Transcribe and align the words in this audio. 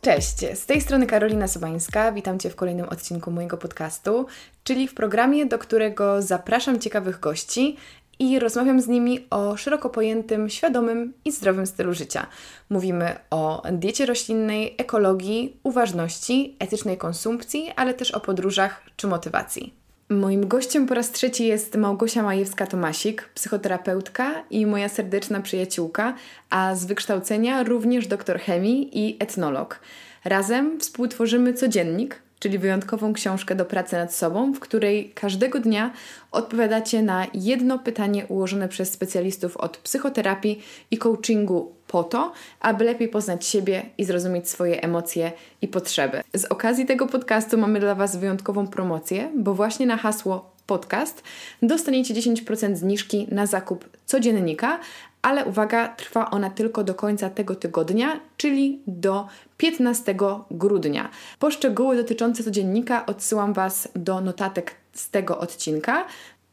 Cześć, 0.00 0.36
z 0.54 0.66
tej 0.66 0.80
strony 0.80 1.06
Karolina 1.06 1.48
Sobańska. 1.48 2.12
Witam 2.12 2.38
Cię 2.38 2.50
w 2.50 2.56
kolejnym 2.56 2.88
odcinku 2.88 3.30
mojego 3.30 3.56
podcastu, 3.56 4.26
czyli 4.64 4.88
w 4.88 4.94
programie, 4.94 5.46
do 5.46 5.58
którego 5.58 6.22
zapraszam 6.22 6.80
ciekawych 6.80 7.20
gości 7.20 7.76
i 8.18 8.38
rozmawiam 8.38 8.80
z 8.80 8.88
nimi 8.88 9.26
o 9.30 9.56
szeroko 9.56 9.90
pojętym, 9.90 10.48
świadomym 10.48 11.12
i 11.24 11.32
zdrowym 11.32 11.66
stylu 11.66 11.94
życia. 11.94 12.26
Mówimy 12.70 13.16
o 13.30 13.62
diecie 13.72 14.06
roślinnej, 14.06 14.74
ekologii, 14.78 15.56
uważności, 15.62 16.56
etycznej 16.58 16.98
konsumpcji, 16.98 17.72
ale 17.76 17.94
też 17.94 18.10
o 18.10 18.20
podróżach 18.20 18.82
czy 18.96 19.06
motywacji. 19.06 19.77
Moim 20.10 20.48
gościem 20.48 20.86
po 20.86 20.94
raz 20.94 21.10
trzeci 21.10 21.46
jest 21.46 21.76
Małgosia 21.76 22.22
Majewska-Tomasik, 22.22 23.22
psychoterapeutka 23.34 24.44
i 24.50 24.66
moja 24.66 24.88
serdeczna 24.88 25.40
przyjaciółka, 25.40 26.14
a 26.50 26.74
z 26.74 26.84
wykształcenia 26.84 27.62
również 27.62 28.06
doktor 28.06 28.40
chemii 28.40 29.06
i 29.06 29.16
etnolog. 29.20 29.80
Razem 30.24 30.80
współtworzymy 30.80 31.54
codziennik, 31.54 32.22
czyli 32.38 32.58
wyjątkową 32.58 33.12
książkę 33.12 33.54
do 33.54 33.64
pracy 33.64 33.96
nad 33.96 34.14
sobą, 34.14 34.52
w 34.52 34.60
której 34.60 35.10
każdego 35.14 35.60
dnia 35.60 35.90
odpowiadacie 36.32 37.02
na 37.02 37.26
jedno 37.34 37.78
pytanie 37.78 38.26
ułożone 38.26 38.68
przez 38.68 38.92
specjalistów 38.92 39.56
od 39.56 39.76
psychoterapii 39.76 40.62
i 40.90 40.98
coachingu 40.98 41.72
po 41.86 42.04
to, 42.04 42.32
aby 42.60 42.84
lepiej 42.84 43.08
poznać 43.08 43.46
siebie 43.46 43.82
i 43.98 44.04
zrozumieć 44.04 44.48
swoje 44.48 44.82
emocje 44.82 45.32
i 45.62 45.68
potrzeby. 45.68 46.22
Z 46.34 46.44
okazji 46.44 46.86
tego 46.86 47.06
podcastu 47.06 47.58
mamy 47.58 47.80
dla 47.80 47.94
Was 47.94 48.16
wyjątkową 48.16 48.66
promocję, 48.66 49.30
bo 49.36 49.54
właśnie 49.54 49.86
na 49.86 49.96
hasło 49.96 50.58
podcast 50.68 51.22
dostaniecie 51.62 52.14
10% 52.14 52.76
zniżki 52.76 53.26
na 53.30 53.46
zakup 53.46 53.88
codziennika, 54.06 54.80
ale 55.22 55.44
uwaga, 55.44 55.88
trwa 55.88 56.30
ona 56.30 56.50
tylko 56.50 56.84
do 56.84 56.94
końca 56.94 57.30
tego 57.30 57.54
tygodnia, 57.54 58.20
czyli 58.36 58.82
do 58.86 59.26
15 59.56 60.14
grudnia. 60.50 61.08
Poszczegóły 61.38 61.96
dotyczące 61.96 62.44
codziennika 62.44 63.06
odsyłam 63.06 63.52
Was 63.52 63.88
do 63.96 64.20
notatek 64.20 64.74
z 64.92 65.10
tego 65.10 65.38
odcinka 65.38 66.04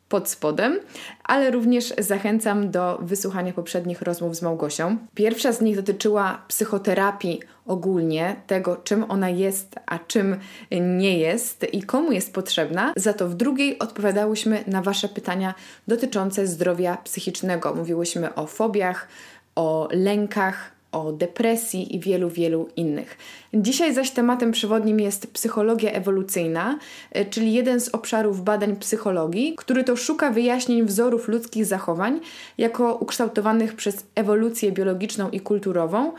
pod 0.10 0.30
spodem, 0.30 0.80
ale 1.24 1.52
również 1.52 1.94
zachęcam 1.98 2.72
do 2.72 3.00
wysłuchania 3.02 3.54
poprzednich 3.54 4.02
rozmów 4.02 4.36
z 4.36 4.42
Małgosią. 4.42 4.98
Pierwsza 5.16 5.52
z 5.54 5.62
nich 5.62 5.76
dotyczyła 5.76 6.42
psychoterapii 6.48 7.40
ogólnie, 7.66 8.36
tego 8.48 8.76
czym 8.76 9.12
ona 9.12 9.30
jest, 9.30 9.76
a 9.86 10.00
czym 10.00 10.40
nie 10.72 11.20
jest 11.20 11.66
i 11.74 11.84
komu 11.84 12.12
jest 12.12 12.34
potrzebna. 12.34 12.94
Za 12.96 13.14
to 13.14 13.28
w 13.28 13.36
drugiej 13.36 13.80
odpowiadałyśmy 13.80 14.64
na 14.68 14.82
Wasze 14.82 15.10
pytania 15.10 15.54
dotyczące 15.88 16.48
zdrowia 16.48 16.98
psychicznego. 16.98 17.76
Mówiłyśmy 17.76 18.36
o 18.36 18.48
fobiach, 18.48 19.08
o 19.56 19.88
lękach, 19.92 20.75
o 20.96 21.12
depresji 21.12 21.96
i 21.96 22.00
wielu, 22.00 22.30
wielu 22.30 22.70
innych. 22.76 23.18
Dzisiaj 23.54 23.94
zaś 23.94 24.12
tematem 24.12 24.52
przewodnim 24.52 25.00
jest 25.00 25.34
psychologia 25.34 25.92
ewolucyjna, 25.92 26.80
e, 27.12 27.26
czyli 27.26 27.54
jeden 27.54 27.80
z 27.80 27.90
obszarów 27.90 28.44
badań 28.44 28.76
psychologii, 28.76 29.54
który 29.58 29.84
to 29.84 29.96
szuka 29.96 30.32
wyjaśnień 30.32 30.84
wzorów 30.84 31.28
ludzkich 31.28 31.66
zachowań 31.66 32.20
jako 32.58 32.96
ukształtowanych 32.96 33.76
przez 33.76 34.06
ewolucję 34.16 34.72
biologiczną 34.72 35.30
i 35.30 35.40
kulturową 35.40 36.12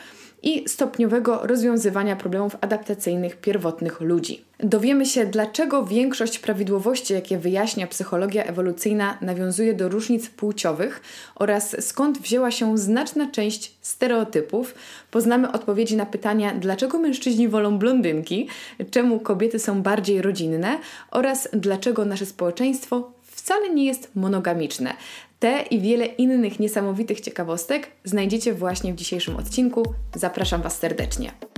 i 0.42 0.68
stopniowego 0.68 1.40
rozwiązywania 1.42 2.16
problemów 2.16 2.56
adaptacyjnych 2.60 3.36
pierwotnych 3.36 4.00
ludzi. 4.00 4.45
Dowiemy 4.60 5.06
się, 5.06 5.26
dlaczego 5.26 5.84
większość 5.84 6.38
prawidłowości, 6.38 7.14
jakie 7.14 7.38
wyjaśnia 7.38 7.86
psychologia 7.86 8.44
ewolucyjna, 8.44 9.18
nawiązuje 9.20 9.74
do 9.74 9.88
różnic 9.88 10.28
płciowych 10.28 11.02
oraz 11.34 11.86
skąd 11.86 12.18
wzięła 12.18 12.50
się 12.50 12.78
znaczna 12.78 13.30
część 13.30 13.74
stereotypów. 13.80 14.74
Poznamy 15.10 15.52
odpowiedzi 15.52 15.96
na 15.96 16.06
pytania, 16.06 16.54
dlaczego 16.54 16.98
mężczyźni 16.98 17.48
wolą 17.48 17.78
blondynki, 17.78 18.48
czemu 18.90 19.20
kobiety 19.20 19.58
są 19.58 19.82
bardziej 19.82 20.22
rodzinne 20.22 20.78
oraz 21.10 21.48
dlaczego 21.52 22.04
nasze 22.04 22.26
społeczeństwo 22.26 23.12
wcale 23.22 23.70
nie 23.70 23.84
jest 23.84 24.10
monogamiczne. 24.14 24.94
Te 25.38 25.62
i 25.62 25.80
wiele 25.80 26.06
innych 26.06 26.60
niesamowitych 26.60 27.20
ciekawostek 27.20 27.90
znajdziecie 28.04 28.54
właśnie 28.54 28.92
w 28.92 28.96
dzisiejszym 28.96 29.36
odcinku. 29.36 29.82
Zapraszam 30.14 30.62
Was 30.62 30.78
serdecznie. 30.78 31.55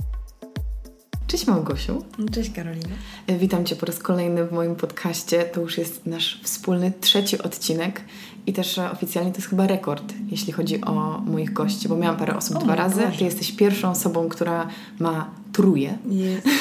Cześć 1.29 1.47
Małgosiu. 1.47 2.03
Cześć 2.31 2.51
Karolina. 2.51 2.87
E, 3.27 3.37
witam 3.37 3.65
Cię 3.65 3.75
po 3.75 3.85
raz 3.85 3.99
kolejny 3.99 4.45
w 4.45 4.51
moim 4.51 4.75
podcaście. 4.75 5.43
To 5.43 5.61
już 5.61 5.77
jest 5.77 6.05
nasz 6.05 6.39
wspólny 6.43 6.91
trzeci 7.01 7.41
odcinek 7.41 8.01
i 8.47 8.53
też 8.53 8.77
e, 8.77 8.91
oficjalnie 8.91 9.31
to 9.31 9.37
jest 9.37 9.49
chyba 9.49 9.67
rekord, 9.67 10.13
jeśli 10.31 10.53
chodzi 10.53 10.81
o 10.81 11.21
moich 11.25 11.53
gości, 11.53 11.87
bo 11.89 11.95
miałam 11.95 12.17
parę 12.17 12.37
osób 12.37 12.55
o 12.55 12.59
dwa 12.59 12.75
razy. 12.75 13.01
Boże. 13.01 13.17
Ty 13.17 13.23
jesteś 13.23 13.51
pierwszą 13.51 13.91
osobą, 13.91 14.29
która 14.29 14.67
ma 14.99 15.29
truje. 15.53 15.97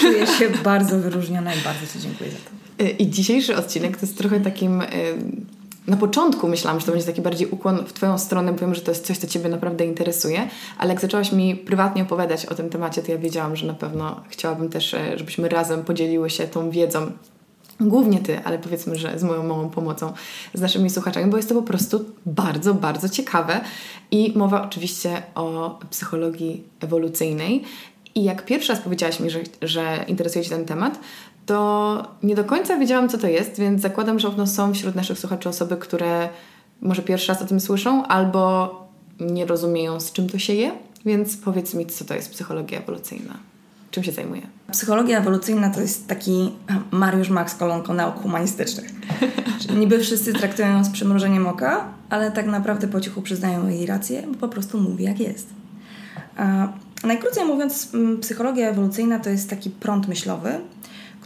czuję 0.01 0.27
się 0.27 0.51
bardzo 0.65 0.99
wyróżniona 0.99 1.55
i 1.55 1.59
bardzo 1.59 1.87
Ci 1.93 2.01
dziękuję 2.01 2.31
za 2.31 2.37
to. 2.37 2.85
E, 2.85 2.91
I 2.91 3.11
dzisiejszy 3.11 3.57
odcinek 3.57 3.97
to 3.97 4.07
jest 4.07 4.19
trochę 4.19 4.41
takim 4.41 4.83
na 5.89 5.97
początku 5.97 6.49
myślałam, 6.49 6.81
że 6.81 6.87
to 6.87 6.93
będzie 6.93 7.07
taki 7.07 7.23
bardziej 7.23 7.49
ukłon 7.49 7.85
w 7.87 7.93
Twoją 7.93 8.19
stronę, 8.19 8.53
bo 8.53 8.59
wiem, 8.59 8.75
że 8.75 8.81
to 8.81 8.91
jest 8.91 9.07
coś, 9.07 9.19
co 9.19 9.27
Ciebie 9.27 9.49
naprawdę 9.49 9.85
interesuje, 9.85 10.49
ale 10.79 10.93
jak 10.93 11.01
zaczęłaś 11.01 11.33
mi 11.33 11.57
prywatnie 11.57 12.03
opowiadać 12.03 12.47
o 12.47 12.55
tym 12.55 12.71
temacie, 12.71 13.03
to 13.03 13.13
ja 13.13 13.19
wiedziałam, 13.19 13.57
że 13.57 13.67
na 13.67 13.75
pewno 13.75 14.21
chciałabym 14.29 14.69
też, 14.69 14.95
e, 14.95 15.19
żebyśmy 15.19 15.49
razem 15.49 15.85
podzieliły 15.85 16.31
się 16.31 16.49
tą 16.49 16.71
wiedzą. 16.71 17.11
Głównie 17.81 18.19
Ty, 18.19 18.41
ale 18.45 18.59
powiedzmy, 18.59 18.97
że 18.97 19.19
z 19.19 19.23
moją 19.23 19.43
małą 19.43 19.71
pomocą, 19.71 20.13
z 20.55 20.61
naszymi 20.61 20.91
słuchaczami, 20.91 21.31
bo 21.31 21.37
jest 21.37 21.49
to 21.49 21.55
po 21.55 21.63
prostu 21.63 22.05
bardzo, 22.27 22.75
bardzo 22.75 23.09
ciekawe. 23.09 23.61
I 24.11 24.33
mowa 24.37 24.65
oczywiście 24.65 25.23
o 25.35 25.79
psychologii 25.91 26.65
ewolucyjnej. 26.81 27.65
I 28.15 28.25
jak 28.25 28.45
pierwszy 28.45 28.73
raz 28.73 28.83
powiedziałaś 28.83 29.21
mi, 29.21 29.31
że, 29.31 29.41
że 29.63 30.05
interesuje 30.09 30.45
Cię 30.45 30.51
ten 30.51 30.65
temat, 30.65 30.99
to 31.49 32.03
nie 32.23 32.35
do 32.35 32.45
końca 32.45 32.77
wiedziałam, 32.77 33.09
co 33.09 33.19
to 33.19 33.27
jest, 33.27 33.61
więc 33.61 33.83
zakładam, 33.83 34.19
że 34.19 34.47
są 34.47 34.75
wśród 34.75 34.95
naszych 34.95 35.19
słuchaczy 35.19 35.49
osoby, 35.49 35.77
które 35.77 36.29
może 36.81 37.03
pierwszy 37.03 37.29
raz 37.29 37.43
o 37.43 37.47
tym 37.47 37.61
słyszą 37.61 38.07
albo 38.07 38.71
nie 39.21 39.47
rozumieją, 39.47 40.01
z 40.01 40.13
czym 40.13 40.29
to 40.29 40.39
się 40.39 40.55
je. 40.55 40.73
Więc 41.07 41.37
powiedz 41.37 41.75
mi, 41.75 41.87
co 41.87 42.05
to 42.05 42.15
jest 42.15 42.31
psychologia 42.31 42.79
ewolucyjna? 42.79 43.35
Czym 43.91 44.03
się 44.03 44.13
zajmuje? 44.13 44.43
Psychologia 44.73 45.19
ewolucyjna 45.19 45.71
to 45.71 45.81
jest 45.81 46.09
taki 46.09 46.53
Mariusz 46.91 47.31
Max 47.31 47.55
kolonko 47.55 47.95
nauk 47.95 48.23
humanistycznych. 48.23 48.91
Niby 49.81 49.99
wszyscy 49.99 50.33
traktują 50.33 50.69
ją 50.69 50.85
z 50.85 50.91
przymrużeniem 50.91 51.47
oka, 51.47 51.85
ale 52.11 52.31
tak 52.31 52.47
naprawdę 52.47 52.89
po 52.89 53.01
cichu 53.01 53.23
przyznają 53.23 53.69
jej 53.69 53.87
rację, 53.87 54.23
bo 54.29 54.35
po 54.35 54.49
prostu 54.49 54.81
mówi 54.81 55.05
jak 55.05 55.21
jest. 55.21 55.49
A 56.37 56.69
najkrócej 57.07 57.45
mówiąc, 57.45 57.89
psychologia 58.21 58.69
ewolucyjna 58.69 59.19
to 59.19 59.31
jest 59.31 59.51
taki 59.51 59.71
prąd 59.71 60.09
myślowy, 60.09 60.61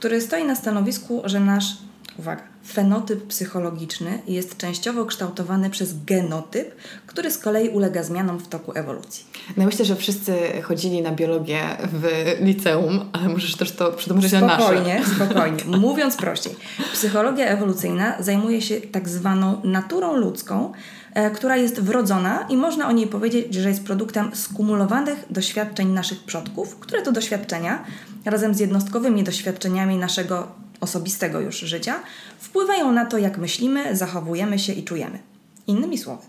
który 0.03 0.21
stoi 0.21 0.45
na 0.45 0.55
stanowisku, 0.55 1.23
że 1.25 1.41
nasz, 1.41 1.77
uwaga, 2.19 2.43
fenotyp 2.67 3.27
psychologiczny 3.27 4.23
jest 4.27 4.57
częściowo 4.57 5.05
kształtowany 5.05 5.71
przez 5.71 6.05
genotyp, 6.05 6.75
który 7.07 7.31
z 7.31 7.39
kolei 7.39 7.69
ulega 7.69 8.03
zmianom 8.03 8.39
w 8.39 8.49
toku 8.49 8.73
ewolucji. 8.75 9.25
No 9.57 9.65
myślę, 9.65 9.85
że 9.85 9.97
wszyscy 9.97 10.35
chodzili 10.63 11.03
na 11.03 11.11
biologię 11.13 11.61
w 11.93 12.07
liceum, 12.41 13.11
ale 13.13 13.29
możesz 13.29 13.57
też 13.57 13.73
to 13.73 13.93
przetłumaczyć 13.93 14.33
na 14.33 14.41
nasze. 14.41 14.65
Spokojnie, 14.65 15.03
spokojnie. 15.17 15.79
Mówiąc 15.79 16.17
prościej, 16.17 16.57
psychologia 16.93 17.47
ewolucyjna 17.47 18.23
zajmuje 18.23 18.63
się 18.63 18.81
tak 18.81 19.09
zwaną 19.09 19.61
naturą 19.65 20.17
ludzką, 20.17 20.73
e, 21.15 21.31
która 21.31 21.57
jest 21.57 21.81
wrodzona 21.81 22.47
i 22.49 22.57
można 22.57 22.89
o 22.89 22.93
niej 22.93 23.07
powiedzieć, 23.07 23.55
że 23.55 23.69
jest 23.69 23.85
produktem 23.85 24.31
skumulowanych 24.35 25.25
doświadczeń 25.31 25.89
naszych 25.89 26.25
przodków, 26.25 26.77
które 26.77 27.03
to 27.03 27.13
doświadczenia 27.13 27.85
razem 28.25 28.55
z 28.55 28.61
jednostkowymi 28.61 29.25
doświadczeniami 29.25 29.97
naszego 29.99 30.63
osobistego 30.83 31.41
już 31.41 31.59
życia 31.59 32.03
wpływają 32.39 32.93
na 32.93 33.07
to, 33.07 33.19
jak 33.19 33.39
myślimy, 33.39 33.97
zachowujemy 33.97 34.59
się 34.59 34.73
i 34.73 34.85
czujemy. 34.85 35.19
Innymi 35.67 35.99
słowy, 35.99 36.23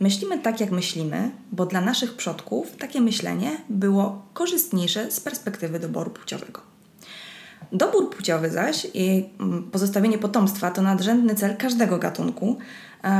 myślimy 0.00 0.38
tak, 0.38 0.60
jak 0.60 0.70
myślimy, 0.70 1.30
bo 1.52 1.66
dla 1.66 1.80
naszych 1.80 2.16
przodków 2.16 2.76
takie 2.76 3.00
myślenie 3.00 3.56
było 3.68 4.22
korzystniejsze 4.34 5.10
z 5.10 5.20
perspektywy 5.20 5.80
doboru 5.80 6.10
płciowego. 6.10 6.60
Dobór 7.72 8.10
płciowy 8.10 8.50
zaś 8.50 8.86
i 8.94 9.28
mm, 9.40 9.62
pozostawienie 9.62 10.18
potomstwa 10.18 10.70
to 10.70 10.82
nadrzędny 10.82 11.34
cel 11.34 11.56
każdego 11.56 11.98
gatunku, 11.98 12.58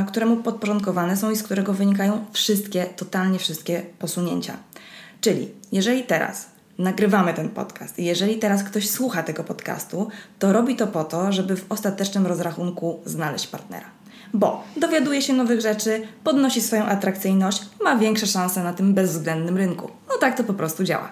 któremu 0.08 0.37
podporządkowane 0.37 1.17
są 1.17 1.31
i 1.31 1.37
z 1.37 1.43
którego 1.43 1.73
wynikają 1.73 2.25
wszystkie, 2.32 2.85
totalnie 2.85 3.38
wszystkie 3.38 3.82
posunięcia. 3.99 4.56
Czyli 5.20 5.49
jeżeli 5.73 6.03
teraz 6.03 6.50
nagrywamy 6.81 7.35
ten 7.35 7.49
podcast. 7.49 7.99
I 7.99 8.05
jeżeli 8.05 8.38
teraz 8.38 8.65
ktoś 8.65 8.91
słucha 8.91 9.23
tego 9.23 9.44
podcastu, 9.44 10.09
to 10.38 10.53
robi 10.53 10.77
to 10.77 10.87
po 10.87 11.05
to, 11.05 11.32
żeby 11.32 11.56
w 11.56 11.73
ostatecznym 11.73 12.27
rozrachunku 12.27 13.00
znaleźć 13.05 13.47
partnera. 13.47 13.87
Bo 14.35 14.65
dowiaduje 14.77 15.23
się 15.23 15.32
nowych 15.32 15.61
rzeczy, 15.61 16.03
podnosi 16.25 16.61
swoją 16.61 16.85
atrakcyjność, 16.85 17.62
ma 17.85 17.97
większe 17.97 18.27
szanse 18.27 18.62
na 18.62 18.73
tym 18.73 18.94
bezwzględnym 18.94 19.56
rynku. 19.56 19.91
No 20.09 20.15
tak 20.21 20.37
to 20.37 20.44
po 20.44 20.55
prostu 20.55 20.85
działa. 20.85 21.09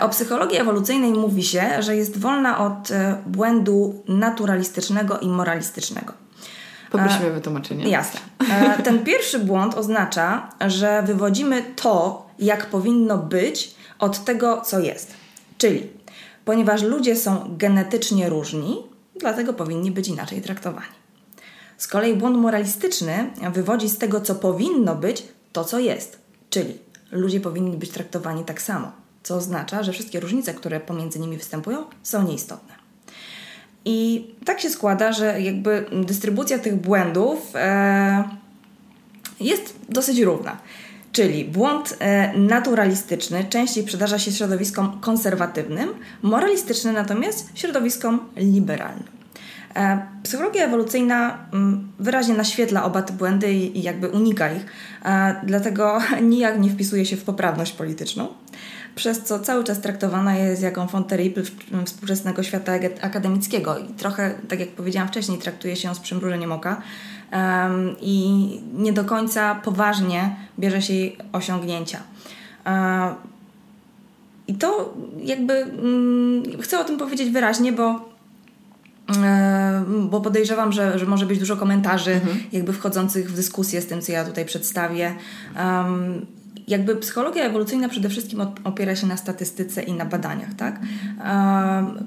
O 0.00 0.08
psychologii 0.08 0.58
ewolucyjnej 0.58 1.10
mówi 1.10 1.42
się, 1.42 1.82
że 1.82 1.96
jest 1.96 2.18
wolna 2.18 2.58
od 2.58 2.90
e, 2.90 3.16
błędu 3.26 4.02
naturalistycznego 4.08 5.18
i 5.18 5.28
moralistycznego. 5.28 6.12
Poprosimy 6.90 7.30
o 7.30 7.32
wytłumaczenie. 7.32 7.88
Jasne. 7.88 8.20
E, 8.50 8.82
ten 8.82 9.04
pierwszy 9.04 9.38
błąd 9.38 9.74
oznacza, 9.74 10.50
że 10.66 11.02
wywodzimy 11.06 11.62
to, 11.76 12.26
jak 12.38 12.66
powinno 12.66 13.18
być, 13.18 13.74
od 14.02 14.24
tego, 14.24 14.60
co 14.60 14.80
jest. 14.80 15.14
Czyli, 15.58 15.88
ponieważ 16.44 16.82
ludzie 16.82 17.16
są 17.16 17.56
genetycznie 17.58 18.28
różni, 18.28 18.82
dlatego 19.20 19.52
powinni 19.52 19.90
być 19.90 20.08
inaczej 20.08 20.42
traktowani. 20.42 20.86
Z 21.78 21.86
kolei 21.86 22.14
błąd 22.14 22.36
moralistyczny 22.36 23.30
wywodzi 23.52 23.88
z 23.88 23.98
tego, 23.98 24.20
co 24.20 24.34
powinno 24.34 24.94
być, 24.94 25.24
to 25.52 25.64
co 25.64 25.78
jest. 25.78 26.18
Czyli 26.50 26.78
ludzie 27.12 27.40
powinni 27.40 27.76
być 27.76 27.90
traktowani 27.90 28.44
tak 28.44 28.62
samo, 28.62 28.92
co 29.22 29.36
oznacza, 29.36 29.82
że 29.82 29.92
wszystkie 29.92 30.20
różnice, 30.20 30.54
które 30.54 30.80
pomiędzy 30.80 31.18
nimi 31.18 31.36
występują, 31.36 31.84
są 32.02 32.22
nieistotne. 32.22 32.74
I 33.84 34.26
tak 34.44 34.60
się 34.60 34.70
składa, 34.70 35.12
że 35.12 35.40
jakby 35.40 35.86
dystrybucja 36.06 36.58
tych 36.58 36.76
błędów 36.76 37.38
e, 37.54 38.24
jest 39.40 39.74
dosyć 39.88 40.18
równa. 40.18 40.56
Czyli 41.12 41.44
błąd 41.44 41.96
e, 41.98 42.38
naturalistyczny 42.38 43.44
częściej 43.44 43.84
przydarza 43.84 44.18
się 44.18 44.32
środowiskom 44.32 45.00
konserwatywnym, 45.00 45.88
moralistyczny 46.22 46.92
natomiast 46.92 47.50
środowiskom 47.54 48.20
liberalnym. 48.36 49.04
E, 49.76 50.06
psychologia 50.22 50.64
ewolucyjna 50.64 51.38
mm, 51.52 51.92
wyraźnie 51.98 52.34
naświetla 52.34 52.84
oba 52.84 53.02
te 53.02 53.12
błędy 53.12 53.52
i 53.52 53.82
jakby 53.82 54.08
unika 54.08 54.52
ich, 54.52 54.66
e, 55.04 55.36
dlatego 55.44 55.98
nijak 56.30 56.60
nie 56.60 56.70
wpisuje 56.70 57.06
się 57.06 57.16
w 57.16 57.24
poprawność 57.24 57.72
polityczną, 57.72 58.28
przez 58.94 59.22
co 59.22 59.38
cały 59.40 59.64
czas 59.64 59.80
traktowana 59.80 60.36
jest 60.36 60.62
jako 60.62 60.82
enfant 60.82 61.08
terrible 61.08 61.42
współczesnego 61.84 62.42
świata 62.42 62.72
akademickiego 63.00 63.78
i 63.78 63.86
trochę, 63.88 64.34
tak 64.48 64.60
jak 64.60 64.68
powiedziałam 64.68 65.08
wcześniej, 65.08 65.38
traktuje 65.38 65.76
się 65.76 65.88
ją 65.88 65.94
z 65.94 66.00
przymrużeniem 66.00 66.52
oka 66.52 66.82
i 68.00 68.46
nie 68.74 68.92
do 68.92 69.04
końca 69.04 69.54
poważnie 69.54 70.36
bierze 70.58 70.82
się 70.82 70.94
jej 70.94 71.16
osiągnięcia. 71.32 71.98
E, 72.66 73.14
I 74.48 74.54
to 74.54 74.94
jakby 75.24 75.54
mm, 75.54 76.42
chcę 76.60 76.80
o 76.80 76.84
tym 76.84 76.98
powiedzieć 76.98 77.30
wyraźnie, 77.30 77.72
bo 77.72 78.12
bo 80.10 80.20
podejrzewam, 80.20 80.72
że, 80.72 80.98
że 80.98 81.06
może 81.06 81.26
być 81.26 81.38
dużo 81.38 81.56
komentarzy 81.56 82.12
mhm. 82.12 82.38
jakby 82.52 82.72
wchodzących 82.72 83.30
w 83.30 83.36
dyskusję 83.36 83.80
z 83.80 83.86
tym, 83.86 84.02
co 84.02 84.12
ja 84.12 84.24
tutaj 84.24 84.44
przedstawię. 84.44 85.14
Um, 85.56 86.26
jakby 86.68 86.96
psychologia 86.96 87.44
ewolucyjna 87.44 87.88
przede 87.88 88.08
wszystkim 88.08 88.40
opiera 88.64 88.96
się 88.96 89.06
na 89.06 89.16
statystyce 89.16 89.82
i 89.82 89.92
na 89.92 90.04
badaniach, 90.04 90.54
tak? 90.54 90.80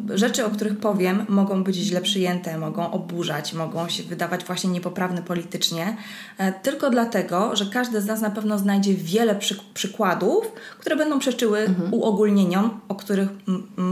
Rzeczy, 0.09 0.45
o 0.45 0.49
których 0.49 0.77
powiem, 0.77 1.25
mogą 1.29 1.63
być 1.63 1.75
źle 1.75 2.01
przyjęte, 2.01 2.57
mogą 2.57 2.91
oburzać, 2.91 3.53
mogą 3.53 3.89
się 3.89 4.03
wydawać 4.03 4.43
właśnie 4.43 4.69
niepoprawne 4.69 5.21
politycznie, 5.21 5.97
e, 6.37 6.51
tylko 6.51 6.89
dlatego, 6.89 7.55
że 7.55 7.65
każdy 7.65 8.01
z 8.01 8.05
nas 8.05 8.21
na 8.21 8.29
pewno 8.29 8.57
znajdzie 8.57 8.93
wiele 8.93 9.35
przy 9.35 9.59
przykładów, 9.73 10.51
które 10.79 10.95
będą 10.95 11.19
przeczyły 11.19 11.59
mhm. 11.59 11.93
uogólnieniom, 11.93 12.79
o 12.87 12.95
których 12.95 13.29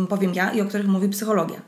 powiem 0.10 0.34
ja 0.34 0.52
i 0.52 0.62
o 0.62 0.66
których 0.66 0.88
mówi 0.88 1.10
psychologia. 1.10 1.62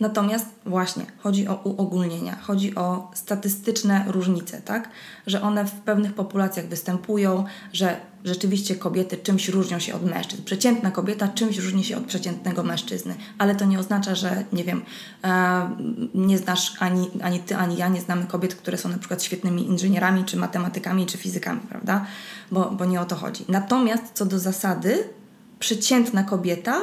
Natomiast 0.00 0.46
właśnie 0.66 1.06
chodzi 1.18 1.48
o 1.48 1.54
uogólnienia, 1.54 2.36
chodzi 2.42 2.74
o 2.74 3.10
statystyczne 3.14 4.04
różnice, 4.06 4.60
tak? 4.60 4.88
Że 5.26 5.42
one 5.42 5.64
w 5.64 5.72
pewnych 5.72 6.14
populacjach 6.14 6.66
występują, 6.66 7.44
że 7.72 8.00
rzeczywiście 8.26 8.76
kobiety 8.76 9.16
czymś 9.16 9.48
różnią 9.48 9.78
się 9.78 9.94
od 9.94 10.04
mężczyzn. 10.04 10.42
Przeciętna 10.42 10.90
kobieta 10.90 11.28
czymś 11.28 11.58
różni 11.58 11.84
się 11.84 11.96
od 11.96 12.04
przeciętnego 12.04 12.62
mężczyzny, 12.62 13.14
ale 13.38 13.54
to 13.54 13.64
nie 13.64 13.78
oznacza, 13.78 14.14
że 14.14 14.44
nie 14.52 14.64
wiem, 14.64 14.82
e, 15.24 15.70
nie 16.14 16.38
znasz 16.38 16.72
ani, 16.78 17.10
ani 17.22 17.40
ty, 17.40 17.56
ani 17.56 17.76
ja 17.76 17.88
nie 17.88 18.00
znamy 18.00 18.26
kobiet, 18.26 18.54
które 18.54 18.78
są 18.78 18.88
na 18.88 18.98
przykład 18.98 19.22
świetnymi 19.22 19.66
inżynierami, 19.66 20.24
czy 20.24 20.36
matematykami, 20.36 21.06
czy 21.06 21.18
fizykami, 21.18 21.60
prawda? 21.68 22.06
Bo, 22.50 22.70
bo 22.70 22.84
nie 22.84 23.00
o 23.00 23.04
to 23.04 23.16
chodzi. 23.16 23.44
Natomiast 23.48 24.04
co 24.14 24.26
do 24.26 24.38
zasady, 24.38 25.08
przeciętna 25.58 26.22
kobieta 26.22 26.80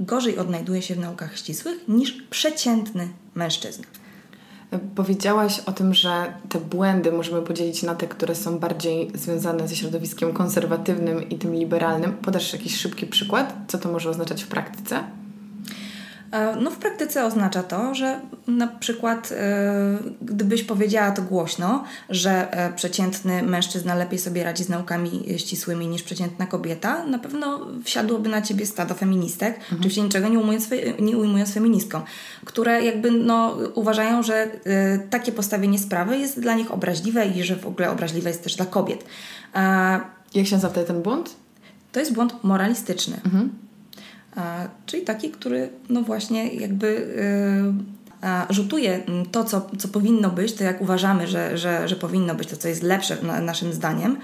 gorzej 0.00 0.38
odnajduje 0.38 0.82
się 0.82 0.94
w 0.94 0.98
naukach 0.98 1.38
ścisłych 1.38 1.88
niż 1.88 2.12
przeciętny 2.12 3.08
mężczyzna. 3.34 3.84
Powiedziałaś 4.94 5.60
o 5.66 5.72
tym, 5.72 5.94
że 5.94 6.34
te 6.48 6.60
błędy 6.60 7.12
możemy 7.12 7.42
podzielić 7.42 7.82
na 7.82 7.94
te, 7.94 8.06
które 8.06 8.34
są 8.34 8.58
bardziej 8.58 9.10
związane 9.14 9.68
ze 9.68 9.76
środowiskiem 9.76 10.32
konserwatywnym 10.32 11.28
i 11.28 11.38
tym 11.38 11.54
liberalnym. 11.54 12.12
Podasz 12.12 12.52
jakiś 12.52 12.76
szybki 12.76 13.06
przykład, 13.06 13.54
co 13.68 13.78
to 13.78 13.92
może 13.92 14.10
oznaczać 14.10 14.44
w 14.44 14.48
praktyce? 14.48 15.04
E, 16.32 16.56
no 16.56 16.70
w 16.70 16.76
praktyce 16.76 17.24
oznacza 17.24 17.62
to, 17.62 17.94
że 17.94 18.20
na 18.46 18.66
przykład 18.66 19.32
e, 19.32 19.98
gdybyś 20.22 20.62
powiedziała 20.62 21.10
to 21.10 21.22
głośno, 21.22 21.84
że 22.10 22.52
e, 22.52 22.72
przeciętny 22.72 23.42
mężczyzna 23.42 23.94
lepiej 23.94 24.18
sobie 24.18 24.44
radzi 24.44 24.64
z 24.64 24.68
naukami 24.68 25.24
ścisłymi 25.36 25.88
niż 25.88 26.02
przeciętna 26.02 26.46
kobieta, 26.46 27.06
na 27.06 27.18
pewno 27.18 27.66
wsiadłoby 27.84 28.28
na 28.28 28.42
ciebie 28.42 28.66
stado 28.66 28.94
feministek, 28.94 29.54
mhm. 29.54 29.78
oczywiście 29.78 30.02
niczego 30.02 30.28
nie 30.28 30.38
ujmując, 30.38 30.68
nie 31.00 31.16
ujmując 31.16 31.52
feministkom, 31.52 32.02
które 32.44 32.84
jakby 32.84 33.10
no, 33.10 33.56
uważają, 33.74 34.22
że 34.22 34.50
takie 35.10 35.32
postawienie 35.32 35.78
sprawy 35.78 36.18
jest 36.18 36.40
dla 36.40 36.54
nich 36.54 36.72
obraźliwe 36.72 37.26
i 37.26 37.42
że 37.42 37.56
w 37.56 37.66
ogóle 37.66 37.90
obraźliwe 37.90 38.30
jest 38.30 38.42
też 38.42 38.56
dla 38.56 38.66
kobiet. 38.66 39.04
Jak 40.34 40.46
się 40.46 40.56
nazywa 40.56 40.84
ten 40.84 41.02
błąd? 41.02 41.36
To 41.92 42.00
jest 42.00 42.14
błąd 42.14 42.44
moralistyczny. 42.44 43.20
Mhm 43.24 43.66
czyli 44.86 45.02
taki, 45.02 45.30
który 45.30 45.70
no 45.88 46.02
właśnie 46.02 46.48
jakby 46.48 46.86
y, 46.86 47.96
rzutuje 48.50 49.00
to, 49.32 49.44
co, 49.44 49.70
co 49.78 49.88
powinno 49.88 50.30
być, 50.30 50.52
to 50.52 50.64
jak 50.64 50.80
uważamy, 50.80 51.28
że, 51.28 51.58
że, 51.58 51.88
że 51.88 51.96
powinno 51.96 52.34
być, 52.34 52.48
to 52.48 52.56
co 52.56 52.68
jest 52.68 52.82
lepsze 52.82 53.16
naszym 53.42 53.72
zdaniem, 53.72 54.16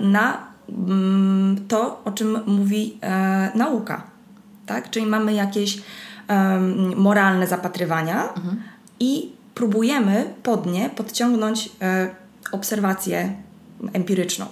na 0.00 0.46
mm, 0.68 1.56
to, 1.68 2.04
o 2.04 2.10
czym 2.10 2.38
mówi 2.46 2.98
e, 3.02 3.50
nauka. 3.54 4.02
Tak? 4.66 4.90
Czyli 4.90 5.06
mamy 5.06 5.34
jakieś 5.34 5.82
moralne 6.96 7.46
zapatrywania 7.46 8.34
mhm. 8.34 8.62
i 9.00 9.32
próbujemy 9.54 10.34
pod 10.42 10.66
nie 10.66 10.90
podciągnąć 10.90 11.70
e, 11.82 12.10
obserwację 12.52 13.32
empiryczną. 13.92 14.46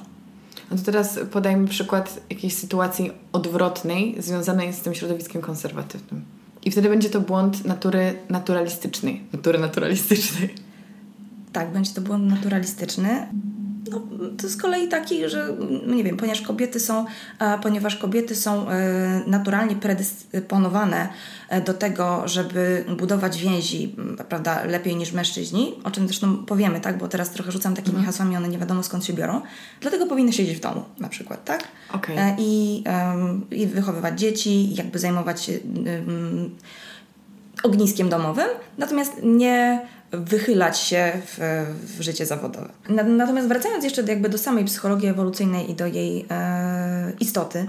No 0.71 0.77
to 0.77 0.83
teraz 0.83 1.19
podajmy 1.31 1.69
przykład 1.69 2.21
jakiejś 2.31 2.55
sytuacji 2.55 3.11
odwrotnej, 3.33 4.17
związanej 4.19 4.73
z 4.73 4.81
tym 4.81 4.95
środowiskiem 4.95 5.43
konserwatywnym. 5.43 6.25
I 6.65 6.71
wtedy 6.71 6.89
będzie 6.89 7.11
to 7.11 7.21
błąd 7.21 7.65
natury 7.65 8.15
naturalistycznej. 8.29 9.23
Natury 9.33 9.59
naturalistycznej. 9.59 10.55
Tak, 11.53 11.73
będzie 11.73 11.95
to 11.95 12.01
błąd 12.01 12.31
naturalistyczny. 12.31 13.29
No, 13.91 14.03
to 14.38 14.49
z 14.49 14.56
kolei 14.56 14.88
taki, 14.88 15.29
że 15.29 15.56
no 15.87 15.94
nie 15.94 16.05
wiem, 16.05 16.17
ponieważ 16.17 16.41
kobiety 16.41 16.81
są, 16.81 17.05
ponieważ 17.62 17.97
kobiety 17.97 18.37
są 18.37 18.69
e, 18.69 19.23
naturalnie 19.26 19.76
predysponowane 19.76 21.09
e, 21.49 21.61
do 21.61 21.75
tego, 21.75 22.28
żeby 22.28 22.85
budować 22.99 23.38
więzi, 23.38 23.97
prawda, 24.28 24.64
lepiej 24.64 24.97
niż 24.97 25.12
mężczyźni, 25.12 25.75
o 25.85 25.90
czym 25.90 26.07
zresztą 26.07 26.37
powiemy, 26.37 26.81
tak, 26.81 26.99
bo 26.99 27.09
teraz 27.09 27.31
trochę 27.31 27.52
rzucam 27.52 27.75
takimi 27.75 27.97
mhm. 27.97 28.07
hasłami, 28.07 28.37
one 28.37 28.49
nie 28.49 28.59
wiadomo 28.59 28.83
skąd 28.83 29.05
się 29.05 29.12
biorą, 29.12 29.40
dlatego 29.81 30.07
powinny 30.07 30.33
siedzieć 30.33 30.57
w 30.57 30.61
domu 30.61 30.85
na 30.99 31.09
przykład, 31.09 31.45
tak? 31.45 31.69
Okay. 31.93 32.19
E, 32.19 32.37
I, 32.38 32.85
I 33.50 33.66
wychowywać 33.66 34.21
dzieci, 34.21 34.75
jakby 34.75 34.99
zajmować 34.99 35.43
się 35.43 35.52
ogniskiem 37.62 38.09
domowym, 38.09 38.49
natomiast 38.78 39.12
nie 39.23 39.87
wychylać 40.12 40.79
się 40.79 41.12
w, 41.26 41.67
w 41.97 42.00
życie 42.00 42.26
zawodowe. 42.26 42.69
Natomiast 42.88 43.49
wracając 43.49 43.85
jeszcze 43.85 44.02
jakby 44.02 44.29
do 44.29 44.38
samej 44.38 44.64
psychologii 44.64 45.09
ewolucyjnej 45.09 45.71
i 45.71 45.75
do 45.75 45.87
jej 45.87 46.26
e, 46.31 47.12
istoty, 47.21 47.69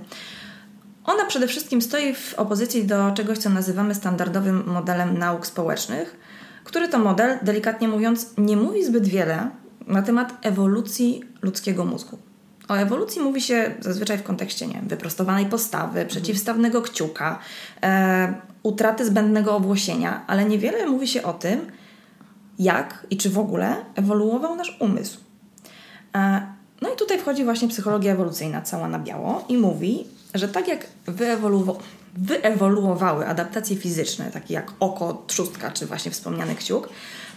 ona 1.05 1.25
przede 1.25 1.47
wszystkim 1.47 1.81
stoi 1.81 2.13
w 2.13 2.33
opozycji 2.37 2.85
do 2.85 3.11
czegoś, 3.11 3.37
co 3.37 3.49
nazywamy 3.49 3.95
standardowym 3.95 4.63
modelem 4.67 5.17
nauk 5.17 5.47
społecznych, 5.47 6.15
który 6.63 6.87
to 6.87 6.99
model, 6.99 7.39
delikatnie 7.41 7.87
mówiąc, 7.87 8.33
nie 8.37 8.57
mówi 8.57 8.85
zbyt 8.85 9.07
wiele 9.07 9.49
na 9.87 10.01
temat 10.01 10.33
ewolucji 10.41 11.23
ludzkiego 11.41 11.85
mózgu. 11.85 12.17
O 12.69 12.75
ewolucji 12.75 13.21
mówi 13.21 13.41
się 13.41 13.75
zazwyczaj 13.79 14.17
w 14.17 14.23
kontekście 14.23 14.67
nie 14.67 14.73
wiem, 14.73 14.87
wyprostowanej 14.87 15.45
postawy, 15.45 16.05
przeciwstawnego 16.05 16.81
kciuka, 16.81 17.39
e, 17.83 18.33
utraty 18.63 19.05
zbędnego 19.05 19.55
owłosienia, 19.55 20.23
ale 20.27 20.45
niewiele 20.45 20.87
mówi 20.87 21.07
się 21.07 21.23
o 21.23 21.33
tym, 21.33 21.71
jak 22.59 23.07
i 23.09 23.17
czy 23.17 23.29
w 23.29 23.39
ogóle 23.39 23.75
ewoluował 23.95 24.55
nasz 24.55 24.77
umysł. 24.79 25.19
E, 26.15 26.41
no 26.81 26.93
i 26.93 26.95
tutaj 26.95 27.19
wchodzi 27.19 27.43
właśnie 27.43 27.67
psychologia 27.67 28.13
ewolucyjna 28.13 28.61
cała 28.61 28.87
na 28.87 28.99
biało 28.99 29.45
i 29.49 29.57
mówi, 29.57 30.07
że 30.33 30.47
tak 30.47 30.67
jak 30.67 30.87
wyewoluował, 31.05 31.79
wyewoluowały 32.13 33.27
adaptacje 33.27 33.75
fizyczne, 33.75 34.31
takie 34.31 34.53
jak 34.53 34.71
oko, 34.79 35.23
trzustka 35.27 35.71
czy 35.71 35.85
właśnie 35.85 36.11
wspomniany 36.11 36.55
kciuk, 36.55 36.89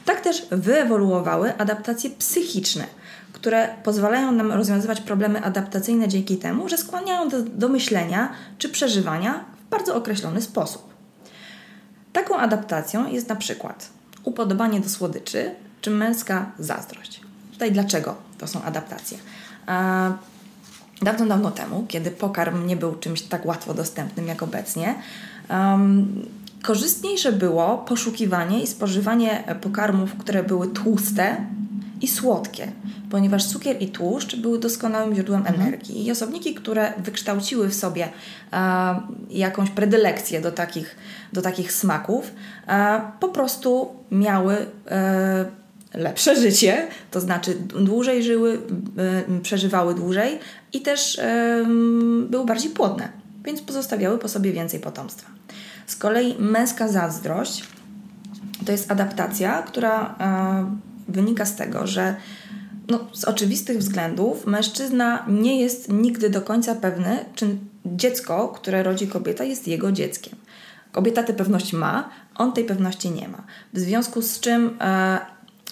tak 0.04 0.20
też 0.20 0.46
wyewoluowały 0.50 1.56
adaptacje 1.58 2.10
psychiczne, 2.10 2.84
które 3.32 3.68
pozwalają 3.82 4.32
nam 4.32 4.52
rozwiązywać 4.52 5.00
problemy 5.00 5.42
adaptacyjne 5.42 6.08
dzięki 6.08 6.36
temu, 6.36 6.68
że 6.68 6.78
skłaniają 6.78 7.28
do, 7.28 7.42
do 7.42 7.68
myślenia 7.68 8.32
czy 8.58 8.68
przeżywania 8.68 9.44
w 9.66 9.70
bardzo 9.70 9.96
określony 9.96 10.42
sposób. 10.42 10.94
Taką 12.12 12.36
adaptacją 12.36 13.10
jest 13.10 13.28
na 13.28 13.36
przykład 13.36 13.93
upodobanie 14.24 14.80
do 14.80 14.88
słodyczy 14.88 15.50
czy 15.80 15.90
męska 15.90 16.52
zazdrość. 16.58 17.20
Tutaj 17.52 17.72
dlaczego 17.72 18.14
to 18.38 18.46
są 18.46 18.62
adaptacje? 18.62 19.18
dawno, 21.02 21.26
dawno 21.26 21.50
temu, 21.50 21.84
kiedy 21.88 22.10
pokarm 22.10 22.66
nie 22.66 22.76
był 22.76 22.94
czymś 22.94 23.22
tak 23.22 23.46
łatwo 23.46 23.74
dostępnym 23.74 24.26
jak 24.26 24.42
obecnie, 24.42 24.94
um, 25.50 26.22
korzystniejsze 26.62 27.32
było 27.32 27.78
poszukiwanie 27.78 28.62
i 28.62 28.66
spożywanie 28.66 29.44
pokarmów, 29.60 30.14
które 30.14 30.42
były 30.42 30.68
tłuste 30.68 31.36
i 32.04 32.08
słodkie, 32.08 32.72
ponieważ 33.10 33.46
cukier 33.46 33.82
i 33.82 33.88
tłuszcz 33.88 34.36
były 34.36 34.58
doskonałym 34.58 35.14
źródłem 35.14 35.40
mhm. 35.40 35.60
energii. 35.60 36.06
I 36.06 36.10
osobniki, 36.10 36.54
które 36.54 36.92
wykształciły 36.98 37.68
w 37.68 37.74
sobie 37.74 38.08
e, 38.52 39.00
jakąś 39.30 39.70
predylekcję 39.70 40.40
do 40.40 40.52
takich, 40.52 40.96
do 41.32 41.42
takich 41.42 41.72
smaków, 41.72 42.32
e, 42.68 43.00
po 43.20 43.28
prostu 43.28 43.88
miały 44.10 44.66
e, 44.90 45.44
lepsze 45.94 46.36
życie, 46.36 46.86
to 47.10 47.20
znaczy 47.20 47.54
dłużej 47.80 48.22
żyły, 48.22 48.58
przeżywały 49.42 49.94
dłużej 49.94 50.38
i 50.72 50.80
też 50.80 51.18
e, 51.18 51.64
były 52.28 52.44
bardziej 52.46 52.70
płodne, 52.70 53.08
więc 53.44 53.62
pozostawiały 53.62 54.18
po 54.18 54.28
sobie 54.28 54.52
więcej 54.52 54.80
potomstwa. 54.80 55.30
Z 55.86 55.96
kolei 55.96 56.34
męska 56.38 56.88
zazdrość 56.88 57.64
to 58.66 58.72
jest 58.72 58.90
adaptacja, 58.90 59.62
która 59.62 60.14
wynika 61.08 61.46
z 61.46 61.56
tego, 61.56 61.86
że 61.86 62.16
no, 62.88 63.06
z 63.12 63.24
oczywistych 63.24 63.78
względów 63.78 64.46
mężczyzna 64.46 65.26
nie 65.28 65.60
jest 65.60 65.92
nigdy 65.92 66.30
do 66.30 66.42
końca 66.42 66.74
pewny, 66.74 67.24
czy 67.34 67.56
dziecko, 67.86 68.48
które 68.48 68.82
rodzi 68.82 69.08
kobieta, 69.08 69.44
jest 69.44 69.68
jego 69.68 69.92
dzieckiem. 69.92 70.34
Kobieta 70.92 71.22
tę 71.22 71.34
pewność 71.34 71.72
ma, 71.72 72.10
on 72.34 72.52
tej 72.52 72.64
pewności 72.64 73.10
nie 73.10 73.28
ma. 73.28 73.42
W 73.72 73.78
związku 73.78 74.22
z 74.22 74.40
czym 74.40 74.76
e, 74.80 75.18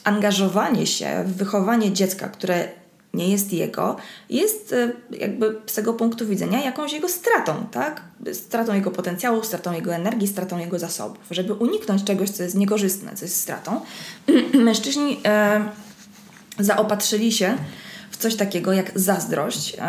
angażowanie 0.04 0.86
się 0.86 1.24
w 1.26 1.36
wychowanie 1.36 1.92
dziecka, 1.92 2.28
które 2.28 2.68
nie 3.14 3.28
jest 3.28 3.52
jego, 3.52 3.96
jest 4.30 4.72
e, 4.72 4.92
jakby 5.18 5.56
z 5.66 5.74
tego 5.74 5.94
punktu 5.94 6.26
widzenia 6.26 6.64
jakąś 6.64 6.92
jego 6.92 7.08
stratą, 7.08 7.66
tak? 7.70 8.02
Stratą 8.32 8.74
jego 8.74 8.90
potencjału, 8.90 9.44
stratą 9.44 9.72
jego 9.72 9.94
energii, 9.94 10.28
stratą 10.28 10.58
jego 10.58 10.78
zasobów. 10.78 11.18
Żeby 11.30 11.52
uniknąć 11.52 12.04
czegoś, 12.04 12.30
co 12.30 12.42
jest 12.42 12.54
niekorzystne, 12.54 13.14
co 13.14 13.24
jest 13.24 13.40
stratą, 13.40 13.80
mężczyźni 14.54 15.20
e, 15.24 15.64
zaopatrzyli 16.58 17.32
się 17.32 17.56
w 18.10 18.16
coś 18.16 18.36
takiego 18.36 18.72
jak 18.72 18.98
zazdrość, 18.98 19.76
e, 19.78 19.82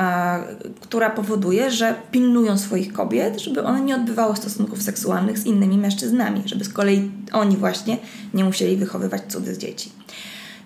która 0.82 1.10
powoduje, 1.10 1.72
że 1.72 1.96
pilnują 2.12 2.58
swoich 2.58 2.94
kobiet, 2.94 3.40
żeby 3.40 3.64
one 3.64 3.82
nie 3.82 3.96
odbywały 3.96 4.36
stosunków 4.36 4.84
seksualnych 4.84 5.40
z 5.40 5.46
innymi 5.46 5.78
mężczyznami, 5.78 6.44
żeby 6.46 6.66
z 6.66 6.70
kolei 6.74 7.12
oni 7.32 7.58
właśnie 7.58 7.98
nie 8.34 8.44
musieli 8.44 8.78
wychowywać 8.78 9.22
cudzych 9.30 9.58
dzieci. 9.58 9.92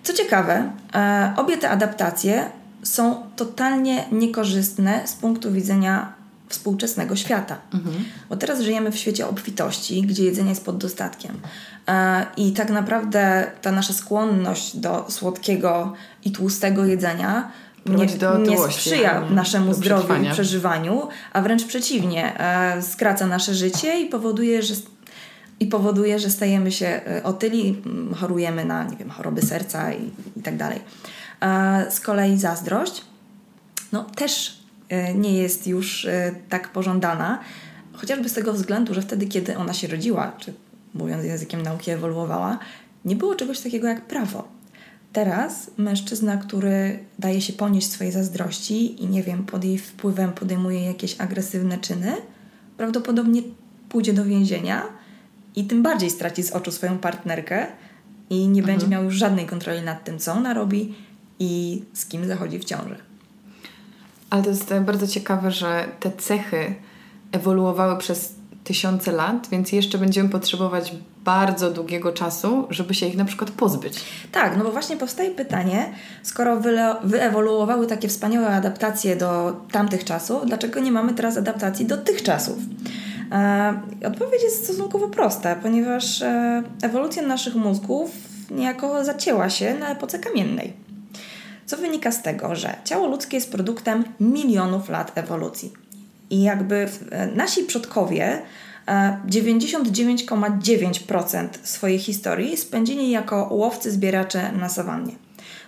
Co 0.02 0.12
ciekawe, 0.12 0.70
e, 0.94 1.34
obie 1.36 1.58
te 1.58 1.70
adaptacje 1.70 2.44
są 2.82 3.22
totalnie 3.36 4.04
niekorzystne 4.12 5.02
z 5.06 5.12
punktu 5.12 5.52
widzenia 5.52 6.12
współczesnego 6.48 7.16
świata. 7.16 7.56
Mhm. 7.74 8.04
Bo 8.28 8.36
teraz 8.36 8.60
żyjemy 8.60 8.92
w 8.92 8.96
świecie 8.96 9.28
obfitości, 9.28 10.02
gdzie 10.02 10.24
jedzenie 10.24 10.50
jest 10.50 10.64
pod 10.64 10.78
dostatkiem. 10.78 11.40
E, 11.88 12.26
I 12.36 12.52
tak 12.52 12.70
naprawdę 12.70 13.50
ta 13.62 13.72
nasza 13.72 13.92
skłonność 13.92 14.76
do 14.76 15.06
słodkiego 15.08 15.92
i 16.24 16.32
tłustego 16.32 16.84
jedzenia 16.84 17.50
nie, 17.86 18.06
nie 18.48 18.58
sprzyja 18.58 19.20
naszemu 19.30 19.74
zdrowiu 19.74 20.14
i 20.14 20.30
przeżywaniu, 20.30 21.08
a 21.32 21.42
wręcz 21.42 21.64
przeciwnie, 21.64 22.40
e, 22.40 22.82
skraca 22.82 23.26
nasze 23.26 23.54
życie 23.54 24.00
i 24.00 24.06
powoduje, 24.06 24.62
że 24.62 24.74
i 25.60 25.66
powoduje, 25.66 26.18
że 26.18 26.30
stajemy 26.30 26.72
się 26.72 26.86
e, 26.86 27.22
otyli, 27.24 27.82
chorujemy 28.16 28.64
na 28.64 28.84
nie 28.84 28.96
wiem, 28.96 29.10
choroby 29.10 29.42
serca 29.42 29.92
i, 29.92 30.10
i 30.36 30.42
tak 30.42 30.56
dalej. 30.56 30.80
Z 31.90 32.00
kolei 32.00 32.38
zazdrość 32.38 33.04
no, 33.92 34.04
też 34.04 34.58
e, 34.88 35.14
nie 35.14 35.38
jest 35.38 35.66
już 35.66 36.04
e, 36.04 36.34
tak 36.48 36.72
pożądana, 36.72 37.38
chociażby 37.92 38.28
z 38.28 38.32
tego 38.32 38.52
względu, 38.52 38.94
że 38.94 39.02
wtedy, 39.02 39.26
kiedy 39.26 39.56
ona 39.56 39.72
się 39.72 39.88
rodziła, 39.88 40.32
czy 40.38 40.54
mówiąc 40.94 41.24
językiem 41.24 41.62
nauki 41.62 41.90
ewoluowała, 41.90 42.58
nie 43.04 43.16
było 43.16 43.34
czegoś 43.34 43.60
takiego 43.60 43.88
jak 43.88 44.06
prawo. 44.06 44.48
Teraz 45.12 45.70
mężczyzna, 45.76 46.36
który 46.36 46.98
daje 47.18 47.40
się 47.40 47.52
ponieść 47.52 47.90
swojej 47.90 48.12
zazdrości 48.12 49.02
i 49.02 49.06
nie 49.06 49.22
wiem, 49.22 49.44
pod 49.44 49.64
jej 49.64 49.78
wpływem 49.78 50.32
podejmuje 50.32 50.84
jakieś 50.84 51.20
agresywne 51.20 51.78
czyny, 51.78 52.12
prawdopodobnie 52.76 53.42
pójdzie 53.88 54.12
do 54.12 54.24
więzienia 54.24 54.82
i 55.58 55.64
tym 55.64 55.82
bardziej 55.82 56.10
straci 56.10 56.42
z 56.42 56.52
oczu 56.52 56.72
swoją 56.72 56.98
partnerkę 56.98 57.66
i 58.30 58.48
nie 58.48 58.60
mhm. 58.60 58.64
będzie 58.66 58.88
miał 58.88 59.04
już 59.04 59.14
żadnej 59.14 59.46
kontroli 59.46 59.82
nad 59.82 60.04
tym, 60.04 60.18
co 60.18 60.32
ona 60.32 60.54
robi 60.54 60.94
i 61.38 61.82
z 61.92 62.06
kim 62.06 62.26
zachodzi 62.26 62.58
w 62.58 62.64
ciąży. 62.64 62.96
Ale 64.30 64.42
to 64.42 64.50
jest 64.50 64.74
bardzo 64.80 65.06
ciekawe, 65.06 65.50
że 65.50 65.88
te 66.00 66.10
cechy 66.12 66.74
ewoluowały 67.32 67.98
przez 67.98 68.34
tysiące 68.64 69.12
lat, 69.12 69.48
więc 69.50 69.72
jeszcze 69.72 69.98
będziemy 69.98 70.28
potrzebować 70.28 70.94
bardzo 71.24 71.70
długiego 71.70 72.12
czasu, 72.12 72.66
żeby 72.70 72.94
się 72.94 73.06
ich 73.06 73.16
na 73.16 73.24
przykład 73.24 73.50
pozbyć. 73.50 74.04
Tak, 74.32 74.56
no 74.56 74.64
bo 74.64 74.72
właśnie 74.72 74.96
powstaje 74.96 75.30
pytanie, 75.30 75.92
skoro 76.22 76.60
wyewoluowały 77.04 77.86
takie 77.86 78.08
wspaniałe 78.08 78.48
adaptacje 78.48 79.16
do 79.16 79.56
tamtych 79.72 80.04
czasów, 80.04 80.46
dlaczego 80.46 80.80
nie 80.80 80.92
mamy 80.92 81.14
teraz 81.14 81.36
adaptacji 81.36 81.86
do 81.86 81.96
tych 81.96 82.22
czasów? 82.22 82.58
E, 83.32 83.80
odpowiedź 84.06 84.42
jest 84.42 84.64
stosunkowo 84.64 85.08
prosta, 85.08 85.54
ponieważ 85.54 86.22
e, 86.22 86.62
ewolucja 86.82 87.22
naszych 87.22 87.54
mózgów 87.54 88.10
niejako 88.50 89.04
zacięła 89.04 89.50
się 89.50 89.74
na 89.74 89.90
epoce 89.90 90.18
kamiennej. 90.18 90.72
Co 91.66 91.76
wynika 91.76 92.12
z 92.12 92.22
tego, 92.22 92.56
że 92.56 92.76
ciało 92.84 93.06
ludzkie 93.06 93.36
jest 93.36 93.52
produktem 93.52 94.04
milionów 94.20 94.88
lat 94.88 95.18
ewolucji. 95.18 95.72
I 96.30 96.42
jakby 96.42 96.88
e, 97.10 97.26
nasi 97.26 97.64
przodkowie 97.64 98.42
99,9% 99.28 101.48
swojej 101.62 101.98
historii 101.98 102.56
spędzili 102.56 103.10
jako 103.10 103.48
łowcy 103.50 103.90
zbieracze 103.90 104.52
na 104.52 104.68
sawannie. 104.68 105.12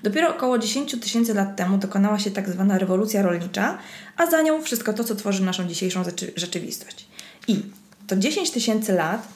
Dopiero 0.03 0.31
około 0.31 0.59
10 0.59 1.01
tysięcy 1.01 1.35
lat 1.35 1.57
temu 1.57 1.79
dokonała 1.79 2.19
się 2.19 2.31
tak 2.31 2.51
zwana 2.51 2.79
rewolucja 2.79 3.23
rolnicza, 3.23 3.79
a 4.17 4.27
za 4.27 4.43
nią 4.43 4.63
wszystko 4.63 4.93
to, 4.93 5.05
co 5.05 5.15
tworzy 5.15 5.43
naszą 5.43 5.69
dzisiejszą 5.69 6.03
rzeczywistość. 6.37 7.10
I 7.51 7.63
to 8.07 8.17
10 8.17 8.51
tysięcy 8.51 8.93
lat 8.93 9.29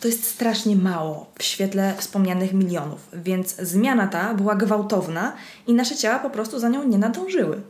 to 0.00 0.08
jest 0.08 0.24
strasznie 0.24 0.76
mało 0.76 1.26
w 1.38 1.42
świetle 1.42 1.94
wspomnianych 1.96 2.52
milionów, 2.52 3.08
więc 3.12 3.56
zmiana 3.56 4.06
ta 4.06 4.34
była 4.34 4.56
gwałtowna 4.56 5.32
i 5.66 5.74
nasze 5.74 5.96
ciała 5.96 6.18
po 6.18 6.30
prostu 6.30 6.58
za 6.58 6.68
nią 6.68 6.84
nie 6.84 6.98
nadążyły. 6.98 7.60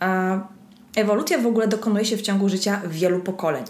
A 0.00 0.38
ewolucja 0.96 1.38
w 1.38 1.46
ogóle 1.46 1.68
dokonuje 1.68 2.04
się 2.04 2.16
w 2.16 2.22
ciągu 2.22 2.48
życia 2.48 2.80
wielu 2.88 3.20
pokoleń, 3.20 3.64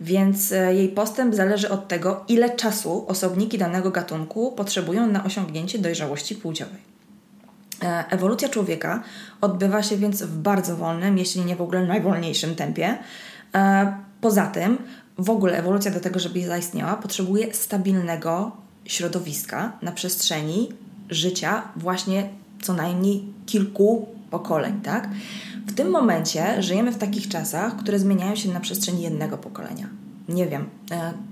więc 0.00 0.52
e, 0.52 0.74
jej 0.74 0.88
postęp 0.88 1.34
zależy 1.34 1.70
od 1.70 1.88
tego, 1.88 2.24
ile 2.28 2.50
czasu 2.50 3.04
osobniki 3.08 3.58
danego 3.58 3.90
gatunku 3.90 4.52
potrzebują 4.52 5.06
na 5.06 5.24
osiągnięcie 5.24 5.78
dojrzałości 5.78 6.34
płciowej. 6.34 6.80
E, 7.82 8.04
ewolucja 8.10 8.48
człowieka 8.48 9.02
odbywa 9.40 9.82
się 9.82 9.96
więc 9.96 10.22
w 10.22 10.38
bardzo 10.38 10.76
wolnym, 10.76 11.18
jeśli 11.18 11.44
nie 11.44 11.56
w 11.56 11.62
ogóle 11.62 11.86
najwolniejszym 11.86 12.54
tempie. 12.54 12.98
Poza 14.20 14.46
tym, 14.46 14.78
w 15.18 15.30
ogóle 15.30 15.58
ewolucja 15.58 15.90
do 15.90 16.00
tego, 16.00 16.18
żeby 16.18 16.46
zaistniała, 16.46 16.96
potrzebuje 16.96 17.54
stabilnego 17.54 18.52
środowiska 18.84 19.72
na 19.82 19.92
przestrzeni 19.92 20.68
życia 21.10 21.62
właśnie 21.76 22.28
co 22.62 22.74
najmniej 22.74 23.24
kilku 23.46 24.08
pokoleń, 24.30 24.80
tak? 24.80 25.08
W 25.66 25.74
tym 25.74 25.90
momencie 25.90 26.62
żyjemy 26.62 26.92
w 26.92 26.98
takich 26.98 27.28
czasach, 27.28 27.76
które 27.76 27.98
zmieniają 27.98 28.36
się 28.36 28.48
na 28.48 28.60
przestrzeni 28.60 29.02
jednego 29.02 29.38
pokolenia. 29.38 29.88
Nie 30.28 30.46
wiem, 30.46 30.68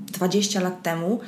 20 0.08 0.60
e, 0.60 0.62
lat 0.62 0.82
temu 0.82 1.20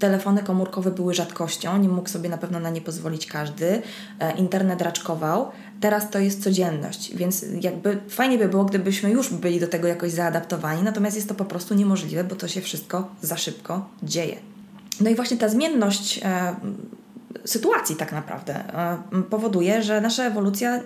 telefony 0.00 0.42
komórkowe 0.42 0.90
były 0.90 1.14
rzadkością, 1.14 1.78
nie 1.78 1.88
mógł 1.88 2.08
sobie 2.08 2.28
na 2.28 2.38
pewno 2.38 2.60
na 2.60 2.70
nie 2.70 2.80
pozwolić 2.80 3.26
każdy. 3.26 3.82
E, 4.20 4.32
internet 4.36 4.82
raczkował. 4.82 5.50
Teraz 5.80 6.10
to 6.10 6.18
jest 6.18 6.42
codzienność, 6.42 7.16
więc 7.16 7.44
jakby 7.60 7.98
fajnie 8.08 8.38
by 8.38 8.48
było, 8.48 8.64
gdybyśmy 8.64 9.10
już 9.10 9.32
byli 9.32 9.60
do 9.60 9.68
tego 9.68 9.88
jakoś 9.88 10.12
zaadaptowani, 10.12 10.82
natomiast 10.82 11.16
jest 11.16 11.28
to 11.28 11.34
po 11.34 11.44
prostu 11.44 11.74
niemożliwe, 11.74 12.24
bo 12.24 12.36
to 12.36 12.48
się 12.48 12.60
wszystko 12.60 13.08
za 13.22 13.36
szybko 13.36 13.88
dzieje. 14.02 14.36
No 15.00 15.10
i 15.10 15.14
właśnie 15.14 15.36
ta 15.36 15.48
zmienność 15.48 16.20
e, 16.24 16.54
sytuacji 17.44 17.96
tak 17.96 18.12
naprawdę 18.12 18.54
e, 18.54 19.22
powoduje, 19.30 19.82
że 19.82 20.00
nasza 20.00 20.24
ewolucja 20.24 20.80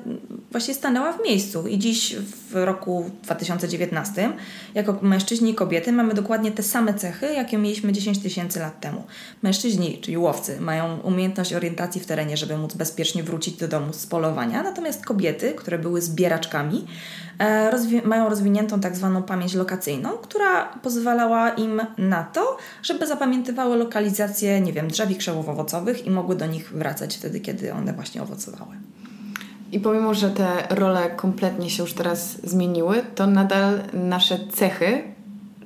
właśnie 0.50 0.74
stanęła 0.74 1.12
w 1.12 1.24
miejscu 1.24 1.68
i 1.68 1.78
dziś 1.78 2.16
w 2.50 2.54
roku 2.54 3.10
2019 3.22 4.32
jako 4.74 4.98
mężczyźni 5.02 5.50
i 5.50 5.54
kobiety 5.54 5.92
mamy 5.92 6.14
dokładnie 6.14 6.52
te 6.52 6.62
same 6.62 6.94
cechy, 6.94 7.26
jakie 7.26 7.58
mieliśmy 7.58 7.92
10 7.92 8.18
tysięcy 8.18 8.60
lat 8.60 8.80
temu. 8.80 9.04
Mężczyźni, 9.42 9.98
czyli 10.00 10.18
łowcy, 10.18 10.60
mają 10.60 11.00
umiejętność 11.00 11.54
orientacji 11.54 12.00
w 12.00 12.06
terenie, 12.06 12.36
żeby 12.36 12.56
móc 12.56 12.74
bezpiecznie 12.74 13.22
wrócić 13.22 13.56
do 13.56 13.68
domu 13.68 13.92
z 13.92 14.06
polowania, 14.06 14.62
natomiast 14.62 15.04
kobiety, 15.04 15.52
które 15.52 15.78
były 15.78 16.02
zbieraczkami, 16.02 16.86
E, 17.38 17.70
rozwi 17.70 18.02
mają 18.04 18.28
rozwiniętą 18.28 18.80
tak 18.80 18.96
zwaną 18.96 19.22
pamięć 19.22 19.54
lokacyjną, 19.54 20.10
która 20.10 20.64
pozwalała 20.82 21.50
im 21.50 21.82
na 21.98 22.24
to, 22.24 22.56
żeby 22.82 23.06
zapamiętywały 23.06 23.76
lokalizację, 23.76 24.60
nie 24.60 24.72
wiem, 24.72 24.88
drzew 24.88 25.10
i 25.10 25.16
krzewów 25.16 25.48
owocowych 25.48 26.06
i 26.06 26.10
mogły 26.10 26.33
do 26.34 26.46
nich 26.46 26.72
wracać 26.72 27.16
wtedy, 27.16 27.40
kiedy 27.40 27.72
one 27.72 27.92
właśnie 27.92 28.22
owocowały. 28.22 28.76
I 29.72 29.80
pomimo, 29.80 30.14
że 30.14 30.30
te 30.30 30.46
role 30.70 31.10
kompletnie 31.10 31.70
się 31.70 31.82
już 31.82 31.92
teraz 31.92 32.40
zmieniły, 32.44 33.02
to 33.14 33.26
nadal 33.26 33.80
nasze 33.92 34.38
cechy, 34.52 35.02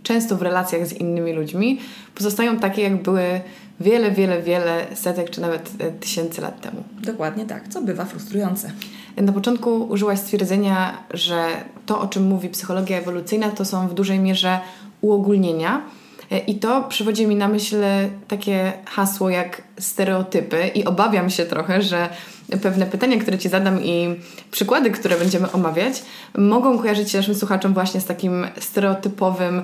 często 0.02 0.36
w 0.36 0.42
relacjach 0.42 0.86
z 0.86 0.92
innymi 0.92 1.32
ludźmi, 1.32 1.80
pozostają 2.14 2.58
takie, 2.58 2.82
jak 2.82 3.02
były 3.02 3.40
wiele, 3.80 4.10
wiele, 4.10 4.42
wiele 4.42 4.86
setek 4.94 5.30
czy 5.30 5.40
nawet 5.40 5.70
e, 5.78 5.90
tysięcy 5.90 6.40
lat 6.40 6.60
temu. 6.60 6.84
Dokładnie 7.02 7.46
tak, 7.46 7.68
co 7.68 7.82
bywa 7.82 8.04
frustrujące. 8.04 8.70
Na 9.16 9.32
początku 9.32 9.84
użyłaś 9.84 10.18
stwierdzenia, 10.18 10.98
że 11.14 11.46
to, 11.86 12.00
o 12.00 12.06
czym 12.06 12.26
mówi 12.26 12.48
psychologia 12.48 12.98
ewolucyjna, 12.98 13.50
to 13.50 13.64
są 13.64 13.88
w 13.88 13.94
dużej 13.94 14.18
mierze 14.18 14.60
uogólnienia. 15.00 15.82
E, 16.30 16.38
I 16.38 16.54
to 16.54 16.82
przywodzi 16.82 17.26
mi 17.26 17.36
na 17.36 17.48
myśl 17.48 17.76
takie 18.28 18.72
hasło 18.86 19.30
jak 19.30 19.62
stereotypy, 19.78 20.70
i 20.74 20.84
obawiam 20.84 21.30
się 21.30 21.46
trochę, 21.46 21.82
że 21.82 22.08
pewne 22.62 22.86
pytania, 22.86 23.18
które 23.18 23.38
Ci 23.38 23.48
zadam 23.48 23.84
i 23.84 24.16
przykłady, 24.50 24.90
które 24.90 25.18
będziemy 25.18 25.52
omawiać, 25.52 26.02
mogą 26.38 26.78
kojarzyć 26.78 27.10
się 27.10 27.18
naszym 27.18 27.34
słuchaczom 27.34 27.74
właśnie 27.74 28.00
z 28.00 28.04
takim 28.04 28.46
stereotypowym, 28.60 29.62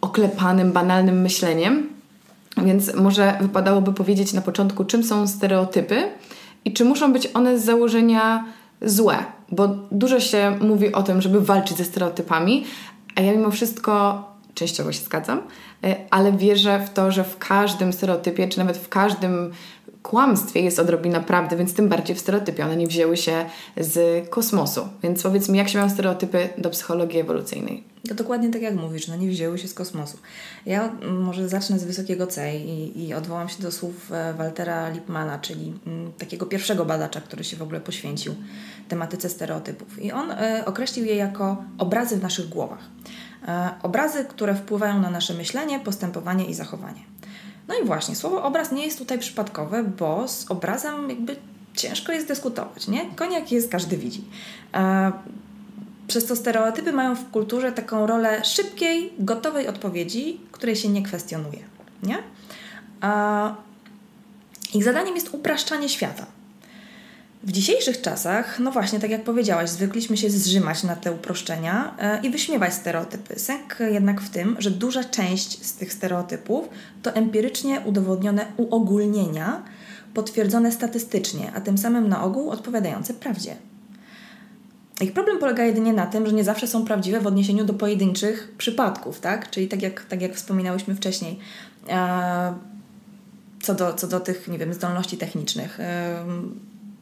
oklepanym, 0.00 0.72
banalnym 0.72 1.20
myśleniem. 1.20 1.88
Więc 2.56 2.94
może 2.94 3.38
wypadałoby 3.40 3.92
powiedzieć 3.92 4.32
na 4.32 4.40
początku, 4.40 4.84
czym 4.84 5.04
są 5.04 5.26
stereotypy 5.26 6.02
i 6.64 6.72
czy 6.72 6.84
muszą 6.84 7.12
być 7.12 7.28
one 7.34 7.58
z 7.58 7.64
założenia 7.64 8.44
złe, 8.82 9.16
bo 9.52 9.68
dużo 9.92 10.20
się 10.20 10.58
mówi 10.60 10.92
o 10.92 11.02
tym, 11.02 11.22
żeby 11.22 11.40
walczyć 11.40 11.76
ze 11.76 11.84
stereotypami, 11.84 12.64
a 13.16 13.20
ja 13.20 13.32
mimo 13.32 13.50
wszystko 13.50 14.24
częściowo 14.60 14.92
się 14.92 15.04
zgadzam, 15.04 15.42
e, 15.84 15.96
ale 16.10 16.32
wierzę 16.32 16.86
w 16.86 16.90
to, 16.90 17.12
że 17.12 17.24
w 17.24 17.38
każdym 17.38 17.92
stereotypie, 17.92 18.48
czy 18.48 18.58
nawet 18.58 18.76
w 18.76 18.88
każdym 18.88 19.52
kłamstwie 20.02 20.60
jest 20.60 20.78
odrobina 20.78 21.20
prawdy, 21.20 21.56
więc 21.56 21.74
tym 21.74 21.88
bardziej 21.88 22.16
w 22.16 22.20
stereotypie. 22.20 22.64
One 22.64 22.76
nie 22.76 22.86
wzięły 22.86 23.16
się 23.16 23.44
z 23.76 24.28
kosmosu. 24.28 24.88
Więc 25.02 25.22
powiedz 25.22 25.48
mi, 25.48 25.58
jak 25.58 25.68
się 25.68 25.78
mają 25.78 25.90
stereotypy 25.90 26.48
do 26.58 26.70
psychologii 26.70 27.20
ewolucyjnej? 27.20 27.84
To 28.08 28.14
dokładnie 28.14 28.50
tak 28.50 28.62
jak 28.62 28.74
mówisz, 28.74 29.08
no 29.08 29.16
nie 29.16 29.28
wzięły 29.28 29.58
się 29.58 29.68
z 29.68 29.74
kosmosu. 29.74 30.18
Ja 30.66 30.92
może 31.20 31.48
zacznę 31.48 31.78
z 31.78 31.84
wysokiego 31.84 32.26
C 32.26 32.56
i, 32.56 33.04
i 33.06 33.14
odwołam 33.14 33.48
się 33.48 33.62
do 33.62 33.72
słów 33.72 34.12
e, 34.12 34.34
Waltera 34.34 34.88
Lipmana, 34.88 35.38
czyli 35.38 35.72
mm, 35.86 36.12
takiego 36.12 36.46
pierwszego 36.46 36.84
badacza, 36.84 37.20
który 37.20 37.44
się 37.44 37.56
w 37.56 37.62
ogóle 37.62 37.80
poświęcił 37.80 38.34
tematyce 38.88 39.28
stereotypów. 39.28 40.02
I 40.02 40.12
on 40.12 40.30
e, 40.30 40.62
określił 40.66 41.06
je 41.06 41.16
jako 41.16 41.64
obrazy 41.78 42.16
w 42.16 42.22
naszych 42.22 42.48
głowach. 42.48 42.88
E, 43.48 43.70
obrazy, 43.82 44.24
które 44.24 44.54
wpływają 44.54 45.00
na 45.00 45.10
nasze 45.10 45.34
myślenie, 45.34 45.80
postępowanie 45.80 46.44
i 46.44 46.54
zachowanie. 46.54 47.00
No 47.68 47.74
i 47.82 47.84
właśnie, 47.84 48.16
słowo 48.16 48.42
obraz 48.42 48.72
nie 48.72 48.84
jest 48.84 48.98
tutaj 48.98 49.18
przypadkowe, 49.18 49.84
bo 49.84 50.28
z 50.28 50.50
obrazem 50.50 51.08
jakby 51.08 51.36
ciężko 51.74 52.12
jest 52.12 52.28
dyskutować, 52.28 52.88
nie? 52.88 53.06
Koniak 53.16 53.52
jest, 53.52 53.70
każdy 53.70 53.96
widzi. 53.96 54.24
E, 54.74 55.12
przez 56.08 56.26
to 56.26 56.36
stereotypy 56.36 56.92
mają 56.92 57.14
w 57.14 57.30
kulturze 57.30 57.72
taką 57.72 58.06
rolę 58.06 58.44
szybkiej, 58.44 59.12
gotowej 59.18 59.68
odpowiedzi, 59.68 60.40
której 60.52 60.76
się 60.76 60.88
nie 60.88 61.02
kwestionuje, 61.02 61.58
nie? 62.02 62.18
ich 64.74 64.84
zadaniem 64.84 65.14
jest 65.14 65.34
upraszczanie 65.34 65.88
świata. 65.88 66.26
W 67.42 67.52
dzisiejszych 67.52 68.00
czasach, 68.00 68.58
no 68.58 68.70
właśnie, 68.70 69.00
tak 69.00 69.10
jak 69.10 69.24
powiedziałaś, 69.24 69.70
zwykliśmy 69.70 70.16
się 70.16 70.30
zrzymać 70.30 70.82
na 70.82 70.96
te 70.96 71.12
uproszczenia 71.12 71.94
e, 71.98 72.20
i 72.26 72.30
wyśmiewać 72.30 72.74
stereotypy. 72.74 73.38
Sęk 73.38 73.78
jednak 73.90 74.20
w 74.20 74.30
tym, 74.30 74.56
że 74.58 74.70
duża 74.70 75.04
część 75.04 75.66
z 75.66 75.74
tych 75.74 75.92
stereotypów 75.92 76.68
to 77.02 77.14
empirycznie 77.14 77.80
udowodnione 77.80 78.46
uogólnienia, 78.56 79.62
potwierdzone 80.14 80.72
statystycznie, 80.72 81.52
a 81.54 81.60
tym 81.60 81.78
samym 81.78 82.08
na 82.08 82.24
ogół 82.24 82.50
odpowiadające 82.50 83.14
prawdzie. 83.14 83.56
Ich 85.00 85.12
problem 85.12 85.38
polega 85.38 85.64
jedynie 85.64 85.92
na 85.92 86.06
tym, 86.06 86.26
że 86.26 86.32
nie 86.32 86.44
zawsze 86.44 86.66
są 86.66 86.84
prawdziwe 86.84 87.20
w 87.20 87.26
odniesieniu 87.26 87.64
do 87.64 87.74
pojedynczych 87.74 88.54
przypadków, 88.58 89.20
tak? 89.20 89.50
Czyli 89.50 89.68
tak 89.68 89.82
jak, 89.82 90.04
tak 90.04 90.22
jak 90.22 90.34
wspominałyśmy 90.34 90.94
wcześniej, 90.94 91.38
e, 91.88 92.54
co, 93.62 93.74
do, 93.74 93.94
co 93.94 94.08
do 94.08 94.20
tych, 94.20 94.48
nie 94.48 94.58
wiem, 94.58 94.74
zdolności 94.74 95.16
technicznych. 95.16 95.78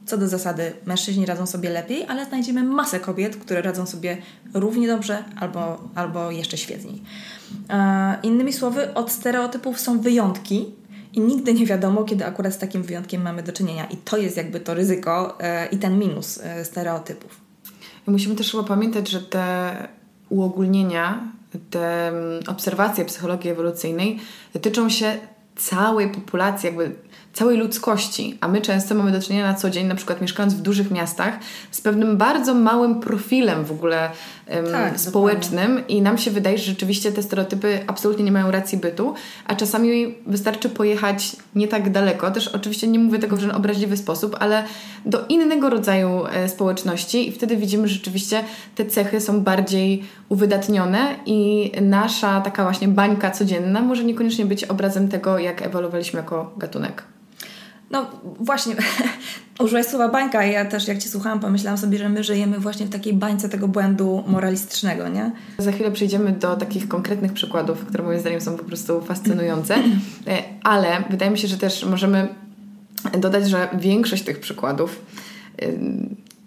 Co 0.09 0.18
do 0.18 0.29
zasady, 0.29 0.73
mężczyźni 0.87 1.27
radzą 1.27 1.47
sobie 1.47 1.71
lepiej, 1.71 2.05
ale 2.09 2.25
znajdziemy 2.25 2.62
masę 2.62 3.01
kobiet, 3.01 3.37
które 3.37 3.62
radzą 3.62 3.87
sobie 3.87 4.16
równie 4.55 4.88
dobrze 4.88 5.25
albo, 5.40 5.81
albo 5.94 6.31
jeszcze 6.31 6.57
świetniej. 6.57 7.03
E, 7.71 8.16
innymi 8.23 8.53
słowy, 8.53 8.94
od 8.94 9.12
stereotypów 9.12 9.81
są 9.81 10.01
wyjątki, 10.01 10.66
i 11.12 11.21
nigdy 11.21 11.55
nie 11.55 11.66
wiadomo, 11.66 12.05
kiedy 12.05 12.27
akurat 12.27 12.55
z 12.55 12.59
takim 12.59 12.83
wyjątkiem 12.83 13.23
mamy 13.23 13.42
do 13.42 13.53
czynienia. 13.53 13.87
I 13.87 13.97
to 13.97 14.16
jest 14.16 14.37
jakby 14.37 14.61
to 14.61 14.75
ryzyko 14.75 15.38
e, 15.40 15.66
i 15.66 15.79
ten 15.79 15.99
minus 15.99 16.38
e, 16.38 16.64
stereotypów. 16.64 17.40
Musimy 18.07 18.35
też 18.35 18.51
chyba 18.51 18.62
pamiętać, 18.62 19.09
że 19.09 19.21
te 19.21 19.75
uogólnienia, 20.29 21.33
te 21.71 22.09
mm, 22.09 22.42
obserwacje 22.49 23.05
psychologii 23.05 23.51
ewolucyjnej 23.51 24.18
dotyczą 24.55 24.88
się 24.88 25.18
całej 25.57 26.11
populacji, 26.11 26.66
jakby 26.66 26.94
całej 27.33 27.57
ludzkości, 27.57 28.38
a 28.41 28.49
my 28.49 28.61
często 28.61 28.95
mamy 28.95 29.12
do 29.12 29.21
czynienia 29.23 29.47
na 29.47 29.55
co 29.55 29.71
dzień, 29.71 29.87
na 29.87 29.95
przykład 29.95 30.21
mieszkając 30.21 30.55
w 30.55 30.61
dużych 30.61 30.91
miastach, 30.91 31.38
z 31.71 31.81
pewnym 31.81 32.17
bardzo 32.17 32.55
małym 32.55 33.01
profilem 33.01 33.64
w 33.64 33.73
ogóle 33.73 34.11
um, 34.51 34.67
tak, 34.73 35.01
społecznym 35.01 35.69
dokładnie. 35.69 35.97
i 35.97 36.03
nam 36.03 36.19
się 36.19 36.31
wydaje, 36.31 36.59
że 36.59 36.64
rzeczywiście 36.64 37.12
te 37.12 37.23
stereotypy 37.23 37.81
absolutnie 37.87 38.25
nie 38.25 38.33
mają 38.33 38.51
racji 38.51 38.79
bytu, 38.79 39.14
a 39.47 39.55
czasami 39.55 40.14
wystarczy 40.27 40.69
pojechać 40.69 41.37
nie 41.55 41.69
tak 41.69 41.91
daleko, 41.93 42.31
też 42.31 42.49
oczywiście 42.49 42.88
nie 42.88 42.99
mówię 42.99 43.19
tego 43.19 43.37
w 43.37 43.41
żaden 43.41 43.57
obraźliwy 43.57 43.97
sposób, 43.97 44.37
ale 44.41 44.64
do 45.07 45.27
innego 45.27 45.71
rodzaju 45.71 46.27
e, 46.27 46.49
społeczności 46.49 47.29
i 47.29 47.33
wtedy 47.33 47.57
widzimy, 47.57 47.88
że 47.88 47.95
rzeczywiście 47.95 48.45
te 48.75 48.87
cechy 48.87 49.21
są 49.21 49.41
bardziej 49.41 50.05
uwydatnione 50.29 51.14
i 51.27 51.71
nasza 51.81 52.41
taka 52.41 52.62
właśnie 52.62 52.88
bańka 52.88 53.31
codzienna 53.31 53.83
może 53.83 54.05
niekoniecznie 54.05 54.47
być 54.47 54.64
obrazem 54.64 55.09
tego, 55.09 55.38
jak 55.38 55.62
ewoluowaliśmy 55.62 56.21
jako 56.21 56.53
gatunek. 56.57 57.03
No 57.90 58.07
właśnie, 58.40 58.74
użyłaś 59.64 59.87
słowa 59.87 60.09
bańka 60.09 60.46
i 60.46 60.53
ja 60.53 60.64
też 60.64 60.88
jak 60.88 60.98
Cię 60.98 61.09
słuchałam 61.09 61.40
pomyślałam 61.40 61.79
sobie, 61.79 61.98
że 61.98 62.09
my 62.09 62.24
żyjemy 62.24 62.59
właśnie 62.59 62.87
w 62.87 62.90
takiej 62.90 63.14
bańce 63.14 63.48
tego 63.48 63.68
błędu 63.68 64.24
moralistycznego, 64.27 65.09
nie? 65.09 65.33
Za 65.59 65.72
chwilę 65.72 65.90
przejdziemy 65.90 66.33
do 66.33 66.57
takich 66.57 66.88
konkretnych 66.88 67.33
przykładów, 67.33 67.85
które 67.85 68.05
moim 68.05 68.20
zdaniem 68.20 68.40
są 68.40 68.57
po 68.57 68.64
prostu 68.64 69.01
fascynujące, 69.01 69.74
e, 70.27 70.42
ale 70.62 71.05
wydaje 71.11 71.31
mi 71.31 71.38
się, 71.38 71.48
że 71.48 71.59
też 71.59 71.85
możemy 71.85 72.29
dodać, 73.18 73.48
że 73.48 73.68
większość 73.72 74.22
tych 74.22 74.40
przykładów 74.40 75.01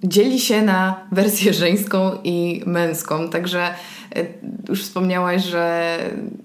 dzieli 0.04 0.40
się 0.40 0.62
na 0.62 1.08
wersję 1.12 1.54
żeńską 1.54 2.12
i 2.24 2.64
męską, 2.66 3.30
także 3.30 3.70
e, 4.16 4.26
już 4.70 4.84
wspomniałaś, 4.84 5.44
że 5.44 5.98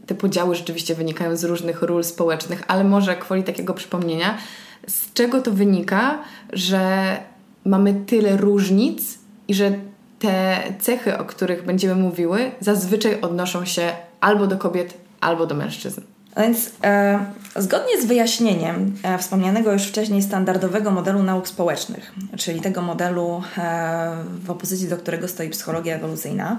te 0.07 0.15
podziały 0.15 0.55
rzeczywiście 0.55 0.95
wynikają 0.95 1.37
z 1.37 1.45
różnych 1.45 1.83
ról 1.83 2.05
społecznych, 2.05 2.63
ale 2.69 2.85
może 2.85 3.17
kwoli 3.17 3.43
takiego 3.43 3.75
przypomnienia, 3.75 4.39
z 4.87 5.13
czego 5.13 5.43
to 5.43 5.53
wynika, 5.53 6.19
że 6.53 7.17
mamy 7.65 7.95
tyle 7.95 8.37
różnic 8.37 9.19
i 9.49 9.55
że 9.55 9.73
te 10.19 10.63
cechy, 10.81 11.19
o 11.19 11.25
których 11.25 11.65
będziemy 11.65 11.95
mówiły, 11.95 12.51
zazwyczaj 12.61 13.21
odnoszą 13.21 13.65
się 13.65 13.93
albo 14.21 14.47
do 14.47 14.59
kobiet, 14.59 14.95
albo 15.21 15.47
do 15.47 15.55
mężczyzn. 15.55 16.01
A 16.35 16.43
więc 16.43 16.71
e, 16.85 17.19
zgodnie 17.57 18.03
z 18.03 18.05
wyjaśnieniem 18.05 18.95
e, 19.03 19.19
wspomnianego 19.19 19.73
już 19.73 19.83
wcześniej 19.83 20.23
standardowego 20.23 20.91
modelu 20.91 21.23
nauk 21.23 21.49
społecznych, 21.49 22.15
czyli 22.37 22.61
tego 22.61 22.83
modelu, 22.83 23.43
e, 23.59 24.17
w 24.45 24.51
opozycji 24.51 24.89
do 24.89 24.97
którego 24.97 25.29
stoi 25.29 25.51
psychologia 25.51 25.97
ewolucyjna, 25.97 26.59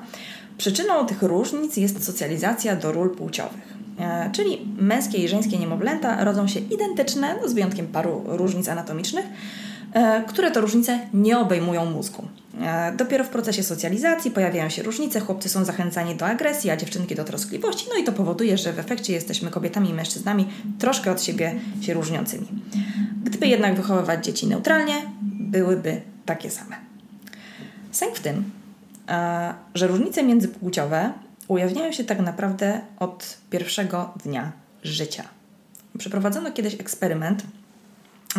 przyczyną 0.57 1.05
tych 1.05 1.21
różnic 1.21 1.77
jest 1.77 2.05
socjalizacja 2.05 2.75
do 2.75 2.91
ról 2.91 3.15
płciowych. 3.15 3.76
E, 3.99 4.29
czyli 4.31 4.67
męskie 4.77 5.17
i 5.17 5.27
żeńskie 5.27 5.57
niemowlęta 5.57 6.23
rodzą 6.23 6.47
się 6.47 6.59
identyczne, 6.59 7.35
no 7.41 7.47
z 7.47 7.53
wyjątkiem 7.53 7.87
paru 7.87 8.23
różnic 8.25 8.69
anatomicznych, 8.69 9.25
e, 9.93 10.23
które 10.27 10.51
to 10.51 10.61
różnice 10.61 10.99
nie 11.13 11.39
obejmują 11.39 11.85
mózgu. 11.85 12.27
E, 12.61 12.93
dopiero 12.97 13.23
w 13.23 13.29
procesie 13.29 13.63
socjalizacji 13.63 14.31
pojawiają 14.31 14.69
się 14.69 14.83
różnice, 14.83 15.19
chłopcy 15.19 15.49
są 15.49 15.65
zachęcani 15.65 16.15
do 16.15 16.25
agresji, 16.25 16.69
a 16.69 16.77
dziewczynki 16.77 17.15
do 17.15 17.23
troskliwości, 17.23 17.85
no 17.93 18.01
i 18.01 18.03
to 18.03 18.11
powoduje, 18.11 18.57
że 18.57 18.73
w 18.73 18.79
efekcie 18.79 19.13
jesteśmy 19.13 19.51
kobietami 19.51 19.89
i 19.89 19.93
mężczyznami 19.93 20.47
troszkę 20.79 21.11
od 21.11 21.21
siebie 21.21 21.55
się 21.81 21.93
różniącymi. 21.93 22.47
Gdyby 23.23 23.47
jednak 23.47 23.75
wychowywać 23.75 24.25
dzieci 24.25 24.47
neutralnie, 24.47 24.93
byłyby 25.39 26.01
takie 26.25 26.49
same. 26.49 26.75
Sęk 27.91 28.15
w 28.15 28.19
tym, 28.19 28.51
że 29.75 29.87
różnice 29.87 30.23
międzypłciowe 30.23 31.11
ujawniają 31.47 31.91
się 31.91 32.03
tak 32.03 32.19
naprawdę 32.19 32.81
od 32.99 33.37
pierwszego 33.49 34.13
dnia 34.23 34.51
życia. 34.83 35.23
Przeprowadzono 35.97 36.51
kiedyś 36.51 36.73
eksperyment, 36.73 37.43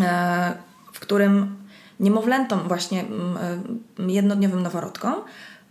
e, 0.00 0.52
w 0.92 1.00
którym 1.00 1.56
niemowlętom, 2.00 2.68
właśnie 2.68 3.04
jednodniowym 3.98 4.62
noworodkom, 4.62 5.14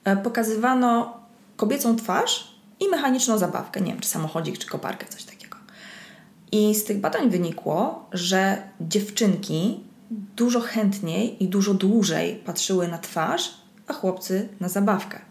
e, 0.04 0.17
pokazywano 0.17 1.17
kobiecą 1.56 1.95
twarz 1.95 2.58
i 2.80 2.88
mechaniczną 2.89 3.38
zabawkę, 3.38 3.82
nie 3.82 3.91
wiem, 3.91 4.00
czy 4.00 4.10
samochodzik, 4.10 4.58
czy 4.58 4.67
koparkę, 4.67 5.06
coś 5.08 5.23
takiego. 5.23 5.58
I 6.52 6.76
z 6.76 6.84
tych 6.84 7.00
badań 7.00 7.30
wynikło, 7.30 8.10
że 8.12 8.63
dziewczynki 8.82 9.80
dużo 10.12 10.60
chętniej 10.60 11.43
i 11.43 11.47
dużo 11.47 11.73
dłużej 11.73 12.36
patrzyły 12.36 12.88
na 12.88 12.97
twarz, 12.97 13.54
a 13.88 13.93
chłopcy 13.93 14.50
na 14.60 14.69
zabawkę. 14.69 15.26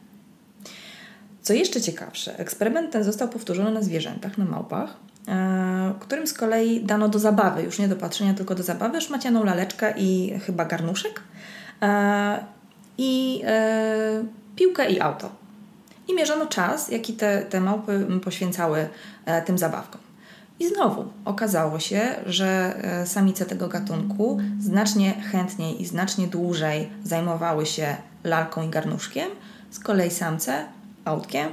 Co 1.46 1.52
jeszcze 1.52 1.80
ciekawsze, 1.80 2.38
eksperyment 2.38 2.92
ten 2.92 3.04
został 3.04 3.28
powtórzony 3.28 3.70
na 3.70 3.82
zwierzętach, 3.82 4.38
na 4.38 4.44
małpach, 4.44 4.96
e, 5.28 5.94
którym 6.00 6.26
z 6.26 6.32
kolei 6.32 6.84
dano 6.84 7.08
do 7.08 7.18
zabawy, 7.18 7.62
już 7.62 7.78
nie 7.78 7.88
do 7.88 7.96
patrzenia, 7.96 8.34
tylko 8.34 8.54
do 8.54 8.62
zabawy, 8.62 9.00
szmacianą 9.00 9.44
laleczkę 9.44 9.94
i 9.96 10.38
chyba 10.46 10.64
garnuszek 10.64 11.20
e, 11.82 12.44
i 12.98 13.42
e, 13.44 14.24
piłkę 14.56 14.90
i 14.90 15.00
auto. 15.00 15.30
I 16.08 16.14
mierzono 16.14 16.46
czas, 16.46 16.88
jaki 16.88 17.12
te, 17.12 17.42
te 17.42 17.60
małpy 17.60 18.06
poświęcały 18.24 18.88
tym 19.44 19.58
zabawkom. 19.58 20.00
I 20.60 20.68
znowu 20.68 21.04
okazało 21.24 21.80
się, 21.80 22.00
że 22.26 22.74
samice 23.04 23.46
tego 23.46 23.68
gatunku 23.68 24.38
znacznie 24.60 25.12
chętniej 25.12 25.82
i 25.82 25.86
znacznie 25.86 26.26
dłużej 26.26 26.90
zajmowały 27.04 27.66
się 27.66 27.96
lalką 28.24 28.62
i 28.62 28.68
garnuszkiem, 28.68 29.28
z 29.70 29.78
kolei 29.78 30.10
samce 30.10 30.75
autkiem 31.06 31.48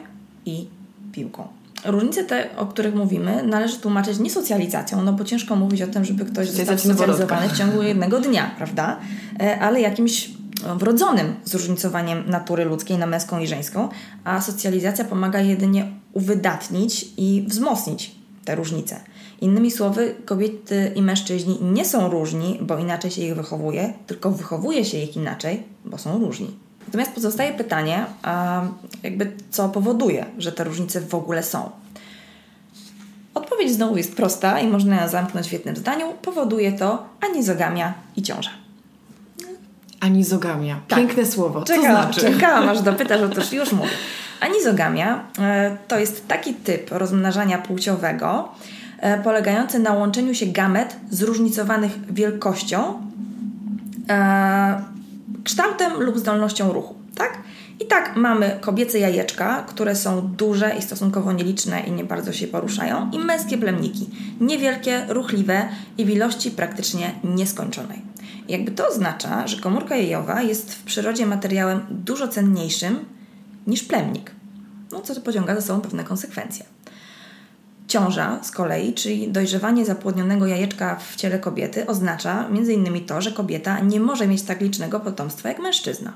i 0.45 0.67
piłką. 1.11 1.47
Różnice 1.85 2.23
te, 2.23 2.57
o 2.57 2.65
których 2.65 2.95
mówimy, 2.95 3.43
należy 3.43 3.79
tłumaczyć 3.79 4.19
nie 4.19 4.29
socjalizacją, 4.29 5.01
no 5.01 5.13
bo 5.13 5.23
ciężko 5.23 5.55
mówić 5.55 5.81
o 5.81 5.87
tym, 5.87 6.05
żeby 6.05 6.25
ktoś 6.25 6.49
został 6.49 6.77
socjalizowany 6.77 7.49
w 7.49 7.57
ciągu 7.57 7.83
jednego 7.83 8.19
dnia, 8.19 8.51
prawda? 8.57 8.99
E, 9.39 9.59
ale 9.59 9.81
jakimś 9.81 10.29
wrodzonym 10.77 11.35
zróżnicowaniem 11.45 12.23
natury 12.27 12.65
ludzkiej 12.65 12.97
na 12.97 13.05
męską 13.05 13.39
i 13.39 13.47
żeńską, 13.47 13.89
a 14.23 14.41
socjalizacja 14.41 15.05
pomaga 15.05 15.41
jedynie 15.41 15.91
uwydatnić 16.13 17.05
i 17.17 17.45
wzmocnić 17.47 18.15
te 18.45 18.55
różnice. 18.55 18.99
Innymi 19.41 19.71
słowy, 19.71 20.15
kobiety 20.25 20.91
i 20.95 21.01
mężczyźni 21.01 21.59
nie 21.61 21.85
są 21.85 22.09
różni, 22.09 22.59
bo 22.61 22.77
inaczej 22.77 23.11
się 23.11 23.21
ich 23.21 23.35
wychowuje, 23.35 23.93
tylko 24.07 24.31
wychowuje 24.31 24.85
się 24.85 24.97
ich 24.97 25.15
inaczej, 25.15 25.63
bo 25.85 25.97
są 25.97 26.19
różni. 26.19 26.51
Natomiast 26.87 27.11
pozostaje 27.11 27.53
pytanie, 27.53 28.05
jakby 29.03 29.31
co 29.51 29.69
powoduje, 29.69 30.25
że 30.37 30.51
te 30.51 30.63
różnice 30.63 31.01
w 31.01 31.15
ogóle 31.15 31.43
są. 31.43 31.69
Odpowiedź 33.33 33.71
znowu 33.71 33.97
jest 33.97 34.15
prosta 34.15 34.59
i 34.59 34.67
można 34.67 35.01
ją 35.01 35.07
zamknąć 35.07 35.49
w 35.49 35.51
jednym 35.51 35.75
zdaniu. 35.75 36.13
Powoduje 36.21 36.71
to 36.71 37.05
anizogamia 37.21 37.93
i 38.15 38.21
ciąża. 38.21 38.49
Anizogamia. 39.99 40.79
Tak. 40.87 40.99
Piękne 40.99 41.25
słowo. 41.25 41.63
Co 41.63 41.75
Czeka, 41.75 42.01
znaczy? 42.03 42.21
Czekałam, 42.21 42.69
aż 42.69 42.81
dopytasz, 42.91 43.21
otóż 43.21 43.53
już 43.53 43.71
mówię. 43.71 43.91
Anizogamia 44.39 45.23
e, 45.39 45.77
to 45.87 45.99
jest 45.99 46.27
taki 46.27 46.53
typ 46.53 46.91
rozmnażania 46.91 47.57
płciowego 47.57 48.49
e, 48.99 49.23
polegający 49.23 49.79
na 49.79 49.93
łączeniu 49.93 50.33
się 50.33 50.45
gamet 50.45 50.95
zróżnicowanych 51.09 52.13
wielkością 52.13 53.01
e, 54.09 54.81
kształtem 55.43 56.01
lub 56.01 56.17
zdolnością 56.17 56.73
ruchu, 56.73 56.95
tak? 57.15 57.37
I 57.79 57.85
tak 57.85 58.15
mamy 58.15 58.57
kobiece 58.61 58.99
jajeczka, 58.99 59.63
które 59.63 59.95
są 59.95 60.21
duże 60.21 60.75
i 60.79 60.81
stosunkowo 60.81 61.31
nieliczne 61.31 61.81
i 61.81 61.91
nie 61.91 62.03
bardzo 62.03 62.33
się 62.33 62.47
poruszają, 62.47 63.11
i 63.11 63.19
męskie 63.19 63.57
plemniki, 63.57 64.09
niewielkie, 64.39 65.05
ruchliwe 65.09 65.69
i 65.97 66.05
w 66.05 66.09
ilości 66.09 66.51
praktycznie 66.51 67.13
nieskończonej. 67.23 68.01
jakby 68.49 68.71
to 68.71 68.87
oznacza, 68.87 69.47
że 69.47 69.61
komórka 69.61 69.95
jajowa 69.95 70.41
jest 70.41 70.73
w 70.73 70.83
przyrodzie 70.83 71.25
materiałem 71.25 71.81
dużo 71.89 72.27
cenniejszym 72.27 73.05
niż 73.67 73.83
plemnik, 73.83 74.31
no 74.91 75.01
co 75.01 75.21
pociąga 75.21 75.55
za 75.55 75.61
sobą 75.61 75.81
pewne 75.81 76.03
konsekwencje. 76.03 76.65
Ciąża 77.93 78.39
z 78.43 78.51
kolei, 78.51 78.93
czyli 78.93 79.31
dojrzewanie 79.31 79.85
zapłodnionego 79.85 80.47
jajeczka 80.47 80.95
w 80.95 81.15
ciele 81.15 81.39
kobiety, 81.39 81.87
oznacza 81.87 82.47
m.in. 82.47 83.05
to, 83.05 83.21
że 83.21 83.31
kobieta 83.31 83.79
nie 83.79 83.99
może 83.99 84.27
mieć 84.27 84.41
tak 84.41 84.61
licznego 84.61 84.99
potomstwa 84.99 85.49
jak 85.49 85.59
mężczyzna. 85.59 86.13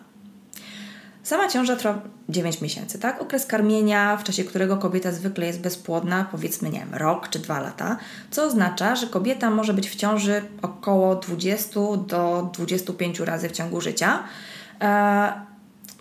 Sama 1.23 1.47
ciąża 1.47 1.75
trwa 1.75 2.01
9 2.29 2.61
miesięcy, 2.61 2.99
tak? 2.99 3.21
Okres 3.21 3.45
karmienia, 3.45 4.17
w 4.17 4.23
czasie 4.23 4.43
którego 4.43 4.77
kobieta 4.77 5.11
zwykle 5.11 5.47
jest 5.47 5.61
bezpłodna, 5.61 6.27
powiedzmy, 6.31 6.69
nie 6.69 6.79
wiem, 6.79 6.95
rok 6.95 7.29
czy 7.29 7.39
dwa 7.39 7.59
lata, 7.59 7.97
co 8.31 8.43
oznacza, 8.43 8.95
że 8.95 9.07
kobieta 9.07 9.49
może 9.49 9.73
być 9.73 9.89
w 9.89 9.95
ciąży 9.95 10.41
około 10.61 11.15
20 11.15 11.79
do 12.07 12.49
25 12.53 13.19
razy 13.19 13.49
w 13.49 13.51
ciągu 13.51 13.81
życia. 13.81 14.23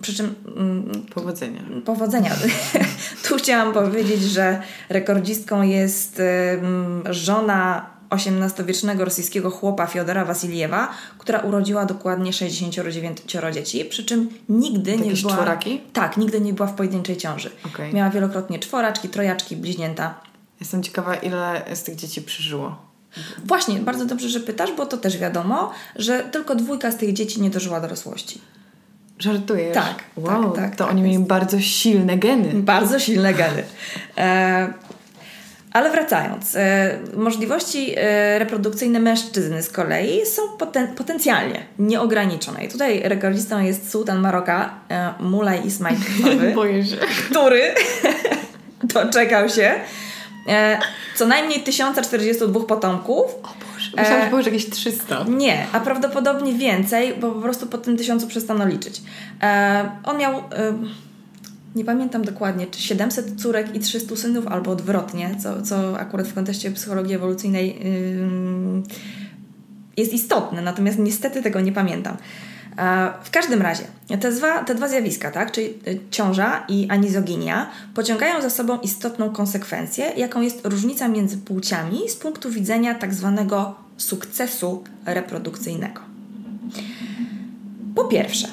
Przy 0.03 0.15
czym. 0.15 0.35
Mm, 0.57 1.07
powodzenia. 1.15 1.61
Powodzenia. 1.85 2.31
tu 3.29 3.37
chciałam 3.37 3.73
powiedzieć, 3.73 4.23
że 4.23 4.63
rekordzistką 4.89 5.63
jest 5.63 6.23
żona 7.11 7.87
XVIII-wiecznego 8.11 9.05
rosyjskiego 9.05 9.51
chłopa 9.51 9.87
Fiodora 9.87 10.25
Wasiliewa, 10.25 10.89
która 11.19 11.39
urodziła 11.39 11.85
dokładnie 11.85 12.33
69 12.33 13.19
dzieci, 13.53 13.85
przy 13.85 14.05
czym 14.05 14.29
nigdy 14.49 14.93
Takie 14.93 15.09
nie 15.09 15.15
była... 15.15 15.33
czworaki? 15.33 15.81
Tak, 15.93 16.17
nigdy 16.17 16.41
nie 16.41 16.53
była 16.53 16.69
w 16.69 16.75
pojedynczej 16.75 17.17
ciąży. 17.17 17.51
Okay. 17.67 17.93
Miała 17.93 18.11
wielokrotnie 18.11 18.59
czworaczki, 18.59 19.09
trojaczki, 19.09 19.57
bliźnięta. 19.57 20.15
Jestem 20.61 20.83
ciekawa, 20.83 21.15
ile 21.15 21.65
z 21.75 21.83
tych 21.83 21.97
dzieci 21.97 22.23
przeżyło. 22.23 22.87
Właśnie, 23.45 23.79
bardzo 23.79 24.07
dobrze, 24.07 24.29
że 24.29 24.41
pytasz, 24.41 24.71
bo 24.77 24.87
to 24.87 24.97
też 24.97 25.19
wiadomo, 25.19 25.73
że 25.97 26.21
tylko 26.21 26.55
dwójka 26.55 26.91
z 26.91 26.97
tych 26.97 27.13
dzieci 27.13 27.41
nie 27.41 27.51
dożyła 27.51 27.81
dorosłości. 27.81 28.41
Żartujesz? 29.19 29.75
Tak. 29.75 29.95
Wow, 30.17 30.53
tak, 30.53 30.65
tak 30.65 30.77
to 30.77 30.85
tak, 30.85 30.93
oni 30.93 31.03
mieli 31.03 31.19
bardzo 31.19 31.61
silne 31.61 32.17
geny. 32.17 32.49
Bardzo 32.55 32.99
silne 32.99 33.35
geny. 33.35 33.63
E, 34.19 34.73
ale 35.73 35.91
wracając, 35.91 36.57
e, 36.57 36.99
możliwości 37.17 37.95
e, 37.97 38.39
reprodukcyjne 38.39 39.01
mężczyzny 39.01 39.63
z 39.63 39.71
kolei 39.71 40.27
są 40.27 40.43
poten 40.59 40.95
potencjalnie 40.95 41.63
nieograniczone. 41.79 42.65
I 42.65 42.69
tutaj 42.69 43.01
rekordzistą 43.05 43.63
jest 43.63 43.91
sułtan 43.91 44.19
Maroka, 44.21 44.71
e, 44.91 45.13
Mulaj 45.21 45.67
Ismail 45.67 45.97
Boję 46.55 46.87
się. 46.87 46.97
który 47.31 47.75
doczekał 48.95 49.49
się 49.49 49.75
e, 50.49 50.79
co 51.17 51.27
najmniej 51.27 51.61
1042 51.61 52.61
potomków. 52.61 53.25
O 53.43 53.49
Boże, 53.49 53.76
myślałam, 53.97 54.25
że 54.25 54.31
powiesz 54.31 54.47
jakieś 54.47 54.71
300. 54.71 55.25
Nie, 55.29 55.67
a 55.73 55.81
prawdopodobnie 55.81 56.55
więcej, 56.55 57.15
bo 57.21 57.33
po 57.33 57.41
prostu 57.41 57.67
po 57.67 57.79
tym 57.79 57.97
tysiącu 57.97 58.27
przestano 58.27 58.67
liczyć. 58.67 59.03
E, 59.43 59.91
on 60.05 60.19
miał... 60.19 60.33
E, 60.39 60.43
nie 61.77 61.85
pamiętam 61.85 62.25
dokładnie, 62.25 62.67
czy 62.67 62.83
700 62.83 63.41
córek 63.41 63.75
i 63.75 63.81
300 63.81 64.17
synów, 64.17 64.47
albo 64.47 64.71
odwrotnie, 64.71 65.37
co, 65.43 65.63
co 65.63 65.99
akurat 65.99 66.29
w 66.29 66.35
kontekście 66.35 66.71
psychologii 66.71 67.15
ewolucyjnej 67.15 67.79
yy, 67.79 68.83
jest 69.97 70.13
istotne, 70.13 70.63
natomiast 70.63 70.99
niestety 70.99 71.43
tego 71.43 71.61
nie 71.61 71.73
pamiętam. 71.73 72.17
W 73.25 73.31
każdym 73.31 73.63
razie, 73.63 73.85
te 74.21 74.33
dwa, 74.33 74.65
te 74.65 74.75
dwa 74.75 74.89
zjawiska, 74.89 75.31
tak, 75.31 75.53
czyli 75.53 75.75
ciąża 76.11 76.65
i 76.69 76.87
anizoginia, 76.91 77.71
pociągają 77.95 78.43
za 78.43 78.51
sobą 78.51 78.81
istotną 78.81 79.31
konsekwencję, 79.31 80.13
jaką 80.17 80.41
jest 80.41 80.67
różnica 80.67 81.09
między 81.09 81.39
płciami 81.39 82.09
z 82.09 82.17
punktu 82.17 82.51
widzenia 82.51 82.95
tak 82.95 83.15
zwanego 83.15 83.86
sukcesu 83.97 84.85
reprodukcyjnego. 85.07 86.01
Po 87.95 88.05
pierwsze, 88.05 88.49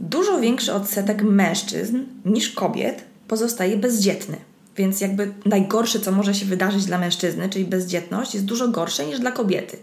dużo 0.00 0.40
większy 0.40 0.74
odsetek 0.74 1.22
mężczyzn 1.22 1.98
niż 2.24 2.50
kobiet 2.50 3.04
pozostaje 3.28 3.76
bezdzietny. 3.76 4.36
Więc 4.76 5.00
jakby 5.00 5.32
najgorsze, 5.44 6.00
co 6.00 6.12
może 6.12 6.34
się 6.34 6.46
wydarzyć 6.46 6.84
dla 6.84 6.98
mężczyzny, 6.98 7.48
czyli 7.48 7.64
bezdzietność, 7.64 8.34
jest 8.34 8.46
dużo 8.46 8.68
gorsze 8.68 9.06
niż 9.06 9.20
dla 9.20 9.32
kobiety. 9.32 9.76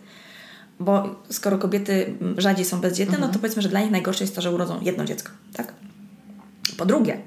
Bo 0.79 1.15
skoro 1.29 1.57
kobiety 1.57 2.13
rzadziej 2.37 2.65
są 2.65 2.81
bezdzietne, 2.81 3.13
mhm. 3.13 3.29
no 3.29 3.33
to 3.33 3.39
powiedzmy, 3.39 3.61
że 3.61 3.69
dla 3.69 3.81
nich 3.81 3.91
najgorsze 3.91 4.23
jest 4.23 4.35
to, 4.35 4.41
że 4.41 4.51
urodzą 4.51 4.81
jedno 4.81 5.05
dziecko. 5.05 5.31
Tak? 5.53 5.73
Po 6.77 6.85
drugie, 6.85 7.17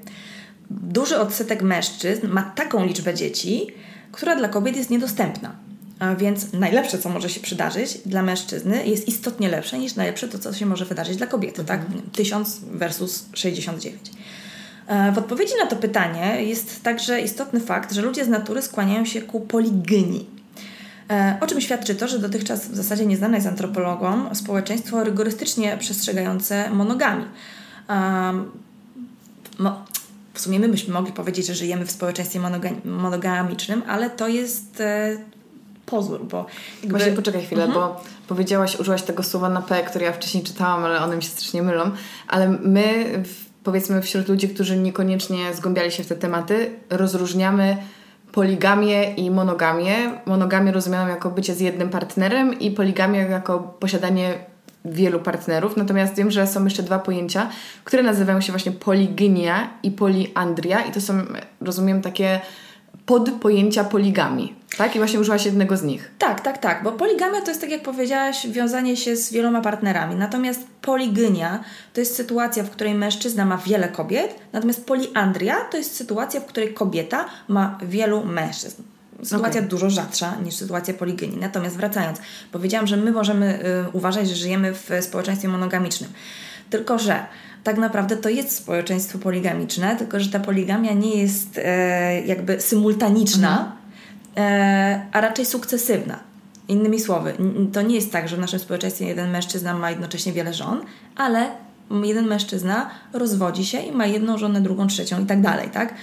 duży 0.69 1.19
odsetek 1.19 1.61
mężczyzn 1.61 2.27
ma 2.27 2.43
taką 2.43 2.85
liczbę 2.85 3.13
dzieci, 3.13 3.67
która 4.11 4.35
dla 4.35 4.47
kobiet 4.47 4.77
jest 4.77 4.89
niedostępna. 4.89 5.66
A 5.99 6.15
więc 6.15 6.53
najlepsze, 6.53 6.97
co 6.97 7.09
może 7.09 7.29
się 7.29 7.39
przydarzyć 7.39 7.97
dla 8.05 8.21
mężczyzny, 8.21 8.87
jest 8.87 9.07
istotnie 9.07 9.49
lepsze 9.49 9.79
niż 9.79 9.95
najlepsze 9.95 10.27
to, 10.27 10.39
co 10.39 10.53
się 10.53 10.65
może 10.65 10.85
wydarzyć 10.85 11.17
dla 11.17 11.27
kobiety. 11.27 11.63
Tak? 11.63 11.81
Mhm. 11.81 12.01
Tak? 12.01 12.11
1000 12.11 12.59
versus 12.59 13.25
69. 13.33 14.11
E, 14.87 15.11
w 15.11 15.17
odpowiedzi 15.17 15.53
na 15.63 15.67
to 15.67 15.75
pytanie 15.75 16.43
jest 16.43 16.83
także 16.83 17.21
istotny 17.21 17.59
fakt, 17.59 17.93
że 17.93 18.01
ludzie 18.01 18.25
z 18.25 18.27
natury 18.27 18.61
skłaniają 18.61 19.05
się 19.05 19.21
ku 19.21 19.39
poligynii. 19.39 20.29
E, 21.09 21.37
o 21.41 21.47
czym 21.47 21.61
świadczy 21.61 21.95
to, 21.95 22.07
że 22.07 22.19
dotychczas 22.19 22.67
w 22.67 22.75
zasadzie 22.75 23.05
nieznane 23.05 23.37
jest 23.37 23.47
antropologom 23.47 24.35
społeczeństwo 24.35 25.03
rygorystycznie 25.03 25.77
przestrzegające 25.77 26.69
monogami. 26.69 27.25
w 30.33 30.39
sumie 30.39 30.59
my 30.59 30.69
byśmy 30.69 30.93
mogli 30.93 31.13
powiedzieć, 31.13 31.47
że 31.47 31.55
żyjemy 31.55 31.85
w 31.85 31.91
społeczeństwie 31.91 32.39
monogamicznym, 32.85 33.83
ale 33.87 34.09
to 34.09 34.27
jest 34.27 34.83
pozór, 35.87 36.25
bo... 36.25 36.45
Jakby... 36.81 36.97
Właśnie 36.97 37.13
poczekaj 37.13 37.41
chwilę, 37.41 37.63
mhm. 37.63 37.81
bo 37.81 38.01
powiedziałaś, 38.27 38.79
użyłaś 38.79 39.01
tego 39.01 39.23
słowa 39.23 39.49
na 39.49 39.61
P, 39.61 39.83
które 39.83 40.05
ja 40.05 40.11
wcześniej 40.11 40.43
czytałam, 40.43 40.85
ale 40.85 41.01
one 41.01 41.15
mi 41.15 41.23
się 41.23 41.29
strasznie 41.29 41.61
mylą, 41.61 41.91
ale 42.27 42.49
my 42.49 43.05
powiedzmy 43.63 44.01
wśród 44.01 44.27
ludzi, 44.27 44.49
którzy 44.49 44.77
niekoniecznie 44.77 45.53
zgłębiali 45.53 45.91
się 45.91 46.03
w 46.03 46.07
te 46.07 46.15
tematy, 46.15 46.71
rozróżniamy 46.89 47.77
poligamię 48.31 49.13
i 49.13 49.31
monogamię. 49.31 49.95
Monogamię 50.25 50.71
rozumianą 50.71 51.07
jako 51.07 51.29
bycie 51.29 51.55
z 51.55 51.59
jednym 51.59 51.89
partnerem 51.89 52.59
i 52.59 52.71
poligamię 52.71 53.19
jako 53.19 53.59
posiadanie 53.59 54.33
wielu 54.85 55.19
partnerów, 55.19 55.77
natomiast 55.77 56.15
wiem, 56.15 56.31
że 56.31 56.47
są 56.47 56.63
jeszcze 56.63 56.83
dwa 56.83 56.99
pojęcia, 56.99 57.49
które 57.83 58.03
nazywają 58.03 58.41
się 58.41 58.51
właśnie 58.51 58.71
poligynia 58.71 59.69
i 59.83 59.91
poliandria 59.91 60.81
i 60.81 60.91
to 60.91 61.01
są, 61.01 61.13
rozumiem, 61.61 62.01
takie 62.01 62.39
podpojęcia 63.07 63.83
poligami. 63.83 64.53
Tak? 64.77 64.95
I 64.95 64.97
właśnie 64.97 65.19
użyłaś 65.19 65.45
jednego 65.45 65.77
z 65.77 65.83
nich. 65.83 66.11
Tak, 66.17 66.41
tak, 66.41 66.57
tak, 66.57 66.83
bo 66.83 66.91
poligamia 66.91 67.41
to 67.41 67.47
jest, 67.47 67.61
tak 67.61 67.69
jak 67.69 67.81
powiedziałaś, 67.81 68.47
wiązanie 68.47 68.97
się 68.97 69.15
z 69.15 69.31
wieloma 69.31 69.61
partnerami. 69.61 70.15
Natomiast 70.15 70.67
poligynia 70.81 71.63
to 71.93 71.99
jest 71.99 72.15
sytuacja, 72.15 72.63
w 72.63 72.69
której 72.69 72.93
mężczyzna 72.93 73.45
ma 73.45 73.57
wiele 73.57 73.87
kobiet, 73.87 74.35
natomiast 74.53 74.85
poliandria 74.85 75.55
to 75.71 75.77
jest 75.77 75.95
sytuacja, 75.95 76.39
w 76.39 76.45
której 76.45 76.73
kobieta 76.73 77.25
ma 77.47 77.77
wielu 77.81 78.25
mężczyzn. 78.25 78.83
Sytuacja 79.23 79.59
okay. 79.59 79.69
dużo 79.69 79.89
rzadsza 79.89 80.35
niż 80.43 80.55
sytuacja 80.55 80.93
poligynii. 80.93 81.37
Natomiast 81.37 81.77
wracając, 81.77 82.17
powiedziałam, 82.51 82.87
że 82.87 82.97
my 82.97 83.11
możemy 83.11 83.59
y, 83.87 83.91
uważać, 83.91 84.29
że 84.29 84.35
żyjemy 84.35 84.73
w 84.73 84.89
społeczeństwie 85.01 85.47
monogamicznym. 85.47 86.09
Tylko, 86.69 86.99
że 86.99 87.25
tak 87.67 87.77
naprawdę 87.77 88.17
to 88.17 88.29
jest 88.29 88.51
społeczeństwo 88.51 89.19
poligamiczne, 89.19 89.95
tylko 89.95 90.19
że 90.19 90.29
ta 90.29 90.39
poligamia 90.39 90.93
nie 90.93 91.15
jest 91.21 91.57
e, 91.63 92.21
jakby 92.21 92.61
symultaniczna, 92.61 93.71
mhm. 94.35 94.53
e, 94.61 95.05
a 95.11 95.21
raczej 95.21 95.45
sukcesywna. 95.45 96.19
Innymi 96.67 96.99
słowy, 96.99 97.33
to 97.73 97.81
nie 97.81 97.95
jest 97.95 98.11
tak, 98.11 98.29
że 98.29 98.35
w 98.37 98.39
naszym 98.39 98.59
społeczeństwie 98.59 99.05
jeden 99.05 99.31
mężczyzna 99.31 99.73
ma 99.73 99.89
jednocześnie 99.89 100.33
wiele 100.33 100.53
żon, 100.53 100.81
ale 101.15 101.49
jeden 102.03 102.27
mężczyzna 102.27 102.89
rozwodzi 103.13 103.65
się 103.65 103.79
i 103.79 103.91
ma 103.91 104.05
jedną 104.05 104.37
żonę, 104.37 104.61
drugą, 104.61 104.87
trzecią 104.87 105.23
i 105.23 105.25
tak 105.25 105.41
dalej, 105.41 105.69
tak? 105.69 105.93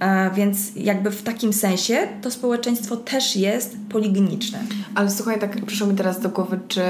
E, 0.00 0.30
więc 0.34 0.76
jakby 0.76 1.10
w 1.10 1.22
takim 1.22 1.52
sensie 1.52 2.08
to 2.22 2.30
społeczeństwo 2.30 2.96
też 2.96 3.36
jest 3.36 3.76
poligniczne. 3.88 4.58
Ale 4.94 5.10
słuchaj, 5.10 5.40
tak 5.40 5.66
przyszło 5.66 5.86
mi 5.86 5.96
teraz 5.96 6.20
do 6.20 6.28
głowy, 6.28 6.60
czy 6.68 6.82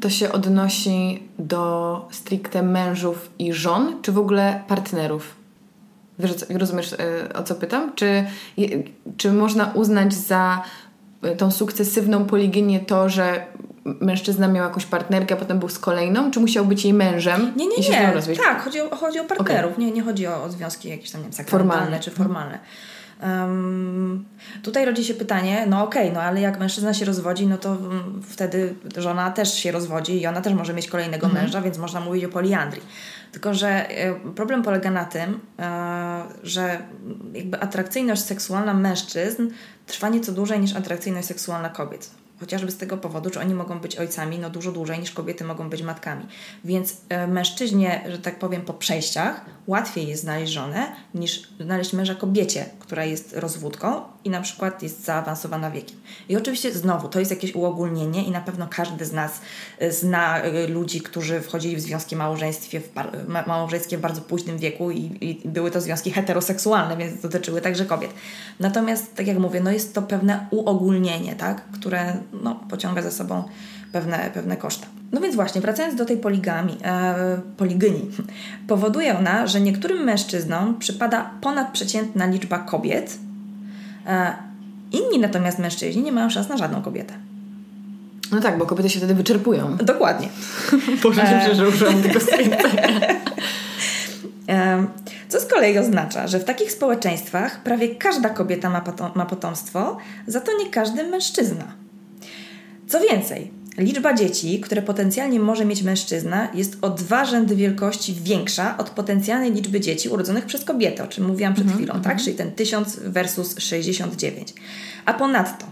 to 0.00 0.10
się 0.10 0.32
odnosi 0.32 1.22
do 1.38 2.08
stricte 2.10 2.62
mężów 2.62 3.30
i 3.38 3.52
żon, 3.52 4.02
czy 4.02 4.12
w 4.12 4.18
ogóle 4.18 4.60
partnerów? 4.68 5.34
Wiesz, 6.18 6.32
rozumiesz 6.50 6.92
e, 6.92 7.32
o 7.34 7.42
co 7.42 7.54
pytam? 7.54 7.92
Czy, 7.94 8.24
czy 9.16 9.32
można 9.32 9.72
uznać 9.74 10.14
za 10.14 10.62
e, 11.22 11.36
tą 11.36 11.50
sukcesywną 11.50 12.24
poliginię 12.24 12.80
to, 12.80 13.08
że 13.08 13.46
mężczyzna 13.84 14.48
miał 14.48 14.64
jakąś 14.64 14.86
partnerkę, 14.86 15.34
a 15.34 15.38
potem 15.38 15.58
był 15.58 15.68
z 15.68 15.78
kolejną, 15.78 16.30
czy 16.30 16.40
musiał 16.40 16.64
być 16.64 16.84
jej 16.84 16.94
mężem 16.94 17.52
nie, 17.56 17.66
nie, 17.66 17.76
nie. 17.76 18.36
Tak, 18.36 18.62
chodzi 18.62 18.80
o, 18.80 18.96
chodzi 18.96 19.20
o 19.20 19.24
partnerów, 19.24 19.72
okay. 19.72 19.84
nie, 19.84 19.92
nie 19.92 20.02
chodzi 20.02 20.26
o, 20.26 20.42
o 20.42 20.50
związki 20.50 20.88
jakieś 20.88 21.10
tam, 21.10 21.22
nie 21.22 21.28
wiem, 21.30 21.46
formalne 21.46 22.00
czy 22.00 22.10
formalne. 22.10 22.58
Um, 23.22 24.24
tutaj 24.62 24.84
rodzi 24.84 25.04
się 25.04 25.14
pytanie, 25.14 25.66
no 25.68 25.84
okej, 25.84 26.02
okay, 26.02 26.14
no 26.14 26.22
ale 26.22 26.40
jak 26.40 26.60
mężczyzna 26.60 26.94
się 26.94 27.04
rozwodzi, 27.04 27.46
no 27.46 27.58
to 27.58 27.70
um, 27.70 28.22
wtedy 28.28 28.74
żona 28.96 29.30
też 29.30 29.54
się 29.54 29.72
rozwodzi 29.72 30.20
i 30.20 30.26
ona 30.26 30.40
też 30.40 30.54
może 30.54 30.74
mieć 30.74 30.88
kolejnego 30.88 31.26
mm 31.26 31.36
-hmm. 31.36 31.42
męża, 31.42 31.60
więc 31.60 31.78
można 31.78 32.00
mówić 32.00 32.24
o 32.24 32.28
poliandrii. 32.28 32.82
Tylko, 33.32 33.54
że 33.54 33.88
e, 33.90 34.14
problem 34.14 34.62
polega 34.62 34.90
na 34.90 35.04
tym, 35.04 35.40
e, 35.58 36.22
że 36.42 36.78
jakby 37.32 37.60
atrakcyjność 37.60 38.22
seksualna 38.22 38.74
mężczyzn 38.74 39.48
trwa 39.86 40.08
nieco 40.08 40.32
dłużej 40.32 40.60
niż 40.60 40.76
atrakcyjność 40.76 41.28
seksualna 41.28 41.68
kobiet 41.68 42.10
chociażby 42.40 42.70
z 42.70 42.76
tego 42.76 42.96
powodu, 42.96 43.30
że 43.32 43.40
oni 43.40 43.54
mogą 43.54 43.78
być 43.78 43.96
ojcami 43.96 44.38
no 44.38 44.50
dużo 44.50 44.72
dłużej 44.72 44.98
niż 44.98 45.10
kobiety 45.10 45.44
mogą 45.44 45.70
być 45.70 45.82
matkami. 45.82 46.26
Więc 46.64 46.96
e, 47.08 47.26
mężczyźnie, 47.26 48.04
że 48.08 48.18
tak 48.18 48.38
powiem, 48.38 48.62
po 48.62 48.74
przejściach 48.74 49.44
łatwiej 49.66 50.08
jest 50.08 50.22
znaleźć 50.22 50.52
żonę 50.52 50.92
niż 51.14 51.48
znaleźć 51.60 51.92
męża 51.92 52.14
kobiecie, 52.14 52.66
która 52.78 53.04
jest 53.04 53.32
rozwódką 53.36 54.00
i 54.24 54.30
na 54.30 54.40
przykład 54.40 54.82
jest 54.82 55.04
zaawansowana 55.04 55.70
wiekiem. 55.70 55.96
I 56.28 56.36
oczywiście 56.36 56.72
znowu 56.72 57.08
to 57.08 57.18
jest 57.18 57.30
jakieś 57.30 57.54
uogólnienie 57.54 58.24
i 58.24 58.30
na 58.30 58.40
pewno 58.40 58.68
każdy 58.70 59.04
z 59.04 59.12
nas 59.12 59.40
e, 59.78 59.92
zna 59.92 60.40
e, 60.40 60.66
ludzi, 60.66 61.00
którzy 61.00 61.40
wchodzili 61.40 61.76
w 61.76 61.80
związki 61.80 62.16
małżeństwie 62.16 62.80
w, 62.80 62.88
małżeńskie 63.46 63.98
w 63.98 64.00
bardzo 64.00 64.20
późnym 64.20 64.58
wieku 64.58 64.90
i, 64.90 65.18
i 65.20 65.48
były 65.48 65.70
to 65.70 65.80
związki 65.80 66.10
heteroseksualne, 66.10 66.96
więc 66.96 67.20
dotyczyły 67.20 67.60
także 67.60 67.84
kobiet. 67.84 68.10
Natomiast, 68.60 69.14
tak 69.14 69.26
jak 69.26 69.38
mówię, 69.38 69.60
no 69.60 69.70
jest 69.70 69.94
to 69.94 70.02
pewne 70.02 70.46
uogólnienie, 70.50 71.36
tak, 71.36 71.64
które 71.70 72.16
no, 72.32 72.54
pociąga 72.54 73.02
za 73.02 73.10
sobą 73.10 73.44
pewne, 73.92 74.30
pewne 74.34 74.56
koszta. 74.56 74.86
No 75.12 75.20
więc 75.20 75.34
właśnie, 75.34 75.60
wracając 75.60 75.94
do 75.94 76.04
tej 76.04 76.16
poligami, 76.16 76.76
e, 76.84 77.40
poligyni, 77.56 78.10
powoduje 78.68 79.18
ona, 79.18 79.46
że 79.46 79.60
niektórym 79.60 80.04
mężczyznom 80.04 80.78
przypada 80.78 81.30
ponadprzeciętna 81.40 82.26
liczba 82.26 82.58
kobiet, 82.58 83.18
e, 84.06 84.34
inni 84.92 85.18
natomiast 85.18 85.58
mężczyźni 85.58 86.02
nie 86.02 86.12
mają 86.12 86.30
szans 86.30 86.48
na 86.48 86.56
żadną 86.56 86.82
kobietę. 86.82 87.14
No 88.32 88.40
tak, 88.40 88.58
bo 88.58 88.66
kobiety 88.66 88.90
się 88.90 88.98
wtedy 88.98 89.14
wyczerpują. 89.14 89.76
Dokładnie. 89.76 90.28
Boże, 91.02 91.26
się 91.26 91.54
że 91.54 91.68
użyłam 91.68 92.02
tego 92.02 92.20
e, 94.48 94.86
Co 95.28 95.40
z 95.40 95.46
kolei 95.46 95.78
oznacza, 95.78 96.28
że 96.28 96.38
w 96.38 96.44
takich 96.44 96.72
społeczeństwach 96.72 97.62
prawie 97.62 97.88
każda 97.88 98.28
kobieta 98.28 98.70
ma, 98.70 98.82
ma 99.14 99.26
potomstwo, 99.26 99.96
za 100.26 100.40
to 100.40 100.58
nie 100.58 100.70
każdy 100.70 101.04
mężczyzna. 101.04 101.83
Co 102.88 103.00
więcej, 103.00 103.50
liczba 103.78 104.14
dzieci, 104.14 104.60
które 104.60 104.82
potencjalnie 104.82 105.40
może 105.40 105.64
mieć 105.64 105.82
mężczyzna, 105.82 106.48
jest 106.54 106.78
o 106.82 106.90
dwa 106.90 107.24
rzędy 107.24 107.56
wielkości 107.56 108.14
większa 108.22 108.76
od 108.76 108.90
potencjalnej 108.90 109.52
liczby 109.52 109.80
dzieci 109.80 110.08
urodzonych 110.08 110.46
przez 110.46 110.64
kobietę, 110.64 111.04
o 111.04 111.06
czym 111.06 111.26
mówiłam 111.26 111.54
przed 111.54 111.66
-hmm, 111.66 111.74
chwilą, 111.74 111.92
tak? 111.94 111.98
Mhm. 111.98 112.18
Czyli 112.18 112.36
ten 112.36 112.52
1000 112.52 112.98
versus 112.98 113.58
69. 113.58 114.54
A 115.04 115.14
ponadto, 115.14 115.66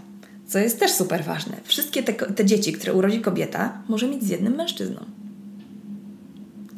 co 0.47 0.59
jest 0.59 0.79
też 0.79 0.91
super 0.91 1.23
ważne, 1.23 1.57
wszystkie 1.63 2.03
te, 2.03 2.13
te 2.13 2.45
dzieci, 2.45 2.73
które 2.73 2.93
urodzi 2.93 3.21
kobieta, 3.21 3.77
może 3.89 4.07
mieć 4.07 4.23
z 4.23 4.29
jednym 4.29 4.55
mężczyzną. 4.55 5.05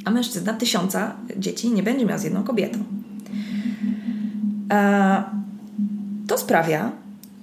A 0.06 0.12
mężczyzna 0.12 0.54
tysiąca 0.54 1.16
dzieci 1.38 1.72
nie 1.72 1.84
będzie 1.84 2.06
miał 2.06 2.20
z 2.20 2.24
jedną 2.24 2.44
kobietą. 2.44 2.80
E, 4.72 5.24
to 6.28 6.38
sprawia, 6.38 6.92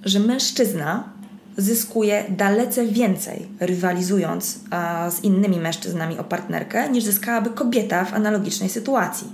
że 0.03 0.19
mężczyzna 0.19 1.12
zyskuje 1.57 2.23
dalece 2.29 2.85
więcej, 2.85 3.47
rywalizując 3.59 4.59
a, 4.71 5.09
z 5.11 5.23
innymi 5.23 5.59
mężczyznami 5.59 6.19
o 6.19 6.23
partnerkę, 6.23 6.89
niż 6.89 7.03
zyskałaby 7.03 7.49
kobieta 7.49 8.05
w 8.05 8.13
analogicznej 8.13 8.69
sytuacji. 8.69 9.27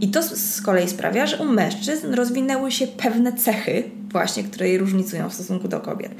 I 0.00 0.08
to 0.08 0.22
z 0.22 0.60
kolei 0.60 0.88
sprawia, 0.88 1.26
że 1.26 1.36
u 1.36 1.44
mężczyzn 1.44 2.14
rozwinęły 2.14 2.72
się 2.72 2.86
pewne 2.86 3.32
cechy, 3.32 3.82
właśnie, 4.12 4.44
które 4.44 4.68
je 4.68 4.78
różnicują 4.78 5.30
w 5.30 5.34
stosunku 5.34 5.68
do 5.68 5.80
kobiet. 5.80 6.12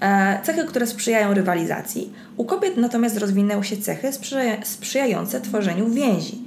E, 0.00 0.40
cechy, 0.42 0.64
które 0.64 0.86
sprzyjają 0.86 1.34
rywalizacji. 1.34 2.12
U 2.36 2.44
kobiet 2.44 2.76
natomiast 2.76 3.18
rozwinęły 3.18 3.64
się 3.64 3.76
cechy 3.76 4.12
sprzyja 4.12 4.64
sprzyjające 4.64 5.40
tworzeniu 5.40 5.90
więzi, 5.90 6.44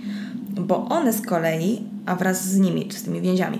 bo 0.49 0.85
one 0.85 1.13
z 1.13 1.21
kolei, 1.21 1.83
a 2.05 2.15
wraz 2.15 2.47
z 2.47 2.57
nimi, 2.57 2.87
czy 2.87 2.97
z 2.97 3.03
tymi 3.03 3.21
więziami, 3.21 3.59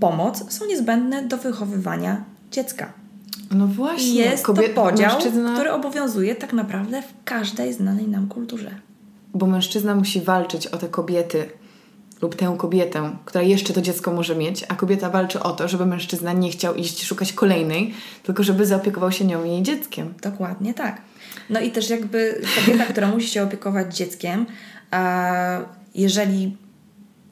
pomoc 0.00 0.52
są 0.52 0.66
niezbędne 0.66 1.22
do 1.22 1.36
wychowywania 1.36 2.24
dziecka. 2.50 3.05
No 3.50 3.66
właśnie. 3.66 4.14
Jest 4.14 4.44
Kobiet, 4.44 4.74
to 4.74 4.82
podział, 4.82 5.12
mężczyzna... 5.12 5.54
który 5.54 5.72
obowiązuje 5.72 6.34
tak 6.34 6.52
naprawdę 6.52 7.02
w 7.02 7.24
każdej 7.24 7.72
znanej 7.72 8.08
nam 8.08 8.28
kulturze. 8.28 8.70
Bo 9.34 9.46
mężczyzna 9.46 9.94
musi 9.94 10.20
walczyć 10.20 10.66
o 10.66 10.76
te 10.76 10.88
kobiety 10.88 11.48
lub 12.22 12.34
tę 12.34 12.54
kobietę, 12.58 13.16
która 13.24 13.42
jeszcze 13.42 13.72
to 13.72 13.82
dziecko 13.82 14.12
może 14.12 14.36
mieć, 14.36 14.64
a 14.68 14.74
kobieta 14.74 15.10
walczy 15.10 15.40
o 15.40 15.52
to, 15.52 15.68
żeby 15.68 15.86
mężczyzna 15.86 16.32
nie 16.32 16.50
chciał 16.50 16.74
iść 16.74 17.04
szukać 17.04 17.32
kolejnej, 17.32 17.94
tylko 18.22 18.42
żeby 18.42 18.66
zaopiekował 18.66 19.12
się 19.12 19.24
nią 19.24 19.44
i 19.44 19.50
jej 19.50 19.62
dzieckiem. 19.62 20.14
Dokładnie 20.22 20.74
tak. 20.74 21.00
No 21.50 21.60
i 21.60 21.70
też 21.70 21.90
jakby 21.90 22.42
kobieta, 22.56 22.84
która 22.84 23.08
musi 23.08 23.28
się 23.28 23.42
opiekować 23.42 23.96
dzieckiem, 23.96 24.46
a 24.90 25.30
jeżeli 25.94 26.56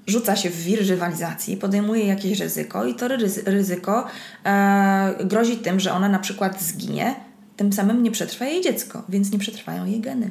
rzuca 0.07 0.37
się 0.37 0.51
w 0.51 0.62
wir 0.62 0.88
rywalizacji, 0.88 1.57
podejmuje 1.57 2.07
jakieś 2.07 2.40
ryzyko 2.40 2.85
i 2.85 2.95
to 2.95 3.09
ryzyko 3.47 4.07
e, 4.45 5.14
grozi 5.25 5.57
tym, 5.57 5.81
że 5.81 5.93
ona 5.93 6.09
na 6.09 6.19
przykład 6.19 6.62
zginie, 6.62 7.14
tym 7.57 7.73
samym 7.73 8.03
nie 8.03 8.11
przetrwa 8.11 8.45
jej 8.45 8.62
dziecko, 8.62 9.03
więc 9.09 9.33
nie 9.33 9.38
przetrwają 9.38 9.87
jej 9.87 10.01
geny. 10.01 10.31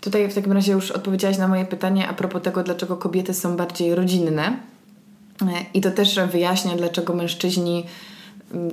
Tutaj 0.00 0.28
w 0.28 0.34
takim 0.34 0.52
razie 0.52 0.72
już 0.72 0.90
odpowiedziałaś 0.90 1.38
na 1.38 1.48
moje 1.48 1.64
pytanie 1.64 2.08
a 2.08 2.14
propos 2.14 2.42
tego, 2.42 2.62
dlaczego 2.62 2.96
kobiety 2.96 3.34
są 3.34 3.56
bardziej 3.56 3.94
rodzinne. 3.94 4.42
E, 4.42 5.46
I 5.74 5.80
to 5.80 5.90
też 5.90 6.20
wyjaśnia, 6.32 6.76
dlaczego 6.76 7.14
mężczyźni, 7.14 7.86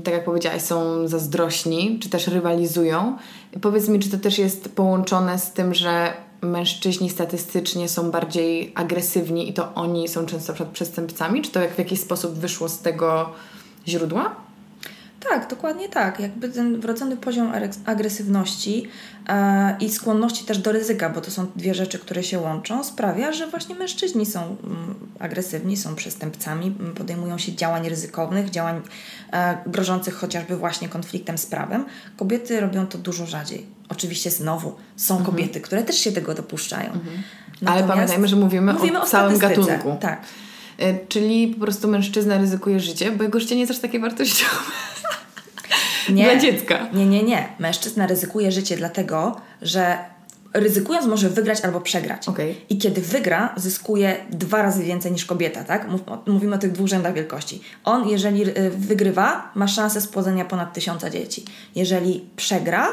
tak 0.04 0.14
jak 0.14 0.26
powiedziałaś, 0.26 0.62
są 0.62 1.08
zazdrośni, 1.08 2.00
czy 2.00 2.10
też 2.10 2.28
rywalizują. 2.28 3.18
Powiedz 3.62 3.88
mi, 3.90 4.00
czy 4.00 4.10
to 4.10 4.18
też 4.18 4.40
jest 4.40 4.70
połączone 4.76 5.40
z 5.40 5.52
tym, 5.52 5.74
że 5.74 6.14
mężczyźni 6.42 7.10
statystycznie 7.10 7.90
są 7.90 8.12
bardziej 8.12 8.72
agresywni 8.76 9.50
i 9.50 9.54
to 9.54 9.74
oni 9.76 10.08
są 10.08 10.26
często 10.26 10.54
przed 10.54 10.70
przestępcami? 10.70 11.42
Czy 11.42 11.52
to 11.52 11.60
jak 11.60 11.76
w 11.76 11.80
jakiś 11.80 12.00
sposób 12.00 12.34
wyszło 12.34 12.70
z 12.70 12.80
tego 12.80 13.30
źródła? 13.88 14.36
Tak, 15.20 15.50
dokładnie 15.50 15.90
tak. 15.90 16.20
Jakby 16.20 16.50
ten 16.50 16.80
wrodzony 16.80 17.18
poziom 17.18 17.52
agresywności 17.86 18.88
e, 19.28 19.78
i 19.80 19.90
skłonności 19.90 20.46
też 20.46 20.58
do 20.58 20.72
ryzyka, 20.72 21.10
bo 21.10 21.22
to 21.22 21.32
są 21.32 21.48
dwie 21.56 21.74
rzeczy, 21.74 22.00
które 22.00 22.24
się 22.24 22.40
łączą, 22.40 22.84
sprawia, 22.84 23.32
że 23.32 23.48
właśnie 23.48 23.76
mężczyźni 23.76 24.26
są 24.26 24.42
mm, 24.42 24.96
agresywni, 25.20 25.78
są 25.78 25.96
przestępcami, 25.96 26.76
podejmują 26.96 27.38
się 27.38 27.56
działań 27.56 27.90
ryzykownych, 27.90 28.50
działań 28.50 28.82
e, 29.32 29.58
grożących 29.66 30.16
chociażby 30.16 30.58
właśnie 30.58 30.90
konfliktem 30.90 31.38
z 31.38 31.46
prawem. 31.46 31.86
Kobiety 32.18 32.60
robią 32.60 32.88
to 32.88 32.98
dużo 32.98 33.26
rzadziej. 33.26 33.66
Oczywiście 33.90 34.32
znowu 34.32 34.76
są 34.96 35.18
mhm. 35.18 35.36
kobiety, 35.36 35.62
które 35.62 35.84
też 35.84 35.96
się 35.96 36.12
tego 36.12 36.34
dopuszczają. 36.34 36.94
Mhm. 36.94 37.24
Ale 37.66 37.84
pamiętajmy, 37.84 38.28
że 38.28 38.36
mówimy, 38.36 38.74
mówimy 38.74 39.00
o, 39.00 39.04
o 39.04 39.06
całym 39.06 39.38
gatunku. 39.38 39.98
Tak. 40.00 40.22
E, 40.80 41.08
czyli 41.08 41.48
po 41.48 41.62
prostu 41.62 41.88
mężczyzna 41.88 42.38
ryzykuje 42.38 42.80
życie, 42.80 43.12
bo 43.12 43.24
jego 43.24 43.40
życie 43.40 43.56
nie 43.56 43.62
jest 43.62 43.72
aż 43.72 43.80
takie 43.80 44.00
wartościowe. 44.00 44.56
Nie. 46.12 46.24
Dla 46.24 46.40
dziecka. 46.40 46.88
Nie, 46.94 47.06
nie, 47.06 47.24
nie. 47.24 47.48
Mężczyzna 47.60 48.08
ryzykuje 48.08 48.52
życie 48.52 48.78
dlatego, 48.78 49.42
że 49.62 49.98
ryzykując 50.54 51.08
może 51.08 51.30
wygrać 51.30 51.62
albo 51.62 51.82
przegrać. 51.82 52.28
Okay. 52.28 52.56
I 52.70 52.78
kiedy 52.78 53.02
wygra, 53.02 53.54
zyskuje 53.58 54.16
dwa 54.30 54.62
razy 54.62 54.84
więcej 54.84 55.12
niż 55.12 55.26
kobieta, 55.26 55.64
tak? 55.64 55.88
Mówimy 56.28 56.56
o 56.56 56.60
tych 56.60 56.72
dwóch 56.72 56.88
rzędach 56.88 57.14
wielkości. 57.14 57.62
On, 57.84 58.10
jeżeli 58.10 58.50
y, 58.58 58.70
wygrywa, 58.70 59.52
ma 59.56 59.68
szansę 59.68 60.02
spłodzenia 60.02 60.46
ponad 60.46 60.74
tysiąca 60.74 61.10
dzieci. 61.10 61.46
Jeżeli 61.76 62.26
przegra, 62.36 62.88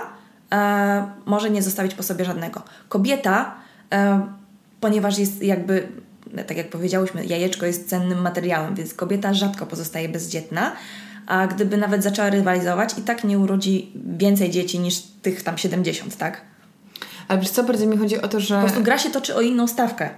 e, 0.53 1.07
może 1.27 1.51
nie 1.51 1.63
zostawić 1.63 1.95
po 1.95 2.03
sobie 2.03 2.25
żadnego. 2.25 2.63
Kobieta, 2.89 3.55
e, 3.93 4.27
ponieważ 4.81 5.19
jest 5.19 5.43
jakby 5.43 5.89
tak 6.47 6.57
jak 6.57 6.71
powiedziałyśmy, 6.71 7.27
jajeczko 7.27 7.67
jest 7.67 7.89
cennym 7.89 8.23
materiałem, 8.23 8.75
więc 8.75 8.95
kobieta 8.95 9.35
rzadko 9.35 9.67
pozostaje 9.67 10.09
bezdzietna, 10.09 10.73
a 11.27 11.47
gdyby 11.47 11.77
nawet 11.77 12.03
zaczęła 12.03 12.31
rywalizować, 12.31 12.99
i 12.99 13.03
tak 13.03 13.25
nie 13.25 13.39
urodzi 13.39 13.93
więcej 14.19 14.51
dzieci 14.51 14.79
niż 14.79 15.03
tych 15.23 15.43
tam 15.43 15.59
70, 15.59 16.17
tak? 16.17 16.41
Ale 17.29 17.41
wiesz 17.41 17.51
co, 17.51 17.65
bardziej 17.65 17.89
mi 17.89 17.97
chodzi 17.97 18.23
o 18.23 18.29
to, 18.29 18.41
że... 18.41 18.55
Po 18.55 18.61
prostu 18.61 18.83
gra 18.83 18.99
się 18.99 19.11
toczy 19.11 19.35
o 19.35 19.41
inną 19.41 19.67
stawkę. 19.67 20.11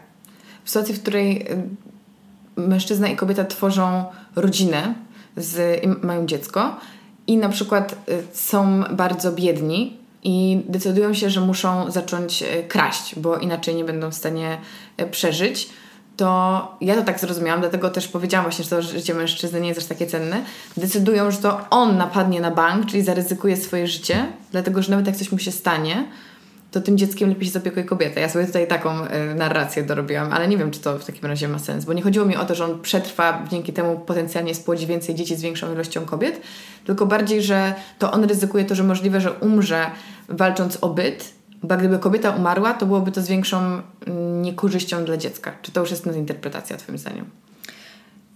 W 0.65 0.71
sytuacji, 0.71 0.95
w 0.95 1.03
której 1.03 1.53
y, 1.53 2.61
mężczyzna 2.61 3.09
i 3.09 3.17
kobieta 3.17 3.45
tworzą 3.45 4.05
rodzinę, 4.37 4.95
z, 5.37 5.83
mają 6.05 6.27
dziecko 6.27 6.77
i 7.27 7.37
na 7.37 7.49
przykład 7.49 7.93
y, 8.09 8.23
są 8.33 8.85
bardzo 8.91 9.33
biedni 9.33 9.97
i 10.25 10.63
decydują 10.69 11.15
się, 11.15 11.31
że 11.31 11.41
muszą 11.41 11.91
zacząć 11.91 12.43
y, 12.43 12.65
kraść, 12.69 13.19
bo 13.19 13.37
inaczej 13.37 13.75
nie 13.75 13.85
będą 13.85 14.11
w 14.11 14.15
stanie 14.15 14.59
przeżyć, 15.11 15.69
to 16.19 16.77
ja 16.81 16.95
to 16.95 17.03
tak 17.03 17.21
zrozumiałam, 17.21 17.61
dlatego 17.61 17.91
też 17.91 18.09
powiedziałam 18.09 18.45
właśnie, 18.45 18.65
że 18.65 18.71
to 18.71 18.83
życie 18.83 19.15
mężczyzny 19.15 19.61
nie 19.61 19.69
jest 19.69 19.81
aż 19.81 19.87
takie 19.87 20.07
cenne. 20.07 20.43
Decydują, 20.77 21.31
że 21.31 21.39
to 21.39 21.61
on 21.71 21.97
napadnie 21.97 22.41
na 22.41 22.51
bank, 22.51 22.87
czyli 22.87 23.03
zaryzykuje 23.03 23.57
swoje 23.57 23.87
życie, 23.87 24.27
dlatego 24.53 24.83
że 24.83 24.91
nawet 24.91 25.07
jak 25.07 25.17
coś 25.17 25.33
mu 25.33 25.39
się 25.39 25.53
stanie, 25.53 26.05
to 26.71 26.81
tym 26.81 26.99
dzieckiem 26.99 27.29
lepiej 27.29 27.45
się 27.47 27.51
zaopiekuje 27.51 27.85
kobieta. 27.85 28.21
Ja 28.21 28.29
sobie 28.29 28.47
tutaj 28.47 28.67
taką 28.67 29.05
y, 29.05 29.35
narrację 29.35 29.83
dorobiłam, 29.83 30.33
ale 30.33 30.49
nie 30.49 30.57
wiem, 30.57 30.71
czy 30.71 30.81
to 30.81 30.99
w 30.99 31.05
takim 31.05 31.27
razie 31.27 31.49
ma 31.49 31.59
sens, 31.59 31.85
bo 31.85 31.93
nie 31.93 32.03
chodziło 32.03 32.27
mi 32.27 32.37
o 32.37 32.45
to, 32.45 32.55
że 32.55 32.65
on 32.65 32.81
przetrwa, 32.81 33.45
dzięki 33.51 33.73
temu 33.73 33.99
potencjalnie 33.99 34.55
spłodzi 34.55 34.87
więcej 34.87 35.15
dzieci 35.15 35.37
z 35.37 35.43
większą 35.43 35.73
ilością 35.73 36.05
kobiet, 36.05 36.41
tylko 36.85 37.07
bardziej, 37.07 37.43
że 37.43 37.75
to 37.99 38.13
on 38.13 38.25
ryzykuje 38.25 38.65
to, 38.65 38.75
że 38.75 38.85
możliwe, 38.85 39.21
że 39.21 39.33
umrze 39.33 39.91
walcząc 40.29 40.79
o 40.81 40.89
byt, 40.89 41.38
bo 41.63 41.77
gdyby 41.77 41.99
kobieta 41.99 42.31
umarła, 42.31 42.75
to 42.75 42.87
byłoby 42.87 43.13
to 43.13 43.23
z 43.23 43.29
większą 43.29 43.59
mm, 43.59 44.43
niekorzyścią 44.43 45.05
dla 45.05 45.17
dziecka. 45.17 45.53
Czy 45.63 45.73
to 45.73 45.81
już 45.81 45.91
jest 45.91 46.07
interpretacja, 46.07 46.77
Twoim 46.77 46.99
zdaniem? 46.99 47.25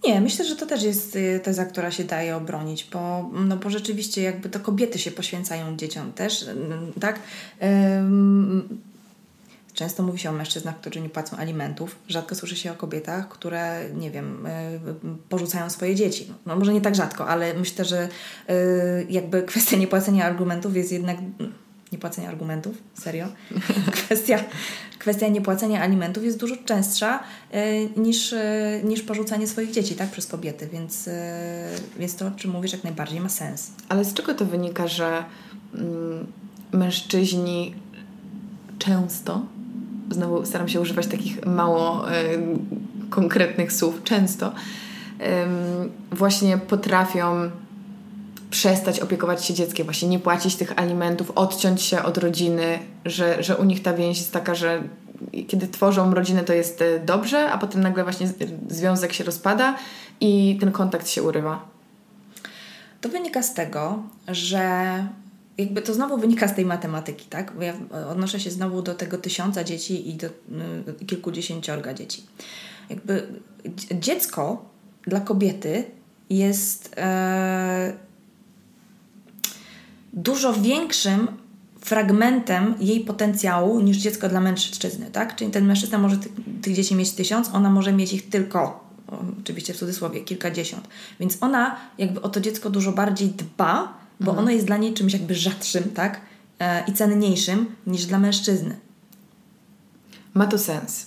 Nie, 0.03 0.21
myślę, 0.21 0.45
że 0.45 0.55
to 0.55 0.65
też 0.65 0.83
jest 0.83 1.15
y, 1.15 1.39
teza, 1.43 1.65
która 1.65 1.91
się 1.91 2.03
daje 2.03 2.35
obronić, 2.35 2.87
bo, 2.93 3.29
no 3.33 3.57
bo 3.57 3.69
rzeczywiście 3.69 4.21
jakby 4.21 4.49
to 4.49 4.59
kobiety 4.59 4.99
się 4.99 5.11
poświęcają 5.11 5.77
dzieciom 5.77 6.13
też, 6.13 6.45
tak? 6.99 7.19
Często 9.73 10.03
mówi 10.03 10.19
się 10.19 10.29
o 10.29 10.33
mężczyznach, 10.33 10.79
którzy 10.79 11.01
nie 11.01 11.09
płacą 11.09 11.37
alimentów. 11.37 11.95
Rzadko 12.07 12.35
słyszy 12.35 12.55
się 12.55 12.71
o 12.71 12.75
kobietach, 12.75 13.29
które, 13.29 13.85
nie 13.95 14.11
wiem, 14.11 14.45
y, 14.45 14.49
porzucają 15.29 15.69
swoje 15.69 15.95
dzieci. 15.95 16.33
No 16.45 16.55
może 16.55 16.73
nie 16.73 16.81
tak 16.81 16.95
rzadko, 16.95 17.27
ale 17.27 17.53
myślę, 17.53 17.85
że 17.85 18.09
y, 18.49 19.07
jakby 19.09 19.43
kwestia 19.43 19.77
niepłacenia 19.77 20.25
argumentów 20.25 20.75
jest 20.75 20.91
jednak 20.91 21.17
niepłacenia 21.93 22.29
argumentów, 22.29 22.75
serio. 22.93 23.27
kwestia, 24.03 24.39
kwestia 24.99 25.27
niepłacenia 25.27 25.81
alimentów 25.81 26.23
jest 26.23 26.39
dużo 26.39 26.55
częstsza 26.65 27.19
e, 27.51 27.85
niż, 27.85 28.33
e, 28.33 28.81
niż 28.83 29.01
porzucanie 29.01 29.47
swoich 29.47 29.71
dzieci 29.71 29.95
tak, 29.95 30.09
przez 30.09 30.27
kobiety, 30.27 30.67
więc, 30.67 31.07
e, 31.07 31.69
więc 31.99 32.15
to, 32.15 32.27
o 32.27 32.31
czym 32.31 32.51
mówisz, 32.51 32.71
jak 32.71 32.83
najbardziej 32.83 33.19
ma 33.19 33.29
sens. 33.29 33.71
Ale 33.89 34.05
z 34.05 34.13
czego 34.13 34.33
to 34.33 34.45
wynika, 34.45 34.87
że 34.87 35.23
mm, 35.75 36.27
mężczyźni 36.71 37.75
często, 38.79 39.45
znowu 40.11 40.45
staram 40.45 40.69
się 40.69 40.81
używać 40.81 41.07
takich 41.07 41.45
mało 41.45 42.05
konkretnych 43.09 43.73
słów, 43.73 44.03
często 44.03 44.53
właśnie 46.11 46.57
potrafią 46.57 47.51
przestać 48.53 48.99
opiekować 48.99 49.45
się 49.45 49.53
dzieckiem, 49.53 49.85
właśnie 49.85 50.07
nie 50.07 50.19
płacić 50.19 50.55
tych 50.55 50.79
alimentów, 50.79 51.31
odciąć 51.35 51.81
się 51.81 52.03
od 52.03 52.17
rodziny, 52.17 52.79
że, 53.05 53.43
że 53.43 53.57
u 53.57 53.63
nich 53.63 53.81
ta 53.81 53.93
więź 53.93 54.17
jest 54.17 54.31
taka, 54.31 54.55
że 54.55 54.83
kiedy 55.47 55.67
tworzą 55.67 56.13
rodzinę 56.13 56.43
to 56.43 56.53
jest 56.53 56.81
e, 56.81 56.99
dobrze, 56.99 57.51
a 57.51 57.57
potem 57.57 57.81
nagle 57.81 58.03
właśnie 58.03 58.27
związek 58.69 59.13
się 59.13 59.23
rozpada 59.23 59.77
i 60.21 60.57
ten 60.61 60.71
kontakt 60.71 61.07
się 61.07 61.23
urywa. 61.23 61.65
To 63.01 63.09
wynika 63.09 63.43
z 63.43 63.53
tego, 63.53 64.03
że 64.27 64.63
jakby 65.57 65.81
to 65.81 65.93
znowu 65.93 66.17
wynika 66.17 66.47
z 66.47 66.55
tej 66.55 66.65
matematyki, 66.65 67.25
tak? 67.25 67.53
Bo 67.55 67.61
ja 67.63 67.73
odnoszę 68.11 68.39
się 68.39 68.51
znowu 68.51 68.81
do 68.81 68.95
tego 68.95 69.17
tysiąca 69.17 69.63
dzieci 69.63 70.09
i 70.09 70.13
do 70.13 70.27
y, 71.01 71.05
kilkudziesięciorga 71.05 71.93
dzieci. 71.93 72.23
Jakby 72.89 73.27
dziecko 73.91 74.65
dla 75.07 75.19
kobiety 75.19 75.83
jest 76.29 76.93
e, 76.97 78.12
dużo 80.13 80.53
większym 80.53 81.27
fragmentem 81.81 82.75
jej 82.79 82.99
potencjału 82.99 83.79
niż 83.79 83.97
dziecko 83.97 84.29
dla 84.29 84.39
mężczyzny, 84.39 85.11
tak? 85.11 85.35
Czyli 85.35 85.51
ten 85.51 85.65
mężczyzna 85.65 85.97
może 85.97 86.17
tych, 86.17 86.31
tych 86.61 86.75
dzieci 86.75 86.95
mieć 86.95 87.11
tysiąc, 87.11 87.49
ona 87.53 87.69
może 87.69 87.93
mieć 87.93 88.13
ich 88.13 88.29
tylko, 88.29 88.83
oczywiście 89.41 89.73
w 89.73 89.77
cudzysłowie, 89.77 90.21
kilkadziesiąt. 90.21 90.87
Więc 91.19 91.37
ona 91.41 91.75
jakby 91.97 92.21
o 92.21 92.29
to 92.29 92.41
dziecko 92.41 92.69
dużo 92.69 92.91
bardziej 92.91 93.29
dba, 93.29 93.97
bo 94.19 94.31
mhm. 94.31 94.39
ono 94.39 94.51
jest 94.51 94.65
dla 94.65 94.77
niej 94.77 94.93
czymś 94.93 95.13
jakby 95.13 95.35
rzadszym, 95.35 95.83
tak? 95.83 96.21
E, 96.59 96.83
I 96.87 96.93
cenniejszym 96.93 97.75
niż 97.87 98.05
dla 98.05 98.19
mężczyzny. 98.19 98.75
Ma 100.33 100.47
to 100.47 100.57
sens. 100.57 101.05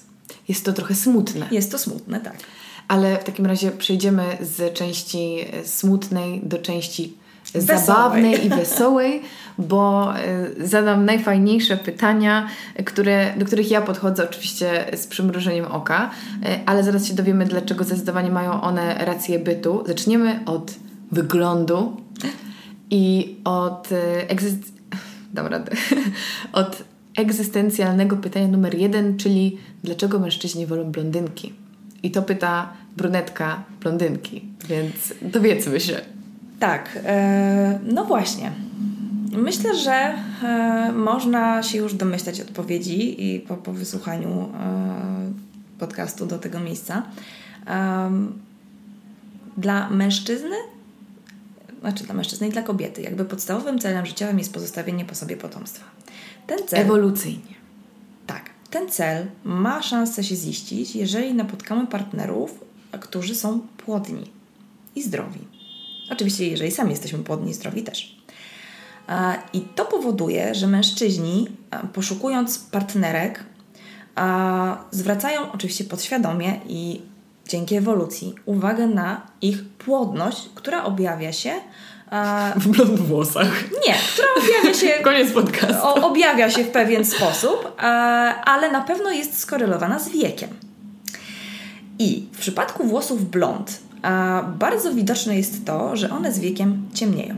Jest 0.48 0.64
to 0.64 0.72
trochę 0.72 0.94
smutne. 0.94 1.48
Jest 1.50 1.70
to 1.70 1.78
smutne, 1.78 2.20
tak. 2.20 2.36
Ale 2.88 3.18
w 3.18 3.24
takim 3.24 3.46
razie 3.46 3.70
przejdziemy 3.70 4.38
z 4.40 4.74
części 4.74 5.44
smutnej 5.64 6.40
do 6.44 6.58
części 6.58 7.16
zabawnej 7.54 8.46
i 8.46 8.48
wesołej, 8.48 9.22
bo 9.58 10.12
e, 10.18 10.66
zadam 10.66 11.04
najfajniejsze 11.04 11.76
pytania, 11.76 12.48
które, 12.84 13.34
do 13.36 13.46
których 13.46 13.70
ja 13.70 13.82
podchodzę 13.82 14.24
oczywiście 14.24 14.84
z 14.96 15.06
przymrużeniem 15.06 15.64
oka, 15.64 16.10
e, 16.44 16.60
ale 16.66 16.84
zaraz 16.84 17.06
się 17.06 17.14
dowiemy, 17.14 17.44
dlaczego 17.44 17.84
zdecydowanie 17.84 18.30
mają 18.30 18.62
one 18.62 18.94
rację 19.04 19.38
bytu. 19.38 19.84
Zaczniemy 19.86 20.40
od 20.46 20.74
wyglądu 21.12 21.96
i 22.90 23.36
od 23.44 23.92
e, 23.92 24.30
egzyst... 24.30 24.76
Od 26.52 26.82
egzystencjalnego 27.16 28.16
pytania 28.16 28.48
numer 28.48 28.74
jeden, 28.74 29.16
czyli 29.16 29.58
dlaczego 29.84 30.18
mężczyźni 30.18 30.66
wolą 30.66 30.84
blondynki? 30.84 31.52
I 32.02 32.10
to 32.10 32.22
pyta 32.22 32.72
brunetka 32.96 33.64
blondynki, 33.80 34.44
więc 34.68 35.14
dowiedzmy 35.22 35.80
się. 35.80 36.15
Tak, 36.60 36.98
e, 37.04 37.78
no 37.84 38.04
właśnie. 38.04 38.52
Myślę, 39.32 39.78
że 39.78 39.92
e, 39.92 40.92
można 40.92 41.62
się 41.62 41.78
już 41.78 41.94
domyślać 41.94 42.40
odpowiedzi 42.40 43.26
i 43.26 43.40
po, 43.40 43.56
po 43.56 43.72
wysłuchaniu 43.72 44.28
e, 44.28 45.78
podcastu 45.78 46.26
do 46.26 46.38
tego 46.38 46.60
miejsca. 46.60 47.02
Dla 49.56 49.90
mężczyzny, 49.90 50.56
znaczy 51.80 52.04
dla 52.04 52.14
mężczyzny 52.14 52.48
i 52.48 52.50
dla 52.50 52.62
kobiety, 52.62 53.02
jakby 53.02 53.24
podstawowym 53.24 53.78
celem 53.78 54.06
życiowym 54.06 54.38
jest 54.38 54.52
pozostawienie 54.52 55.04
po 55.04 55.14
sobie 55.14 55.36
potomstwa. 55.36 55.84
Ten 56.46 56.58
cel. 56.66 56.80
Ewolucyjnie. 56.80 57.54
Tak. 58.26 58.50
Ten 58.70 58.88
cel 58.88 59.26
ma 59.44 59.82
szansę 59.82 60.24
się 60.24 60.36
ziścić, 60.36 60.96
jeżeli 60.96 61.34
napotkamy 61.34 61.86
partnerów, 61.86 62.64
którzy 63.00 63.34
są 63.34 63.60
płodni 63.60 64.30
i 64.94 65.02
zdrowi. 65.02 65.55
Oczywiście, 66.10 66.48
jeżeli 66.48 66.70
sami 66.70 66.90
jesteśmy 66.90 67.18
płodni 67.18 67.50
i 67.50 67.54
zdrowi 67.54 67.82
też. 67.82 68.16
I 69.52 69.60
to 69.60 69.84
powoduje, 69.84 70.54
że 70.54 70.66
mężczyźni, 70.66 71.48
poszukując 71.92 72.58
partnerek, 72.58 73.44
zwracają 74.90 75.52
oczywiście 75.52 75.84
podświadomie 75.84 76.60
i 76.68 77.02
dzięki 77.48 77.76
ewolucji 77.76 78.34
uwagę 78.44 78.86
na 78.86 79.26
ich 79.42 79.64
płodność, 79.64 80.50
która 80.54 80.84
objawia 80.84 81.32
się 81.32 81.52
w 82.56 82.68
blond 82.68 83.00
włosach. 83.00 83.64
Nie, 83.88 83.94
która 84.12 84.28
objawia 84.36 84.74
się. 84.74 84.88
Koniec 85.04 85.32
podcastu. 85.32 85.86
O, 85.86 85.94
objawia 85.94 86.50
się 86.50 86.64
w 86.64 86.70
pewien 86.70 87.04
sposób, 87.04 87.72
ale 88.44 88.72
na 88.72 88.80
pewno 88.80 89.10
jest 89.10 89.38
skorelowana 89.38 89.98
z 89.98 90.08
wiekiem. 90.08 90.50
I 91.98 92.28
w 92.32 92.38
przypadku 92.38 92.84
włosów 92.84 93.30
blond 93.30 93.85
bardzo 94.58 94.94
widoczne 94.94 95.36
jest 95.36 95.64
to, 95.64 95.96
że 95.96 96.10
one 96.10 96.32
z 96.32 96.38
wiekiem 96.38 96.88
ciemnieją. 96.94 97.36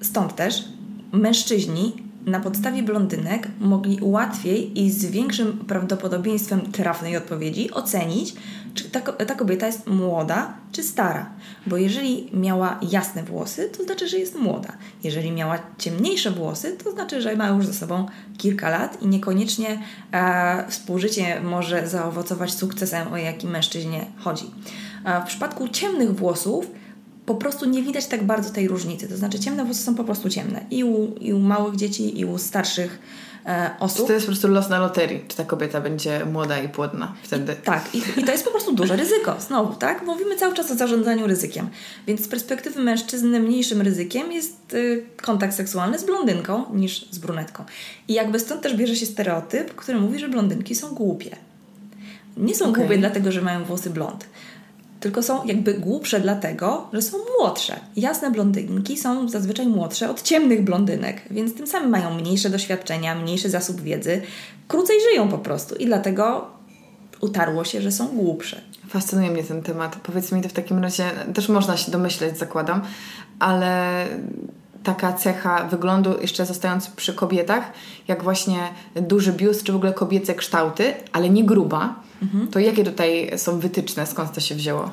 Stąd 0.00 0.36
też 0.36 0.64
mężczyźni 1.12 1.92
na 2.26 2.40
podstawie 2.40 2.82
blondynek 2.82 3.48
mogli 3.60 3.98
łatwiej 4.00 4.80
i 4.80 4.90
z 4.90 5.04
większym 5.04 5.58
prawdopodobieństwem 5.58 6.60
trafnej 6.72 7.16
odpowiedzi 7.16 7.70
ocenić, 7.70 8.34
czy 8.74 8.90
ta, 8.90 9.00
ta, 9.00 9.34
kobieta 9.34 9.66
jest 9.66 9.86
młoda 9.86 10.54
czy 10.72 10.82
stara. 10.82 11.30
Bo 11.66 11.76
jeżeli 11.76 12.30
miała 12.32 12.78
jasne 12.90 13.22
włosy, 13.22 13.70
to 13.76 13.84
znaczy, 13.84 14.08
że 14.08 14.18
jest 14.18 14.34
młoda. 14.34 14.72
Jeżeli 15.04 15.32
miała 15.32 15.58
ciemniejsze 15.78 16.30
włosy, 16.30 16.76
to 16.84 16.92
znaczy, 16.92 17.22
że 17.22 17.36
ma 17.36 17.48
już 17.48 17.66
ze 17.66 17.74
sobą 17.74 18.06
kilka 18.38 18.70
lat 18.70 19.02
i 19.02 19.06
niekoniecznie 19.06 19.78
e, 20.12 20.64
współżycie 20.68 21.40
może 21.40 21.88
zaowocować 21.88 22.54
sukcesem, 22.54 23.12
o 23.12 23.16
jaki 23.16 23.46
mężczyźnie 23.46 24.06
chodzi. 24.18 24.44
W 25.24 25.26
przypadku 25.26 25.68
ciemnych 25.68 26.16
włosów 26.16 26.66
po 27.26 27.34
prostu 27.34 27.66
nie 27.66 27.82
widać 27.82 28.06
tak 28.06 28.24
bardzo 28.24 28.50
tej 28.50 28.68
różnicy. 28.68 29.08
To 29.08 29.16
znaczy 29.16 29.40
ciemne 29.40 29.64
włosy 29.64 29.82
są 29.82 29.94
po 29.94 30.04
prostu 30.04 30.30
ciemne. 30.30 30.64
I 30.70 30.84
u, 30.84 31.14
i 31.20 31.32
u 31.32 31.38
małych 31.38 31.76
dzieci, 31.76 32.20
i 32.20 32.24
u 32.24 32.38
starszych 32.38 32.98
e, 33.46 33.70
osób. 33.80 34.00
Czy 34.00 34.06
to 34.06 34.12
jest 34.12 34.26
po 34.26 34.32
prostu 34.32 34.48
los 34.48 34.68
na 34.68 34.78
loterii? 34.78 35.24
Czy 35.28 35.36
ta 35.36 35.44
kobieta 35.44 35.80
będzie 35.80 36.24
młoda 36.24 36.58
i 36.58 36.68
płodna 36.68 37.14
wtedy? 37.22 37.52
I, 37.52 37.56
tak. 37.56 37.94
I, 37.94 38.02
I 38.16 38.24
to 38.24 38.32
jest 38.32 38.44
po 38.44 38.50
prostu 38.50 38.72
duże 38.72 38.96
ryzyko. 38.96 39.36
Znowu, 39.40 39.74
tak? 39.74 40.06
Mówimy 40.06 40.36
cały 40.36 40.54
czas 40.54 40.70
o 40.70 40.74
zarządzaniu 40.74 41.26
ryzykiem. 41.26 41.68
Więc 42.06 42.24
z 42.24 42.28
perspektywy 42.28 42.80
mężczyzny 42.82 43.40
mniejszym 43.40 43.80
ryzykiem 43.80 44.32
jest 44.32 44.74
y, 44.74 45.06
kontakt 45.22 45.54
seksualny 45.54 45.98
z 45.98 46.04
blondynką 46.04 46.64
niż 46.74 47.10
z 47.10 47.18
brunetką. 47.18 47.64
I 48.08 48.14
jakby 48.14 48.38
stąd 48.38 48.62
też 48.62 48.76
bierze 48.76 48.96
się 48.96 49.06
stereotyp, 49.06 49.74
który 49.74 50.00
mówi, 50.00 50.18
że 50.18 50.28
blondynki 50.28 50.74
są 50.74 50.94
głupie. 50.94 51.36
Nie 52.36 52.54
są 52.54 52.64
okay. 52.64 52.80
głupie 52.80 52.98
dlatego, 52.98 53.32
że 53.32 53.42
mają 53.42 53.64
włosy 53.64 53.90
blond 53.90 54.26
tylko 55.00 55.22
są 55.22 55.44
jakby 55.44 55.74
głupsze 55.74 56.20
dlatego, 56.20 56.88
że 56.92 57.02
są 57.02 57.18
młodsze. 57.38 57.80
Jasne 57.96 58.30
blondynki 58.30 58.96
są 58.96 59.28
zazwyczaj 59.28 59.66
młodsze 59.66 60.10
od 60.10 60.22
ciemnych 60.22 60.64
blondynek, 60.64 61.22
więc 61.30 61.54
tym 61.54 61.66
samym 61.66 61.90
mają 61.90 62.14
mniejsze 62.14 62.50
doświadczenia, 62.50 63.14
mniejszy 63.14 63.50
zasób 63.50 63.80
wiedzy, 63.80 64.22
krócej 64.68 64.96
żyją 65.10 65.28
po 65.28 65.38
prostu 65.38 65.74
i 65.74 65.86
dlatego 65.86 66.50
utarło 67.20 67.64
się, 67.64 67.80
że 67.80 67.92
są 67.92 68.08
głupsze. 68.08 68.60
Fascynuje 68.88 69.30
mnie 69.30 69.44
ten 69.44 69.62
temat. 69.62 69.96
Powiedz 69.96 70.32
mi 70.32 70.42
to 70.42 70.48
w 70.48 70.52
takim 70.52 70.78
razie, 70.78 71.04
też 71.34 71.48
można 71.48 71.76
się 71.76 71.92
domyśleć, 71.92 72.38
zakładam, 72.38 72.82
ale 73.38 74.06
taka 74.82 75.12
cecha 75.12 75.64
wyglądu, 75.64 76.20
jeszcze 76.20 76.46
zostając 76.46 76.88
przy 76.88 77.14
kobietach, 77.14 77.72
jak 78.08 78.22
właśnie 78.22 78.58
duży 78.94 79.32
biust, 79.32 79.62
czy 79.62 79.72
w 79.72 79.76
ogóle 79.76 79.92
kobiece 79.92 80.34
kształty, 80.34 80.94
ale 81.12 81.30
nie 81.30 81.44
gruba, 81.44 81.94
mhm. 82.22 82.48
to 82.48 82.58
jakie 82.58 82.84
tutaj 82.84 83.30
są 83.36 83.58
wytyczne, 83.58 84.06
skąd 84.06 84.32
to 84.32 84.40
się 84.40 84.54
wzięło? 84.54 84.90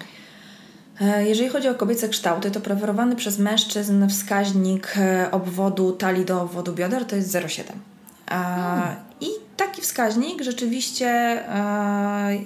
E, 1.02 1.28
jeżeli 1.28 1.50
chodzi 1.50 1.70
o 1.70 1.76
kobiece 1.76 2.10
kształty, 2.10 2.52
to 2.52 2.60
preferowany 2.60 3.16
przez 3.16 3.40
mężczyzn 3.40 4.08
wskaźnik 4.10 4.94
e, 4.98 5.32
obwodu 5.32 5.92
talii 5.92 6.26
do 6.26 6.42
obwodu 6.42 6.74
bioder 6.74 7.06
to 7.06 7.16
jest 7.16 7.36
0,7. 7.36 7.64
Hmm. 8.30 9.07
I 9.22 9.28
taki 9.58 9.82
wskaźnik 9.82 10.42
rzeczywiście 10.42 11.08
e, 11.08 12.40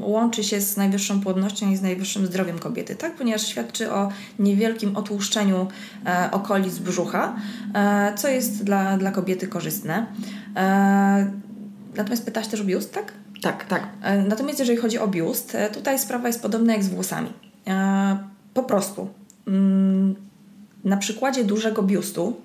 łączy 0.00 0.44
się 0.44 0.60
z 0.60 0.76
najwyższą 0.76 1.20
płodnością 1.20 1.70
i 1.70 1.76
z 1.76 1.82
najwyższym 1.82 2.26
zdrowiem 2.26 2.58
kobiety, 2.58 2.96
tak? 2.96 3.14
ponieważ 3.14 3.46
świadczy 3.46 3.92
o 3.92 4.08
niewielkim 4.38 4.96
otłuszczeniu 4.96 5.66
e, 6.06 6.28
okolic 6.32 6.78
brzucha, 6.78 7.36
e, 7.74 8.12
co 8.16 8.28
jest 8.28 8.64
dla, 8.64 8.96
dla 8.96 9.10
kobiety 9.10 9.46
korzystne. 9.46 10.06
Natomiast 11.96 12.24
pytałaś 12.24 12.48
też 12.48 12.60
o 12.60 12.64
biust, 12.64 12.92
tak? 12.92 13.12
Tak, 13.42 13.64
tak. 13.64 13.88
Natomiast 14.28 14.58
jeżeli 14.58 14.78
chodzi 14.78 14.98
o 14.98 15.08
biust, 15.08 15.56
tutaj 15.72 15.98
sprawa 15.98 16.26
jest 16.26 16.42
podobna 16.42 16.72
jak 16.72 16.84
z 16.84 16.88
włosami. 16.88 17.32
po 18.54 18.62
prostu. 18.62 19.08
Mm, 19.46 20.14
na 20.84 20.96
przykładzie 20.96 21.44
dużego 21.44 21.82
biustu 21.82 22.36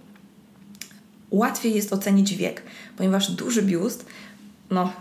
łatwiej 1.31 1.75
jest 1.75 1.93
ocenić 1.93 2.35
wiek, 2.35 2.63
ponieważ 2.97 3.31
duży 3.31 3.61
biust, 3.61 4.05
no... 4.71 4.93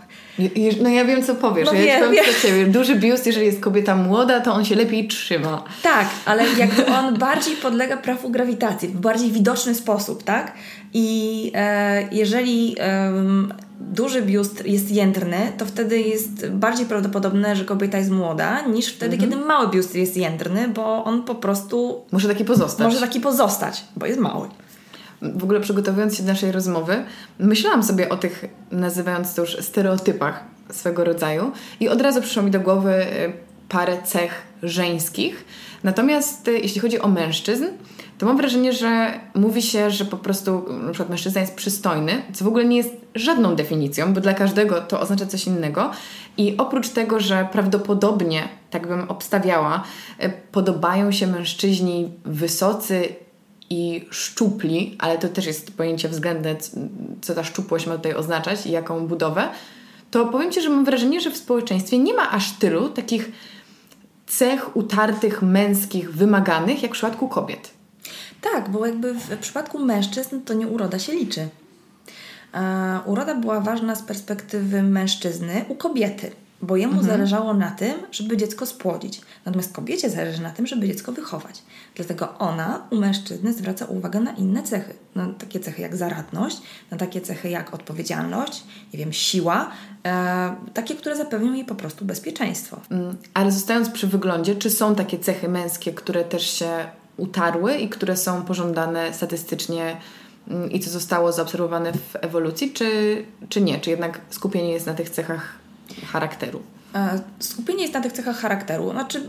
No 0.81 0.89
ja 0.89 1.05
wiem, 1.05 1.23
co 1.23 1.35
powiesz. 1.35 1.65
No 1.65 1.73
ja 1.73 1.99
wiem, 1.99 2.11
wiem. 2.11 2.25
ciebie. 2.41 2.65
Duży 2.65 2.95
biust, 2.95 3.25
jeżeli 3.25 3.45
jest 3.45 3.59
kobieta 3.59 3.95
młoda, 3.95 4.39
to 4.39 4.53
on 4.53 4.65
się 4.65 4.75
lepiej 4.75 5.07
trzyma. 5.07 5.63
Tak, 5.83 6.07
ale 6.25 6.43
jakby 6.57 6.85
on 6.85 7.17
bardziej 7.17 7.55
podlega 7.55 7.97
prawu 7.97 8.29
grawitacji, 8.29 8.87
w 8.87 8.97
bardziej 8.99 9.31
widoczny 9.31 9.75
sposób, 9.75 10.23
tak? 10.23 10.53
I 10.93 11.51
e, 11.55 12.07
jeżeli 12.11 12.75
e, 12.79 13.13
duży 13.79 14.21
biust 14.21 14.65
jest 14.65 14.91
jędrny, 14.91 15.51
to 15.57 15.65
wtedy 15.65 16.01
jest 16.01 16.47
bardziej 16.49 16.85
prawdopodobne, 16.85 17.55
że 17.55 17.65
kobieta 17.65 17.97
jest 17.97 18.11
młoda, 18.11 18.61
niż 18.61 18.87
wtedy, 18.87 19.15
mhm. 19.15 19.31
kiedy 19.31 19.45
mały 19.45 19.67
biust 19.67 19.95
jest 19.95 20.17
jędrny, 20.17 20.67
bo 20.67 21.03
on 21.03 21.23
po 21.23 21.35
prostu... 21.35 22.05
Może 22.11 22.27
taki 22.27 22.45
pozostać. 22.45 22.85
Może 22.85 22.99
taki 22.99 23.19
pozostać, 23.19 23.83
bo 23.95 24.05
jest 24.05 24.19
mały 24.19 24.47
w 25.21 25.43
ogóle 25.43 25.59
przygotowując 25.59 26.17
się 26.17 26.23
do 26.23 26.29
naszej 26.29 26.51
rozmowy, 26.51 27.03
myślałam 27.39 27.83
sobie 27.83 28.09
o 28.09 28.17
tych, 28.17 28.45
nazywając 28.71 29.33
to 29.33 29.41
już 29.41 29.57
stereotypach 29.57 30.43
swego 30.69 31.03
rodzaju 31.03 31.51
i 31.79 31.89
od 31.89 32.01
razu 32.01 32.21
przyszło 32.21 32.43
mi 32.43 32.51
do 32.51 32.59
głowy 32.59 32.93
y, 32.93 33.33
parę 33.69 33.97
cech 34.03 34.41
żeńskich. 34.63 35.45
Natomiast 35.83 36.47
y, 36.47 36.59
jeśli 36.59 36.81
chodzi 36.81 36.99
o 36.99 37.07
mężczyzn, 37.07 37.65
to 38.17 38.25
mam 38.25 38.37
wrażenie, 38.37 38.73
że 38.73 39.19
mówi 39.35 39.61
się, 39.61 39.91
że 39.91 40.05
po 40.05 40.17
prostu 40.17 40.65
na 40.69 40.91
przykład 40.91 41.09
mężczyzna 41.09 41.41
jest 41.41 41.55
przystojny, 41.55 42.21
co 42.33 42.45
w 42.45 42.47
ogóle 42.47 42.65
nie 42.65 42.77
jest 42.77 42.93
żadną 43.15 43.55
definicją, 43.55 44.13
bo 44.13 44.21
dla 44.21 44.33
każdego 44.33 44.81
to 44.81 44.99
oznacza 44.99 45.25
coś 45.25 45.47
innego. 45.47 45.91
I 46.37 46.55
oprócz 46.57 46.89
tego, 46.89 47.19
że 47.19 47.47
prawdopodobnie, 47.51 48.49
tak 48.69 48.87
bym 48.87 49.09
obstawiała, 49.09 49.83
y, 50.23 50.31
podobają 50.51 51.11
się 51.11 51.27
mężczyźni 51.27 52.11
wysocy 52.25 53.15
i 53.71 54.05
szczupli, 54.09 54.95
ale 54.99 55.17
to 55.17 55.29
też 55.29 55.45
jest 55.45 55.71
pojęcie 55.71 56.09
względne, 56.09 56.55
co 57.21 57.35
ta 57.35 57.43
szczupłość 57.43 57.87
ma 57.87 57.95
tutaj 57.95 58.13
oznaczać 58.13 58.65
i 58.65 58.71
jaką 58.71 59.07
budowę, 59.07 59.49
to 60.11 60.25
powiem 60.25 60.51
Ci, 60.51 60.61
że 60.61 60.69
mam 60.69 60.85
wrażenie, 60.85 61.21
że 61.21 61.31
w 61.31 61.37
społeczeństwie 61.37 61.97
nie 61.97 62.13
ma 62.13 62.31
aż 62.31 62.51
tylu 62.51 62.89
takich 62.89 63.31
cech 64.27 64.75
utartych, 64.75 65.41
męskich, 65.41 66.13
wymaganych, 66.13 66.83
jak 66.83 66.91
w 66.91 66.93
przypadku 66.93 67.27
kobiet. 67.27 67.69
Tak, 68.41 68.69
bo 68.69 68.85
jakby 68.85 69.13
w 69.13 69.37
przypadku 69.37 69.79
mężczyzn 69.79 70.41
to 70.41 70.53
nie 70.53 70.67
uroda 70.67 70.99
się 70.99 71.13
liczy. 71.13 71.47
uroda 73.05 73.35
była 73.35 73.59
ważna 73.59 73.95
z 73.95 74.01
perspektywy 74.01 74.83
mężczyzny 74.83 75.65
u 75.67 75.75
kobiety 75.75 76.31
bo 76.61 76.77
jemu 76.77 76.93
mhm. 76.93 77.11
zależało 77.11 77.53
na 77.53 77.71
tym, 77.71 77.93
żeby 78.11 78.37
dziecko 78.37 78.65
spłodzić. 78.65 79.21
Natomiast 79.45 79.73
kobiecie 79.73 80.09
zależy 80.09 80.41
na 80.41 80.49
tym, 80.49 80.67
żeby 80.67 80.87
dziecko 80.87 81.11
wychować. 81.11 81.63
Dlatego 81.95 82.37
ona 82.37 82.87
u 82.89 82.95
mężczyzny 82.95 83.53
zwraca 83.53 83.85
uwagę 83.85 84.19
na 84.19 84.31
inne 84.31 84.63
cechy. 84.63 84.93
Na 85.15 85.27
takie 85.27 85.59
cechy 85.59 85.81
jak 85.81 85.95
zaradność, 85.95 86.61
na 86.91 86.97
takie 86.97 87.21
cechy 87.21 87.49
jak 87.49 87.73
odpowiedzialność, 87.73 88.63
nie 88.93 88.99
wiem, 88.99 89.13
siła, 89.13 89.71
e, 90.05 90.55
takie, 90.73 90.95
które 90.95 91.15
zapewnią 91.15 91.53
jej 91.53 91.65
po 91.65 91.75
prostu 91.75 92.05
bezpieczeństwo. 92.05 92.79
Mm, 92.91 93.17
ale 93.33 93.51
zostając 93.51 93.89
przy 93.89 94.07
wyglądzie, 94.07 94.55
czy 94.55 94.69
są 94.69 94.95
takie 94.95 95.19
cechy 95.19 95.49
męskie, 95.49 95.93
które 95.93 96.23
też 96.23 96.49
się 96.49 96.69
utarły 97.17 97.75
i 97.75 97.89
które 97.89 98.17
są 98.17 98.41
pożądane 98.45 99.13
statystycznie 99.13 99.97
mm, 100.47 100.71
i 100.71 100.79
co 100.79 100.89
zostało 100.89 101.31
zaobserwowane 101.31 101.93
w 101.93 102.15
ewolucji, 102.21 102.73
czy, 102.73 103.23
czy 103.49 103.61
nie? 103.61 103.79
Czy 103.79 103.89
jednak 103.89 104.21
skupienie 104.29 104.71
jest 104.71 104.85
na 104.85 104.93
tych 104.93 105.09
cechach 105.09 105.60
charakteru? 106.11 106.61
E, 106.95 107.19
skupienie 107.39 107.81
jest 107.81 107.93
na 107.93 108.01
tych 108.01 108.11
cechach 108.11 108.37
charakteru. 108.37 108.91
Znaczy, 108.91 109.21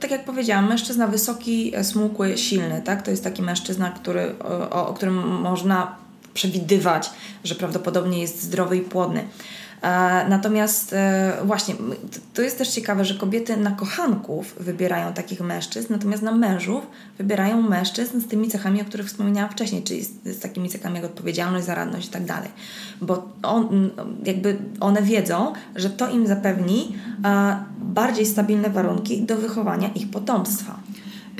tak 0.00 0.10
jak 0.10 0.24
powiedziałam, 0.24 0.68
mężczyzna 0.68 1.06
wysoki, 1.06 1.76
e, 1.76 1.84
smukły, 1.84 2.38
silny, 2.38 2.82
tak? 2.84 3.02
To 3.02 3.10
jest 3.10 3.24
taki 3.24 3.42
mężczyzna, 3.42 3.90
który, 3.90 4.34
o, 4.70 4.88
o 4.88 4.94
którym 4.94 5.40
można 5.40 5.96
przewidywać, 6.34 7.10
że 7.44 7.54
prawdopodobnie 7.54 8.20
jest 8.20 8.42
zdrowy 8.42 8.76
i 8.76 8.80
płodny. 8.80 9.24
E, 9.82 10.28
natomiast 10.28 10.92
e, 10.92 11.32
właśnie, 11.44 11.74
to 12.34 12.42
jest 12.42 12.58
też 12.58 12.68
ciekawe, 12.68 13.04
że 13.04 13.14
kobiety 13.14 13.56
na 13.56 13.70
kochanków 13.70 14.54
wybierają 14.60 15.12
takich 15.12 15.40
mężczyzn, 15.40 15.92
natomiast 15.92 16.22
na 16.22 16.32
mężów 16.32 16.86
wybierają 17.18 17.62
mężczyzn 17.62 18.20
z 18.20 18.26
tymi 18.28 18.48
cechami, 18.48 18.82
o 18.82 18.84
których 18.84 19.06
wspomniałam 19.06 19.50
wcześniej, 19.50 19.82
czyli 19.82 20.04
z, 20.04 20.10
z 20.24 20.40
takimi 20.40 20.68
cechami 20.68 20.96
jak 20.96 21.04
odpowiedzialność, 21.04 21.66
zaradność 21.66 22.08
i 22.08 22.10
tak 22.10 22.24
dalej. 22.24 22.50
Bo 23.00 23.28
on, 23.42 23.90
jakby 24.24 24.56
one 24.80 25.02
wiedzą, 25.02 25.52
że 25.76 25.90
to 25.90 26.10
im 26.10 26.26
zapewni 26.26 26.96
bardziej 27.78 28.26
stabilne 28.26 28.70
warunki 28.70 29.22
do 29.22 29.36
wychowania 29.36 29.88
ich 29.94 30.10
potomstwa. 30.10 30.80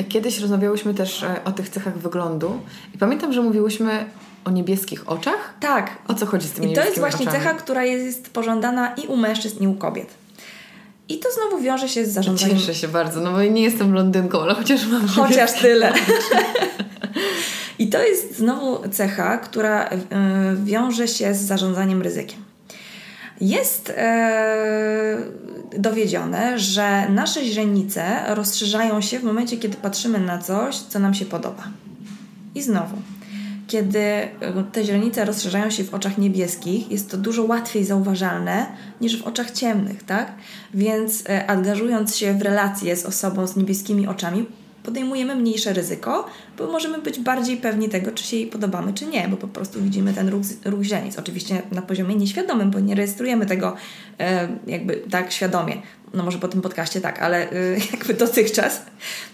Kiedyś 0.08 0.40
rozmawiałyśmy 0.40 0.94
też 0.94 1.22
e, 1.22 1.44
o 1.44 1.52
tych 1.52 1.68
cechach 1.68 1.98
wyglądu 1.98 2.60
i 2.94 2.98
pamiętam, 2.98 3.32
że 3.32 3.42
mówiłyśmy 3.42 4.04
o 4.44 4.50
niebieskich 4.50 5.10
oczach? 5.10 5.54
Tak. 5.60 5.98
O 6.08 6.14
co 6.14 6.26
chodzi 6.26 6.48
z 6.48 6.52
tymi 6.52 6.72
I 6.72 6.74
to 6.74 6.84
jest 6.84 6.98
właśnie 6.98 7.26
oczami? 7.26 7.42
cecha, 7.42 7.54
która 7.54 7.84
jest 7.84 8.30
pożądana 8.30 8.94
i 8.94 9.06
u 9.06 9.16
mężczyzn, 9.16 9.64
i 9.64 9.66
u 9.66 9.74
kobiet. 9.74 10.14
I 11.08 11.18
to 11.18 11.28
znowu 11.32 11.62
wiąże 11.62 11.88
się 11.88 12.06
z 12.06 12.12
zarządzaniem. 12.12 12.58
Cieszę 12.58 12.74
się 12.74 12.88
bardzo, 12.88 13.20
no 13.20 13.32
bo 13.32 13.42
nie 13.42 13.62
jestem 13.62 13.90
blondynką, 13.90 14.40
ale 14.40 14.54
chociaż 14.54 14.86
mam. 14.86 15.08
Chociaż 15.08 15.52
tyle. 15.52 15.92
I 17.78 17.88
to 17.88 18.02
jest 18.02 18.36
znowu 18.36 18.88
cecha, 18.88 19.38
która 19.38 19.86
y, 19.86 19.96
wiąże 20.64 21.08
się 21.08 21.34
z 21.34 21.40
zarządzaniem 21.40 22.02
ryzykiem. 22.02 22.38
Jest 23.40 23.92
e, 23.96 25.16
dowiedzione, 25.78 26.58
że 26.58 27.08
nasze 27.08 27.44
źrenice 27.44 28.34
rozszerzają 28.34 29.00
się 29.00 29.18
w 29.18 29.24
momencie, 29.24 29.56
kiedy 29.56 29.76
patrzymy 29.76 30.18
na 30.20 30.38
coś, 30.38 30.76
co 30.76 30.98
nam 30.98 31.14
się 31.14 31.24
podoba. 31.24 31.62
I 32.54 32.62
znowu, 32.62 32.96
kiedy 33.72 33.98
e, 33.98 34.30
te 34.72 34.84
źrenice 34.84 35.24
rozszerzają 35.24 35.70
się 35.70 35.84
w 35.84 35.94
oczach 35.94 36.18
niebieskich, 36.18 36.90
jest 36.90 37.10
to 37.10 37.16
dużo 37.16 37.44
łatwiej 37.44 37.84
zauważalne 37.84 38.66
niż 39.00 39.22
w 39.22 39.26
oczach 39.26 39.50
ciemnych, 39.50 40.02
tak? 40.02 40.32
Więc 40.74 41.24
e, 41.28 41.46
angażując 41.46 42.16
się 42.16 42.34
w 42.34 42.42
relacje 42.42 42.96
z 42.96 43.06
osobą 43.06 43.46
z 43.46 43.56
niebieskimi 43.56 44.06
oczami, 44.06 44.46
podejmujemy 44.82 45.36
mniejsze 45.36 45.72
ryzyko, 45.72 46.26
bo 46.58 46.66
możemy 46.66 46.98
być 46.98 47.20
bardziej 47.20 47.56
pewni 47.56 47.88
tego, 47.88 48.10
czy 48.10 48.24
się 48.24 48.36
jej 48.36 48.46
podobamy, 48.46 48.92
czy 48.94 49.06
nie, 49.06 49.28
bo 49.28 49.36
po 49.36 49.48
prostu 49.48 49.82
widzimy 49.82 50.14
ten 50.14 50.28
ruch, 50.28 50.42
ruch 50.64 50.82
źrenic. 50.82 51.18
Oczywiście 51.18 51.62
na 51.70 51.82
poziomie 51.82 52.14
nieświadomym, 52.14 52.70
bo 52.70 52.80
nie 52.80 52.94
rejestrujemy 52.94 53.46
tego 53.46 53.76
e, 54.20 54.48
jakby 54.66 54.96
tak 55.10 55.32
świadomie. 55.32 55.82
No 56.14 56.22
może 56.22 56.38
po 56.38 56.48
tym 56.48 56.62
podcaście 56.62 57.00
tak, 57.00 57.22
ale 57.22 57.50
e, 57.50 57.54
jakby 57.92 58.14
dotychczas, 58.14 58.82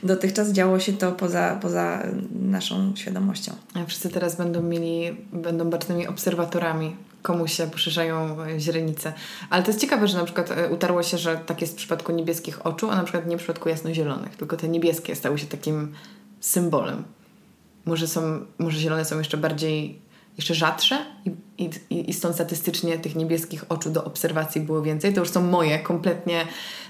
dotychczas 0.03 0.53
działo 0.53 0.81
się 0.81 0.93
to 0.93 1.13
poza, 1.13 1.59
poza 1.63 2.03
naszą 2.43 2.97
świadomością. 2.97 3.53
A 3.75 3.85
wszyscy 3.85 4.09
teraz 4.09 4.37
będą 4.37 4.63
mieli, 4.63 5.17
będą 5.33 5.71
bacznymi 5.71 6.07
obserwatorami 6.07 6.97
komu 7.23 7.49
się 7.49 7.67
poszerzają 7.67 8.37
źrenice. 8.59 9.13
Ale 9.51 9.63
to 9.63 9.69
jest 9.69 9.81
ciekawe, 9.81 10.09
że 10.09 10.19
na 10.19 10.25
przykład 10.25 10.51
e, 10.51 10.71
utarło 10.71 11.03
się, 11.03 11.19
że 11.19 11.37
tak 11.37 11.61
jest 11.61 11.73
w 11.73 11.77
przypadku 11.77 12.13
niebieskich 12.13 12.67
oczu, 12.67 12.91
a 12.91 12.97
na 12.97 13.03
przykład 13.03 13.27
nie 13.27 13.37
w 13.37 13.39
przypadku 13.39 13.69
jasnozielonych, 13.69 14.37
tylko 14.37 14.57
te 14.57 14.69
niebieskie 14.69 15.17
stały 15.17 15.39
się 15.39 15.47
takim 15.47 15.93
symbolem. 16.41 17.05
Może, 17.85 18.09
są, 18.09 18.21
może 18.59 18.79
zielone 18.79 19.05
są 19.05 19.19
jeszcze 19.19 19.37
bardziej, 19.37 19.99
jeszcze 20.39 20.55
rzadsze 20.55 20.99
i, 21.25 21.71
i, 21.91 22.11
i 22.11 22.15
stąd 22.15 22.35
statystycznie 22.35 22.99
tych 22.99 23.17
niebieskich 23.17 23.65
oczu 23.69 23.91
do 23.91 24.05
obserwacji 24.05 24.61
było 24.61 24.83
więcej. 24.83 25.15
To 25.15 25.21
już 25.21 25.31
są 25.31 25.43
moje 25.43 25.79
kompletnie 25.79 26.45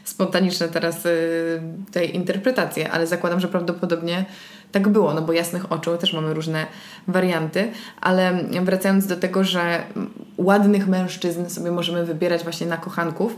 spontaniczne 0.05 0.68
teraz 0.68 1.07
y, 1.07 1.61
tej 1.92 2.16
interpretacje, 2.16 2.92
ale 2.92 3.07
zakładam, 3.07 3.40
że 3.40 3.49
prawdopodobnie 3.49 4.24
tak 4.72 4.88
było, 4.88 5.14
no 5.14 5.22
bo 5.22 5.32
jasnych 5.32 5.72
oczu 5.72 5.96
też 5.96 6.12
mamy 6.12 6.34
różne 6.34 6.66
warianty, 7.09 7.70
ale 8.01 8.44
wracając 8.62 9.07
do 9.07 9.16
tego, 9.16 9.44
że 9.44 9.82
ładnych 10.36 10.88
mężczyzn 10.88 11.49
sobie 11.49 11.70
możemy 11.70 12.05
wybierać 12.05 12.42
właśnie 12.42 12.66
na 12.66 12.76
kochanków, 12.76 13.36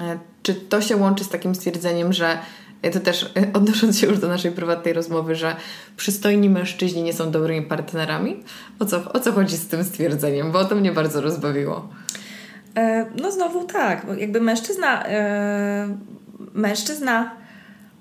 e, 0.00 0.18
czy 0.42 0.54
to 0.54 0.80
się 0.80 0.96
łączy 0.96 1.24
z 1.24 1.28
takim 1.28 1.54
stwierdzeniem, 1.54 2.12
że 2.12 2.38
to 2.92 3.00
też 3.00 3.22
e, 3.24 3.52
odnosząc 3.52 3.98
się 3.98 4.06
już 4.06 4.18
do 4.18 4.28
naszej 4.28 4.52
prywatnej 4.52 4.94
rozmowy, 4.94 5.34
że 5.34 5.56
przystojni 5.96 6.50
mężczyźni 6.50 7.02
nie 7.02 7.12
są 7.12 7.30
dobrymi 7.30 7.66
partnerami? 7.66 8.42
O 8.78 8.84
co, 8.84 9.12
o 9.12 9.20
co 9.20 9.32
chodzi 9.32 9.56
z 9.56 9.66
tym 9.66 9.84
stwierdzeniem? 9.84 10.52
Bo 10.52 10.64
to 10.64 10.74
mnie 10.74 10.92
bardzo 10.92 11.20
rozbawiło. 11.20 11.88
no 13.22 13.32
znowu 13.32 13.64
tak, 13.64 14.06
jakby 14.18 14.40
mężczyzna, 14.40 15.04
mężczyzna 16.54 17.30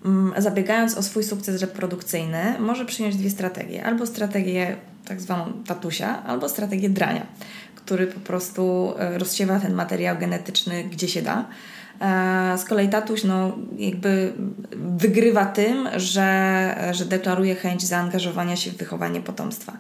Mm, 0.05 0.41
zabiegając 0.41 0.97
o 0.97 1.03
swój 1.03 1.23
sukces 1.23 1.61
reprodukcyjny, 1.61 2.59
może 2.59 2.86
przyjąć 2.86 3.15
dwie 3.15 3.30
strategie. 3.30 3.84
Albo 3.84 4.05
strategię 4.05 4.75
tak 5.05 5.21
zwaną 5.21 5.53
tatusia, 5.67 6.23
albo 6.23 6.49
strategię 6.49 6.89
drania, 6.89 7.25
który 7.75 8.07
po 8.07 8.19
prostu 8.19 8.93
e, 8.99 9.17
rozsiewa 9.17 9.59
ten 9.59 9.73
materiał 9.73 10.17
genetyczny 10.17 10.84
gdzie 10.84 11.07
się 11.07 11.21
da. 11.21 11.45
E, 12.02 12.58
z 12.58 12.66
kolei 12.66 12.89
tatuś 12.89 13.24
no, 13.24 13.58
jakby 13.78 14.34
wygrywa 14.98 15.45
tym, 15.45 15.89
że, 15.95 16.89
że 16.91 17.06
deklaruje 17.06 17.56
chęć 17.56 17.84
zaangażowania 17.86 18.56
się 18.56 18.72
w 18.72 18.78
wychowanie 18.78 19.22
potomstwa. 19.22 19.78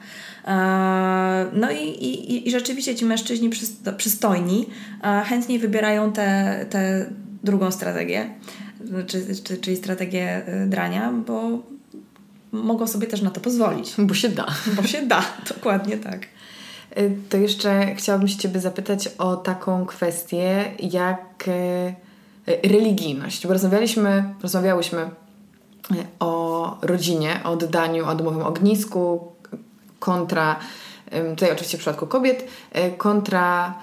E, 0.47 1.45
no 1.53 1.71
i, 1.71 1.83
i, 1.83 2.47
i 2.47 2.51
rzeczywiście 2.51 2.95
ci 2.95 3.05
mężczyźni 3.05 3.49
przystojni 3.97 4.65
chętniej 5.25 5.59
wybierają 5.59 6.11
tę 6.11 6.27
te, 6.59 6.65
te 6.69 7.09
drugą 7.43 7.71
strategię 7.71 8.29
czy, 9.07 9.35
czy, 9.43 9.57
czyli 9.57 9.77
strategię 9.77 10.45
drania, 10.67 11.13
bo 11.27 11.59
mogą 12.51 12.87
sobie 12.87 13.07
też 13.07 13.21
na 13.21 13.31
to 13.31 13.41
pozwolić. 13.41 13.93
Bo 13.97 14.13
się 14.13 14.29
da. 14.29 14.45
Bo 14.75 14.83
się 14.83 15.01
da, 15.01 15.25
dokładnie 15.55 15.97
tak. 15.97 16.19
To 17.29 17.37
jeszcze 17.37 17.95
chciałabym 17.95 18.27
się 18.27 18.37
Ciebie 18.37 18.59
zapytać 18.59 19.07
o 19.17 19.35
taką 19.35 19.85
kwestię 19.85 20.65
jak 20.79 21.49
religijność. 22.47 23.47
Bo 23.47 23.53
rozmawialiśmy, 23.53 24.23
rozmawiałyśmy 24.41 25.09
o 26.19 26.77
rodzinie, 26.81 27.39
o 27.43 27.51
oddaniu, 27.51 28.05
o 28.05 28.15
domowym 28.15 28.43
ognisku 28.43 29.31
kontra, 29.99 30.55
tutaj 31.29 31.51
oczywiście 31.51 31.77
w 31.77 31.79
przypadku 31.79 32.07
kobiet, 32.07 32.47
kontra 32.97 33.73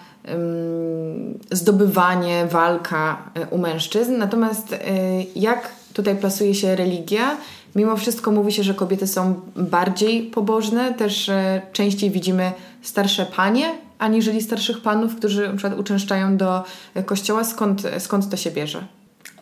zdobywanie, 1.50 2.46
walka 2.46 3.30
u 3.50 3.58
mężczyzn. 3.58 4.18
Natomiast 4.18 4.76
jak 5.36 5.68
tutaj 5.92 6.16
plasuje 6.16 6.54
się 6.54 6.76
religia? 6.76 7.36
Mimo 7.76 7.96
wszystko 7.96 8.30
mówi 8.30 8.52
się, 8.52 8.62
że 8.62 8.74
kobiety 8.74 9.06
są 9.06 9.40
bardziej 9.56 10.22
pobożne, 10.22 10.94
też 10.94 11.30
częściej 11.72 12.10
widzimy 12.10 12.52
starsze 12.82 13.26
panie, 13.26 13.74
aniżeli 14.04 14.42
starszych 14.42 14.80
panów, 14.80 15.16
którzy 15.16 15.48
na 15.48 15.56
przykład 15.56 15.78
uczęszczają 15.78 16.36
do 16.36 16.64
kościoła. 17.06 17.44
Skąd, 17.44 17.82
skąd 17.98 18.30
to 18.30 18.36
się 18.36 18.50
bierze? 18.50 18.84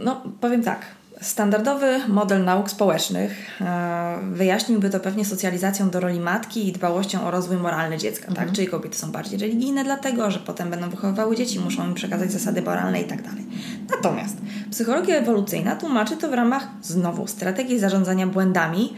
No, 0.01 0.23
powiem 0.41 0.63
tak. 0.63 0.81
Standardowy 1.21 2.01
model 2.09 2.45
nauk 2.45 2.71
społecznych 2.71 3.61
e, 3.61 4.19
wyjaśniłby 4.33 4.91
to 4.91 5.01
pewnie 5.01 5.25
socjalizacją 5.25 5.91
do 5.91 6.01
roli 6.01 6.21
matki 6.21 6.69
i 6.69 6.73
dbałością 6.73 7.25
o 7.25 7.31
rozwój 7.31 7.57
moralny 7.57 7.99
dziecka, 7.99 8.23
tak? 8.23 8.31
mhm. 8.31 8.49
tak? 8.49 8.57
Czyli 8.57 8.69
kobiety 8.69 8.99
są 8.99 9.13
bardziej 9.13 9.39
religijne 9.39 9.85
dlatego, 9.85 10.31
że 10.31 10.39
potem 10.39 10.71
będą 10.71 10.91
wychowywały 10.91 11.37
dzieci, 11.37 11.61
muszą 11.61 11.87
im 11.87 11.95
przekazać 11.95 12.33
zasady 12.33 12.63
moralne 12.63 13.01
i 13.01 13.05
tak 13.05 13.23
dalej. 13.23 13.47
Natomiast 13.91 14.37
psychologia 14.71 15.17
ewolucyjna 15.17 15.77
tłumaczy 15.77 16.17
to 16.17 16.29
w 16.29 16.35
ramach 16.35 16.69
znowu 16.83 17.27
strategii 17.27 17.79
zarządzania 17.79 18.27
błędami, 18.27 18.93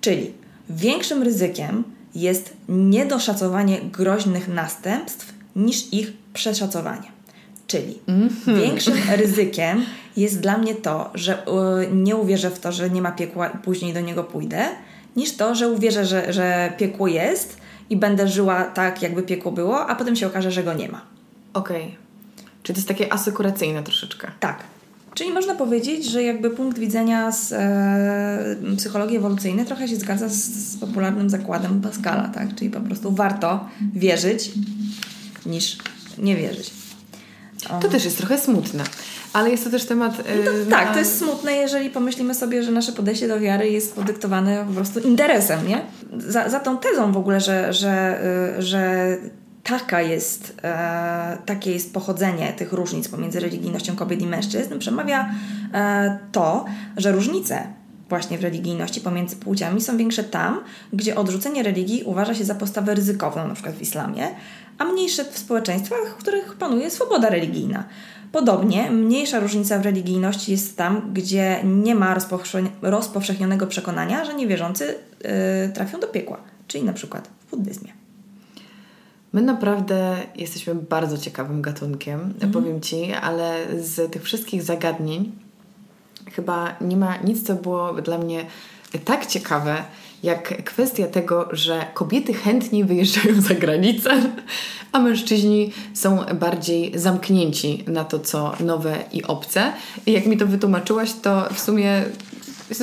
czyli 0.00 0.34
większym 0.70 1.22
ryzykiem 1.22 1.84
jest 2.14 2.56
niedoszacowanie 2.68 3.80
groźnych 3.80 4.48
następstw 4.48 5.34
niż 5.56 5.92
ich 5.92 6.12
przeszacowanie. 6.34 7.08
Czyli 7.66 7.98
mm 8.06 8.28
-hmm. 8.28 8.56
większym 8.56 8.94
ryzykiem 9.22 9.84
jest 10.16 10.40
dla 10.40 10.58
mnie 10.58 10.74
to, 10.74 11.10
że 11.14 11.38
y, 11.38 11.46
nie 11.92 12.16
uwierzę 12.16 12.50
w 12.50 12.60
to, 12.60 12.72
że 12.72 12.90
nie 12.90 13.02
ma 13.02 13.12
piekła 13.12 13.50
później 13.50 13.94
do 13.94 14.00
niego 14.00 14.24
pójdę, 14.24 14.68
niż 15.16 15.36
to, 15.36 15.54
że 15.54 15.68
uwierzę, 15.68 16.06
że, 16.06 16.32
że 16.32 16.72
piekło 16.78 17.08
jest 17.08 17.56
i 17.90 17.96
będę 17.96 18.28
żyła 18.28 18.64
tak, 18.64 19.02
jakby 19.02 19.22
piekło 19.22 19.52
było, 19.52 19.86
a 19.86 19.94
potem 19.94 20.16
się 20.16 20.26
okaże, 20.26 20.50
że 20.50 20.62
go 20.62 20.74
nie 20.74 20.88
ma. 20.88 21.00
Okej. 21.54 21.82
Okay. 21.82 21.96
Czyli 22.62 22.74
to 22.74 22.78
jest 22.78 22.88
takie 22.88 23.12
asykuracyjne 23.12 23.82
troszeczkę. 23.82 24.30
Tak. 24.40 24.64
Czyli 25.18 25.32
można 25.32 25.54
powiedzieć, 25.54 26.04
że 26.04 26.22
jakby 26.22 26.50
punkt 26.50 26.78
widzenia 26.78 27.32
z 27.32 27.52
e, 27.52 28.76
psychologii 28.76 29.16
ewolucyjnej 29.16 29.66
trochę 29.66 29.88
się 29.88 29.96
zgadza 29.96 30.28
z, 30.28 30.34
z 30.34 30.76
popularnym 30.76 31.30
zakładem 31.30 31.80
Pascala, 31.80 32.28
tak? 32.28 32.54
Czyli 32.54 32.70
po 32.70 32.80
prostu 32.80 33.12
warto 33.12 33.68
wierzyć 33.94 34.52
niż 35.46 35.78
nie 36.18 36.36
wierzyć. 36.36 36.70
To 37.80 37.88
też 37.88 38.04
jest 38.04 38.18
trochę 38.18 38.38
smutne. 38.38 38.84
Ale 39.32 39.50
jest 39.50 39.64
to 39.64 39.70
też 39.70 39.84
temat. 39.84 40.18
No 40.18 40.52
to, 40.64 40.70
tak, 40.70 40.92
to 40.92 40.98
jest 40.98 41.18
smutne, 41.18 41.52
jeżeli 41.52 41.90
pomyślimy 41.90 42.34
sobie, 42.34 42.62
że 42.62 42.72
nasze 42.72 42.92
podejście 42.92 43.28
do 43.28 43.40
wiary 43.40 43.70
jest 43.70 43.94
podyktowane 43.94 44.64
po 44.68 44.72
prostu 44.72 45.00
interesem, 45.00 45.68
nie? 45.68 45.80
Za, 46.18 46.48
za 46.48 46.60
tą 46.60 46.78
tezą 46.78 47.12
w 47.12 47.16
ogóle, 47.16 47.40
że, 47.40 47.72
że, 47.72 48.20
y, 48.58 48.62
że 48.62 49.08
taka 49.68 50.02
jest, 50.02 50.54
e, 50.62 51.38
takie 51.46 51.72
jest 51.72 51.94
pochodzenie 51.94 52.52
tych 52.52 52.72
różnic 52.72 53.08
pomiędzy 53.08 53.40
religijnością 53.40 53.96
kobiet 53.96 54.22
i 54.22 54.26
mężczyzn, 54.26 54.78
przemawia 54.78 55.30
e, 55.74 56.18
to, 56.32 56.64
że 56.96 57.12
różnice 57.12 57.62
właśnie 58.08 58.38
w 58.38 58.42
religijności 58.42 59.00
pomiędzy 59.00 59.36
płciami 59.36 59.80
są 59.80 59.96
większe 59.96 60.24
tam, 60.24 60.60
gdzie 60.92 61.16
odrzucenie 61.16 61.62
religii 61.62 62.02
uważa 62.04 62.34
się 62.34 62.44
za 62.44 62.54
postawę 62.54 62.94
ryzykowną, 62.94 63.54
przykład 63.54 63.74
w 63.74 63.82
islamie, 63.82 64.28
a 64.78 64.84
mniejsze 64.84 65.24
w 65.24 65.38
społeczeństwach, 65.38 65.98
w 66.10 66.14
których 66.14 66.54
panuje 66.54 66.90
swoboda 66.90 67.28
religijna. 67.28 67.84
Podobnie 68.32 68.90
mniejsza 68.90 69.40
różnica 69.40 69.78
w 69.78 69.84
religijności 69.84 70.52
jest 70.52 70.76
tam, 70.76 71.10
gdzie 71.14 71.60
nie 71.64 71.94
ma 71.94 72.16
rozpowszechnionego 72.82 73.66
przekonania, 73.66 74.24
że 74.24 74.34
niewierzący 74.34 74.84
yy, 74.84 75.72
trafią 75.74 76.00
do 76.00 76.06
piekła, 76.06 76.40
czyli 76.66 76.84
na 76.84 76.92
przykład 76.92 77.28
w 77.46 77.50
buddyzmie. 77.50 78.07
My 79.32 79.42
naprawdę 79.42 80.16
jesteśmy 80.36 80.74
bardzo 80.74 81.18
ciekawym 81.18 81.62
gatunkiem, 81.62 82.34
mm. 82.40 82.52
powiem 82.52 82.80
Ci, 82.80 83.12
ale 83.12 83.66
z 83.80 84.12
tych 84.12 84.22
wszystkich 84.22 84.62
zagadnień 84.62 85.32
chyba 86.32 86.76
nie 86.80 86.96
ma 86.96 87.16
nic, 87.16 87.46
co 87.46 87.54
było 87.54 87.92
dla 87.92 88.18
mnie 88.18 88.46
tak 89.04 89.26
ciekawe, 89.26 89.76
jak 90.22 90.64
kwestia 90.64 91.06
tego, 91.06 91.48
że 91.52 91.86
kobiety 91.94 92.34
chętniej 92.34 92.84
wyjeżdżają 92.84 93.40
za 93.40 93.54
granicę, 93.54 94.10
a 94.92 94.98
mężczyźni 94.98 95.72
są 95.94 96.24
bardziej 96.34 96.98
zamknięci 96.98 97.84
na 97.86 98.04
to, 98.04 98.18
co 98.18 98.52
nowe 98.60 98.96
i 99.12 99.22
obce. 99.22 99.72
I 100.06 100.12
jak 100.12 100.26
mi 100.26 100.36
to 100.36 100.46
wytłumaczyłaś, 100.46 101.12
to 101.22 101.48
w 101.54 101.60
sumie 101.60 102.04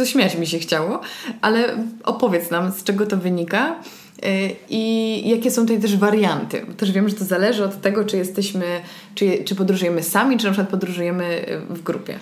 śmiać 0.06 0.36
mi 0.36 0.48
się 0.48 0.60
chciało, 0.60 1.00
ale 1.42 1.78
opowiedz 2.04 2.52
nam, 2.52 2.72
z 2.72 2.84
czego 2.84 3.06
to 3.06 3.18
wynika 3.18 3.76
i 4.70 5.24
jakie 5.30 5.52
są 5.52 5.62
tutaj 5.62 5.82
też 5.82 5.98
warianty. 5.98 6.66
Też 6.78 6.92
wiem, 6.92 7.10
że 7.10 7.16
to 7.16 7.26
zależy 7.26 7.64
od 7.64 7.82
tego, 7.82 8.06
czy 8.06 8.18
jesteśmy, 8.18 8.66
czy, 9.16 9.44
czy 9.44 9.56
podróżujemy 9.56 10.04
sami, 10.04 10.38
czy 10.38 10.46
na 10.46 10.52
przykład 10.52 10.70
podróżujemy 10.70 11.46
w 11.70 11.84
grupie. 11.84 12.20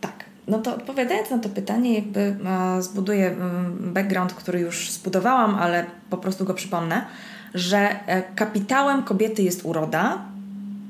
Tak. 0.00 0.24
No 0.48 0.58
to 0.58 0.74
odpowiadając 0.74 1.30
na 1.30 1.38
to 1.38 1.48
pytanie, 1.48 1.94
jakby 1.94 2.20
e, 2.20 2.36
zbuduję 2.82 3.26
mm, 3.30 3.92
background, 3.92 4.34
który 4.34 4.60
już 4.60 4.90
zbudowałam, 4.90 5.54
ale 5.54 5.86
po 6.10 6.16
prostu 6.16 6.44
go 6.44 6.54
przypomnę, 6.54 7.06
że 7.54 8.06
e, 8.06 8.22
kapitałem 8.22 9.02
kobiety 9.02 9.42
jest 9.42 9.64
uroda, 9.64 10.29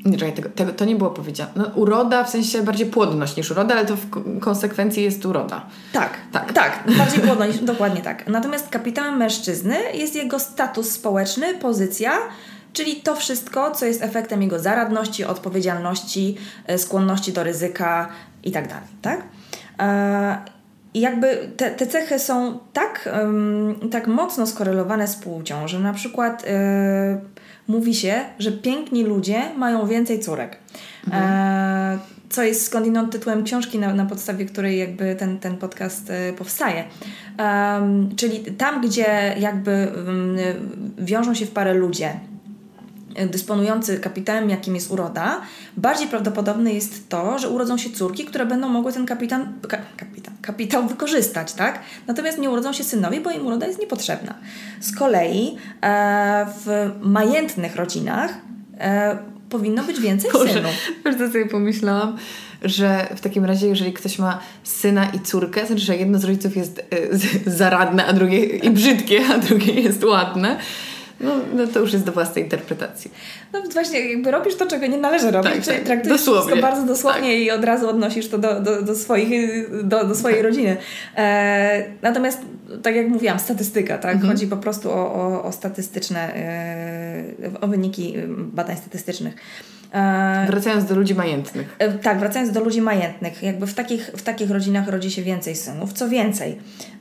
nie, 0.04 0.18
czekaj, 0.18 0.34
tego, 0.34 0.48
tego, 0.48 0.72
to 0.72 0.84
nie 0.84 0.96
było 0.96 1.10
powiedziane. 1.10 1.50
No, 1.56 1.66
uroda 1.74 2.24
w 2.24 2.30
sensie 2.30 2.62
bardziej 2.62 2.86
płodność 2.86 3.36
niż 3.36 3.50
uroda, 3.50 3.74
ale 3.74 3.86
to 3.86 3.96
w 3.96 4.40
konsekwencji 4.40 5.02
jest 5.02 5.26
uroda. 5.26 5.66
Tak, 5.92 6.10
tak, 6.32 6.52
tak 6.52 6.82
bardziej 6.98 7.20
płodność, 7.20 7.58
dokładnie 7.58 8.00
tak. 8.00 8.28
Natomiast 8.28 8.68
kapitałem 8.68 9.16
mężczyzny 9.16 9.76
jest 9.94 10.14
jego 10.14 10.38
status 10.38 10.90
społeczny, 10.90 11.54
pozycja, 11.54 12.12
czyli 12.72 12.96
to 12.96 13.16
wszystko, 13.16 13.70
co 13.70 13.86
jest 13.86 14.02
efektem 14.02 14.42
jego 14.42 14.58
zaradności, 14.58 15.24
odpowiedzialności, 15.24 16.36
e, 16.66 16.78
skłonności 16.78 17.32
do 17.32 17.44
ryzyka 17.44 18.08
i 18.44 18.52
tak 18.52 18.68
dalej, 18.68 18.88
tak? 19.02 19.22
E, 19.80 20.38
I 20.94 21.00
jakby 21.00 21.52
te, 21.56 21.70
te 21.70 21.86
cechy 21.86 22.18
są 22.18 22.58
tak, 22.72 23.08
tak 23.90 24.06
mocno 24.06 24.46
skorelowane 24.46 25.08
z 25.08 25.16
płcią, 25.16 25.68
że 25.68 25.78
na 25.78 25.92
przykład 25.92 26.44
yy, 26.46 26.50
mówi 27.70 27.94
się, 27.94 28.14
że 28.38 28.52
piękni 28.52 29.04
ludzie 29.04 29.42
mają 29.56 29.86
więcej 29.86 30.20
córek. 30.20 30.58
Mhm. 31.06 31.24
E, 31.24 31.98
co 32.30 32.42
jest 32.42 32.66
skądinąd 32.66 33.12
tytułem 33.12 33.44
książki, 33.44 33.78
na, 33.78 33.94
na 33.94 34.06
podstawie 34.06 34.46
której 34.46 34.78
jakby 34.78 35.14
ten, 35.14 35.38
ten 35.38 35.56
podcast 35.56 36.10
e, 36.10 36.32
powstaje. 36.32 36.84
Um, 37.38 38.16
czyli 38.16 38.40
tam, 38.40 38.80
gdzie 38.80 39.34
jakby 39.38 39.88
um, 40.06 40.36
wiążą 40.98 41.34
się 41.34 41.46
w 41.46 41.50
parę 41.50 41.74
ludzie, 41.74 42.20
dysponujący 43.30 44.00
kapitałem, 44.00 44.50
jakim 44.50 44.74
jest 44.74 44.90
uroda, 44.90 45.40
bardziej 45.76 46.08
prawdopodobne 46.08 46.72
jest 46.72 47.08
to, 47.08 47.38
że 47.38 47.48
urodzą 47.48 47.78
się 47.78 47.90
córki, 47.90 48.24
które 48.24 48.46
będą 48.46 48.68
mogły 48.68 48.92
ten 48.92 49.06
kapitan, 49.06 49.52
ka, 49.68 49.78
kapitan, 49.96 50.34
kapitał 50.42 50.86
wykorzystać, 50.88 51.52
tak? 51.52 51.80
Natomiast 52.06 52.38
nie 52.38 52.50
urodzą 52.50 52.72
się 52.72 52.84
synowie, 52.84 53.20
bo 53.20 53.30
im 53.30 53.46
uroda 53.46 53.66
jest 53.66 53.80
niepotrzebna. 53.80 54.34
Z 54.80 54.96
kolei 54.96 55.56
e, 55.82 56.46
w 56.64 56.90
majętnych 57.00 57.76
rodzinach 57.76 58.34
e, 58.78 59.18
powinno 59.50 59.84
być 59.84 60.00
więcej 60.00 60.32
Boże, 60.32 60.52
synów. 60.52 60.72
Co 61.18 61.26
sobie 61.26 61.46
pomyślałam? 61.46 62.16
Że 62.62 63.06
w 63.16 63.20
takim 63.20 63.44
razie, 63.44 63.66
jeżeli 63.68 63.92
ktoś 63.92 64.18
ma 64.18 64.40
syna 64.64 65.10
i 65.10 65.20
córkę, 65.20 65.66
znaczy, 65.66 65.82
że 65.82 65.96
jedno 65.96 66.18
z 66.18 66.24
rodziców 66.24 66.56
jest 66.56 66.78
e, 66.78 67.50
zaradne, 67.50 68.06
a 68.06 68.12
drugie 68.12 68.44
i 68.44 68.70
brzydkie, 68.70 69.20
a 69.34 69.38
drugie 69.38 69.72
jest 69.72 70.04
ładne, 70.04 70.58
no, 71.20 71.34
no 71.54 71.66
to 71.66 71.80
już 71.80 71.92
jest 71.92 72.04
do 72.04 72.12
własnej 72.12 72.44
interpretacji. 72.44 73.10
No 73.52 73.62
właśnie, 73.72 74.10
jakby 74.10 74.30
robisz 74.30 74.56
to, 74.56 74.66
czego 74.66 74.86
nie 74.86 74.98
należy 74.98 75.30
robić, 75.30 75.52
tak, 75.52 75.64
czyli 75.64 75.76
tak. 75.76 75.86
traktujesz 75.86 76.18
dosłownie. 76.18 76.40
wszystko 76.40 76.62
bardzo 76.62 76.86
dosłownie 76.86 77.28
tak. 77.28 77.38
i 77.38 77.50
od 77.50 77.64
razu 77.64 77.88
odnosisz 77.88 78.28
to 78.28 78.38
do, 78.38 78.60
do, 78.60 78.82
do, 78.82 78.94
swoich, 78.94 79.30
do, 79.84 80.04
do 80.04 80.14
swojej 80.14 80.42
rodziny. 80.42 80.76
E, 81.16 81.84
natomiast, 82.02 82.38
tak 82.82 82.96
jak 82.96 83.08
mówiłam, 83.08 83.38
statystyka, 83.38 83.98
tak? 83.98 84.14
Mhm. 84.14 84.32
Chodzi 84.32 84.46
po 84.46 84.56
prostu 84.56 84.90
o, 84.90 85.14
o, 85.14 85.44
o 85.44 85.52
statystyczne, 85.52 86.34
e, 86.34 87.24
o 87.60 87.68
wyniki 87.68 88.14
badań 88.28 88.76
statystycznych. 88.76 89.34
E, 89.92 90.46
wracając 90.46 90.84
do 90.84 90.94
ludzi 90.94 91.14
majętnych. 91.14 91.76
E, 91.78 91.92
tak, 91.92 92.18
wracając 92.18 92.52
do 92.52 92.60
ludzi 92.60 92.82
majętnych. 92.82 93.42
Jakby 93.42 93.66
w 93.66 93.74
takich, 93.74 94.06
w 94.06 94.22
takich 94.22 94.50
rodzinach 94.50 94.88
rodzi 94.88 95.10
się 95.10 95.22
więcej 95.22 95.56
synów. 95.56 95.92
Co 95.92 96.08
więcej, 96.08 96.58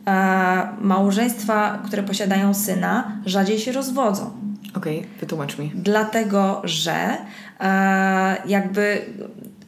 e, 0.08 0.68
małżeństwa, 0.82 1.84
które 1.86 2.04
posiadają 2.04 2.54
syna, 2.54 3.12
rzadziej 3.26 3.60
się 3.60 3.72
rozwodzą. 3.72 4.32
Okej, 4.76 4.98
okay, 4.98 5.10
wytłumacz 5.20 5.58
mi. 5.58 5.72
Dlatego, 5.76 6.62
że 6.64 7.18
jakby 8.46 9.02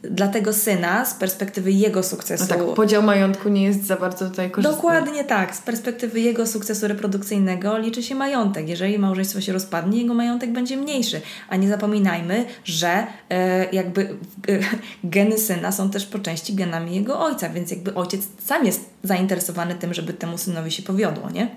dla 0.02 0.28
tego 0.28 0.52
syna 0.52 1.04
z 1.04 1.14
perspektywy 1.14 1.72
jego 1.72 2.02
sukcesu. 2.02 2.44
No 2.50 2.56
tak, 2.66 2.74
podział 2.74 3.02
majątku 3.02 3.48
nie 3.48 3.64
jest 3.64 3.84
za 3.84 3.96
bardzo 3.96 4.30
tutaj 4.30 4.50
korzystny. 4.50 4.76
Dokładnie 4.76 5.24
tak. 5.24 5.56
Z 5.56 5.60
perspektywy 5.60 6.20
jego 6.20 6.46
sukcesu 6.46 6.88
reprodukcyjnego 6.88 7.78
liczy 7.78 8.02
się 8.02 8.14
majątek. 8.14 8.68
Jeżeli 8.68 8.98
małżeństwo 8.98 9.40
się 9.40 9.52
rozpadnie, 9.52 10.02
jego 10.02 10.14
majątek 10.14 10.52
będzie 10.52 10.76
mniejszy. 10.76 11.20
A 11.48 11.56
nie 11.56 11.68
zapominajmy, 11.68 12.44
że 12.64 13.06
e, 13.30 13.70
jakby 13.70 14.02
e, 14.02 14.58
geny 15.04 15.38
syna 15.38 15.72
są 15.72 15.90
też 15.90 16.06
po 16.06 16.18
części 16.18 16.54
genami 16.54 16.94
jego 16.94 17.20
ojca, 17.20 17.48
więc 17.48 17.70
jakby 17.70 17.94
ojciec 17.94 18.22
sam 18.44 18.66
jest 18.66 18.90
zainteresowany 19.02 19.74
tym, 19.74 19.94
żeby 19.94 20.12
temu 20.12 20.38
synowi 20.38 20.70
się 20.70 20.82
powiodło, 20.82 21.30
nie? 21.30 21.48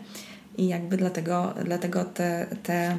I 0.57 0.67
jakby 0.67 0.97
dlatego, 0.97 1.53
dlatego 1.63 2.05
te, 2.05 2.47
te 2.63 2.97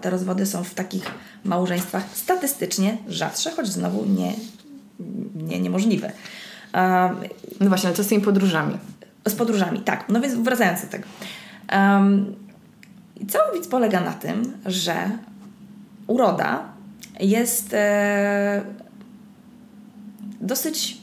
te 0.00 0.10
rozwody 0.10 0.46
są 0.46 0.64
w 0.64 0.74
takich 0.74 1.10
małżeństwach 1.44 2.04
statystycznie 2.12 2.96
rzadsze, 3.08 3.50
choć 3.50 3.66
znowu 3.66 4.04
nie, 4.06 4.32
nie 5.34 5.60
niemożliwe. 5.60 6.12
no 7.60 7.68
właśnie, 7.68 7.86
ale 7.86 7.96
co 7.96 8.04
z 8.04 8.08
tymi 8.08 8.22
podróżami? 8.22 8.78
Z 9.28 9.34
podróżami, 9.34 9.80
tak. 9.80 10.08
No 10.08 10.20
więc 10.20 10.34
wracając 10.34 10.82
do 10.82 10.86
tego. 10.86 11.04
Um, 11.72 12.34
cały 13.28 13.52
widz 13.54 13.68
polega 13.68 14.00
na 14.00 14.12
tym, 14.12 14.52
że 14.66 15.10
uroda 16.06 16.62
jest 17.20 17.74
e, 17.74 18.62
dosyć, 20.40 20.98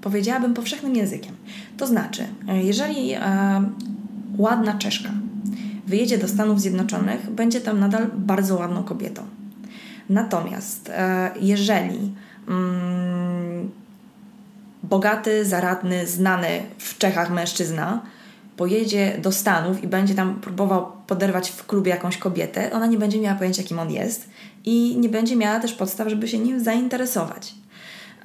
powiedziałabym, 0.00 0.54
powszechnym 0.54 0.96
językiem. 0.96 1.36
To 1.76 1.86
znaczy, 1.86 2.26
jeżeli 2.62 3.12
e, 3.12 3.20
ładna 4.38 4.74
Czeszka 4.74 5.10
wyjedzie 5.90 6.18
do 6.18 6.28
Stanów 6.28 6.60
Zjednoczonych, 6.60 7.30
będzie 7.30 7.60
tam 7.60 7.80
nadal 7.80 8.06
bardzo 8.14 8.56
ładną 8.56 8.84
kobietą. 8.84 9.22
Natomiast 10.08 10.90
e, 10.90 11.30
jeżeli 11.40 12.12
mm, 12.48 13.70
bogaty, 14.82 15.44
zaradny, 15.44 16.06
znany 16.06 16.48
w 16.78 16.98
Czechach 16.98 17.30
mężczyzna 17.30 18.02
pojedzie 18.56 19.18
do 19.22 19.32
Stanów 19.32 19.84
i 19.84 19.88
będzie 19.88 20.14
tam 20.14 20.40
próbował 20.40 20.92
poderwać 21.06 21.50
w 21.50 21.66
klubie 21.66 21.90
jakąś 21.90 22.16
kobietę, 22.16 22.72
ona 22.72 22.86
nie 22.86 22.98
będzie 22.98 23.20
miała 23.20 23.38
pojęcia, 23.38 23.62
kim 23.62 23.78
on 23.78 23.90
jest 23.90 24.30
i 24.64 24.96
nie 24.98 25.08
będzie 25.08 25.36
miała 25.36 25.60
też 25.60 25.72
podstaw, 25.72 26.08
żeby 26.08 26.28
się 26.28 26.38
nim 26.38 26.64
zainteresować. 26.64 27.54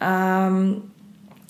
Um, 0.02 0.82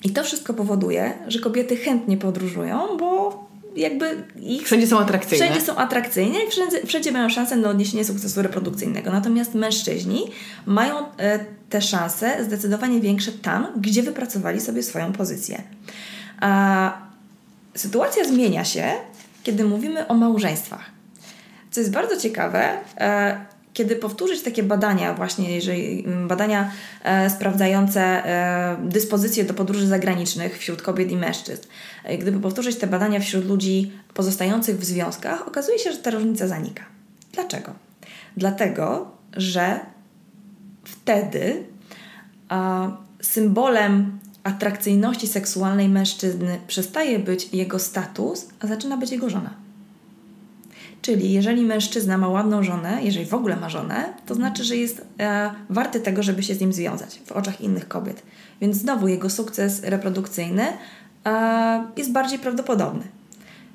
I 0.04 0.10
to 0.10 0.24
wszystko 0.24 0.54
powoduje, 0.54 1.12
że 1.28 1.38
kobiety 1.38 1.76
chętnie 1.76 2.16
podróżują, 2.16 2.96
bo 2.98 3.45
jakby 3.76 4.24
ich... 4.42 4.62
Wszędzie 4.62 4.86
są 4.86 4.98
atrakcyjne. 4.98 5.44
Wszędzie 5.44 5.66
są 5.66 5.76
atrakcyjne 5.76 6.38
i 6.48 6.50
wszędzie, 6.50 6.86
wszędzie 6.86 7.12
mają 7.12 7.30
szansę 7.30 7.56
na 7.56 7.70
odniesienie 7.70 8.04
sukcesu 8.04 8.42
reprodukcyjnego. 8.42 9.10
Natomiast 9.10 9.54
mężczyźni 9.54 10.24
mają 10.66 10.94
e, 11.18 11.44
te 11.70 11.82
szanse 11.82 12.44
zdecydowanie 12.44 13.00
większe 13.00 13.32
tam, 13.32 13.66
gdzie 13.76 14.02
wypracowali 14.02 14.60
sobie 14.60 14.82
swoją 14.82 15.12
pozycję. 15.12 15.62
A 16.40 16.92
sytuacja 17.74 18.24
zmienia 18.24 18.64
się, 18.64 18.92
kiedy 19.42 19.64
mówimy 19.64 20.08
o 20.08 20.14
małżeństwach. 20.14 20.90
Co 21.70 21.80
jest 21.80 21.92
bardzo 21.92 22.16
ciekawe, 22.16 22.78
e, 22.98 23.45
kiedy 23.76 23.96
powtórzyć 23.96 24.42
takie 24.42 24.62
badania, 24.62 25.14
właśnie 25.14 25.54
jeżeli 25.54 26.04
mm, 26.04 26.28
badania 26.28 26.70
e, 27.04 27.30
sprawdzające 27.30 28.00
e, 28.02 29.44
do 29.44 29.54
podróży 29.54 29.86
zagranicznych 29.86 30.58
wśród 30.58 30.82
kobiet 30.82 31.10
i 31.10 31.16
mężczyzn, 31.16 31.62
e, 32.04 32.18
gdyby 32.18 32.40
powtórzyć 32.40 32.76
te 32.76 32.86
badania 32.86 33.20
wśród 33.20 33.44
ludzi 33.44 33.92
pozostających 34.14 34.78
w 34.78 34.84
związkach, 34.84 35.48
okazuje 35.48 35.78
się, 35.78 35.92
że 35.92 35.98
ta 35.98 36.10
różnica 36.10 36.48
zanika. 36.48 36.84
Dlaczego? 37.32 37.72
Dlatego, 38.36 39.10
że 39.32 39.80
wtedy 40.84 41.64
symbolem 43.22 44.18
atrakcyjności 44.44 45.26
seksualnej 45.26 45.88
mężczyzny 45.88 46.58
przestaje 46.66 47.18
być 47.18 47.54
jego 47.54 47.78
status, 47.78 48.48
a 48.60 48.66
zaczyna 48.66 48.96
być 48.96 49.10
jego 49.10 49.30
żona. 49.30 49.65
Czyli 51.02 51.32
jeżeli 51.32 51.62
mężczyzna 51.62 52.18
ma 52.18 52.28
ładną 52.28 52.62
żonę, 52.62 52.98
jeżeli 53.02 53.26
w 53.26 53.34
ogóle 53.34 53.56
ma 53.56 53.68
żonę, 53.68 54.14
to 54.26 54.34
znaczy, 54.34 54.64
że 54.64 54.76
jest 54.76 55.06
e, 55.20 55.50
warty 55.70 56.00
tego, 56.00 56.22
żeby 56.22 56.42
się 56.42 56.54
z 56.54 56.60
nim 56.60 56.72
związać 56.72 57.20
w 57.26 57.32
oczach 57.32 57.60
innych 57.60 57.88
kobiet. 57.88 58.22
Więc 58.60 58.76
znowu 58.76 59.08
jego 59.08 59.30
sukces 59.30 59.82
reprodukcyjny 59.84 60.62
e, 61.26 61.86
jest 61.96 62.12
bardziej 62.12 62.38
prawdopodobny. 62.38 63.02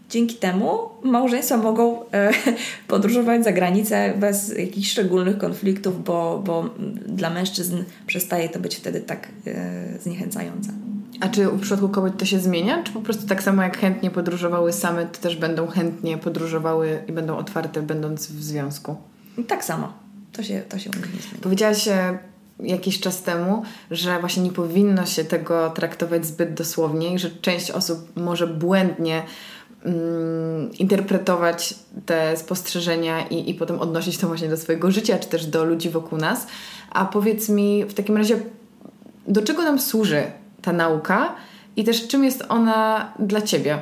Dzięki 0.09 0.35
temu 0.35 0.89
małżeństwa 1.03 1.57
mogą 1.57 2.09
e, 2.11 2.31
podróżować 2.87 3.43
za 3.43 3.51
granicę 3.51 4.13
bez 4.17 4.57
jakichś 4.57 4.91
szczególnych 4.91 5.37
konfliktów, 5.37 6.03
bo, 6.03 6.41
bo 6.45 6.69
dla 7.05 7.29
mężczyzn 7.29 7.77
przestaje 8.07 8.49
to 8.49 8.59
być 8.59 8.75
wtedy 8.75 9.01
tak 9.01 9.27
e, 9.47 9.99
zniechęcające. 9.99 10.90
A 11.19 11.29
czy 11.29 11.45
w 11.45 11.61
przypadku 11.61 11.89
kobiet 11.89 12.17
to 12.17 12.25
się 12.25 12.39
zmienia? 12.39 12.83
Czy 12.83 12.91
po 12.91 13.01
prostu 13.01 13.27
tak 13.27 13.43
samo 13.43 13.63
jak 13.63 13.77
chętnie 13.77 14.11
podróżowały 14.11 14.73
same, 14.73 15.05
to 15.05 15.21
też 15.21 15.35
będą 15.35 15.67
chętnie 15.67 16.17
podróżowały 16.17 17.03
i 17.07 17.11
będą 17.11 17.37
otwarte, 17.37 17.81
będąc 17.81 18.27
w 18.27 18.43
związku? 18.43 18.95
Tak 19.47 19.65
samo. 19.65 19.93
To 20.33 20.43
się, 20.43 20.61
to 20.69 20.79
się 20.79 20.89
u 20.89 20.93
mnie 20.93 21.01
nie 21.01 21.21
zmienia. 21.21 21.41
Powiedziałaś 21.41 21.89
jakiś 22.59 22.99
czas 22.99 23.23
temu, 23.23 23.63
że 23.91 24.19
właśnie 24.19 24.43
nie 24.43 24.51
powinno 24.51 25.05
się 25.05 25.23
tego 25.23 25.69
traktować 25.69 26.25
zbyt 26.25 26.53
dosłownie 26.53 27.13
i 27.13 27.19
że 27.19 27.31
część 27.31 27.71
osób 27.71 28.15
może 28.15 28.47
błędnie 28.47 29.23
mm, 29.83 30.71
interpretować 30.73 31.75
te 32.05 32.37
spostrzeżenia 32.37 33.27
i, 33.27 33.49
i 33.49 33.53
potem 33.53 33.79
odnosić 33.79 34.17
to 34.17 34.27
właśnie 34.27 34.49
do 34.49 34.57
swojego 34.57 34.91
życia, 34.91 35.19
czy 35.19 35.29
też 35.29 35.45
do 35.45 35.63
ludzi 35.65 35.89
wokół 35.89 36.17
nas. 36.17 36.47
A 36.89 37.05
powiedz 37.05 37.49
mi 37.49 37.85
w 37.85 37.93
takim 37.93 38.17
razie, 38.17 38.39
do 39.27 39.41
czego 39.41 39.63
nam 39.63 39.79
służy 39.79 40.23
ta 40.61 40.73
nauka 40.73 41.35
i 41.75 41.83
też 41.83 42.07
czym 42.07 42.23
jest 42.23 42.43
ona 42.49 43.13
dla 43.19 43.41
Ciebie? 43.41 43.79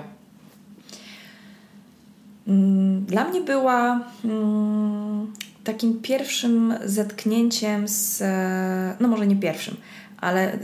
Mm, 2.47 3.05
dla 3.05 3.23
mnie 3.23 3.41
była 3.41 3.99
mm, 4.25 5.33
takim 5.63 6.01
pierwszym 6.01 6.73
zetknięciem 6.85 7.87
z, 7.87 8.23
no 8.99 9.07
może 9.07 9.27
nie 9.27 9.35
pierwszym, 9.35 9.77
ale 10.17 10.53
y, 10.53 10.59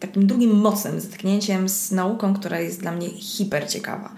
takim 0.00 0.26
drugim 0.26 0.50
mocnym 0.50 1.00
zetknięciem 1.00 1.68
z 1.68 1.92
nauką, 1.92 2.34
która 2.34 2.60
jest 2.60 2.80
dla 2.80 2.92
mnie 2.92 3.08
hiper 3.08 3.68
ciekawa. 3.68 4.12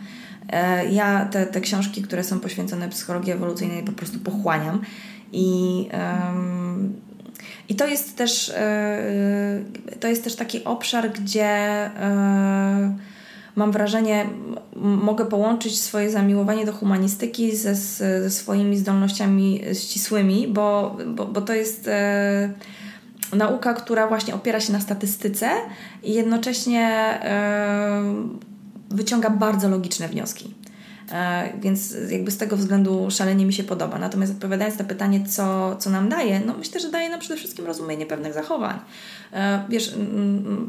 E, 0.48 0.92
ja 0.92 1.24
te, 1.24 1.46
te 1.46 1.60
książki, 1.60 2.02
które 2.02 2.24
są 2.24 2.40
poświęcone 2.40 2.88
psychologii 2.88 3.32
ewolucyjnej, 3.32 3.82
po 3.82 3.92
prostu 3.92 4.18
pochłaniam 4.18 4.80
i. 5.32 5.88
I 7.68 7.74
to 7.74 7.86
jest 7.86 8.16
też, 8.16 8.48
e, 8.48 9.62
to 10.00 10.08
jest 10.08 10.24
też 10.24 10.36
taki 10.36 10.64
obszar, 10.64 11.12
gdzie 11.12 11.46
e, 11.46 12.96
mam 13.56 13.72
wrażenie, 13.72 14.26
mogę 14.76 15.26
połączyć 15.26 15.80
swoje 15.80 16.10
zamiłowanie 16.10 16.66
do 16.66 16.72
humanistyki 16.72 17.56
ze, 17.56 17.74
ze 17.74 18.30
swoimi 18.30 18.78
zdolnościami 18.78 19.60
ścisłymi, 19.72 20.48
bo, 20.48 20.96
bo, 21.06 21.26
bo 21.26 21.40
to 21.40 21.54
jest 21.54 21.88
e, 21.88 22.52
nauka, 23.32 23.74
która 23.74 24.06
właśnie 24.06 24.34
opiera 24.34 24.60
się 24.60 24.72
na 24.72 24.80
statystyce 24.80 25.50
i 26.02 26.14
jednocześnie 26.14 27.18
wyciąga 28.90 29.30
bardzo 29.30 29.68
logiczne 29.68 30.08
wnioski. 30.08 30.59
E, 31.10 31.52
więc 31.60 31.94
jakby 32.10 32.30
z 32.30 32.36
tego 32.36 32.56
względu 32.56 33.10
szalenie 33.10 33.46
mi 33.46 33.52
się 33.52 33.64
podoba. 33.64 33.98
Natomiast 33.98 34.32
odpowiadając 34.32 34.78
na 34.78 34.84
pytanie, 34.84 35.26
co, 35.26 35.76
co 35.76 35.90
nam 35.90 36.08
daje, 36.08 36.40
no 36.46 36.54
myślę, 36.58 36.80
że 36.80 36.90
daje 36.90 37.10
nam 37.10 37.20
przede 37.20 37.36
wszystkim 37.36 37.66
rozumienie 37.66 38.06
pewnych 38.06 38.34
zachowań. 38.34 38.78
E, 39.32 39.64
wiesz, 39.68 39.94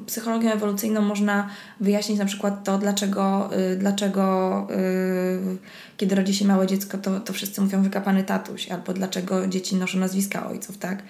psychologią 0.05 0.51
ewolucyjną 0.51 1.01
można 1.01 1.49
wyjaśnić 1.79 2.19
na 2.19 2.25
przykład 2.25 2.63
to, 2.63 2.77
dlaczego, 2.77 3.49
y, 3.73 3.75
dlaczego 3.75 4.67
y, 4.71 5.57
kiedy 5.97 6.15
rodzi 6.15 6.35
się 6.35 6.45
małe 6.45 6.67
dziecko, 6.67 6.97
to, 6.97 7.19
to 7.19 7.33
wszyscy 7.33 7.61
mówią 7.61 7.83
wykapany 7.83 8.23
tatuś, 8.23 8.69
albo 8.69 8.93
dlaczego 8.93 9.47
dzieci 9.47 9.75
noszą 9.75 9.99
nazwiska 9.99 10.49
ojców, 10.49 10.77
tak? 10.77 11.03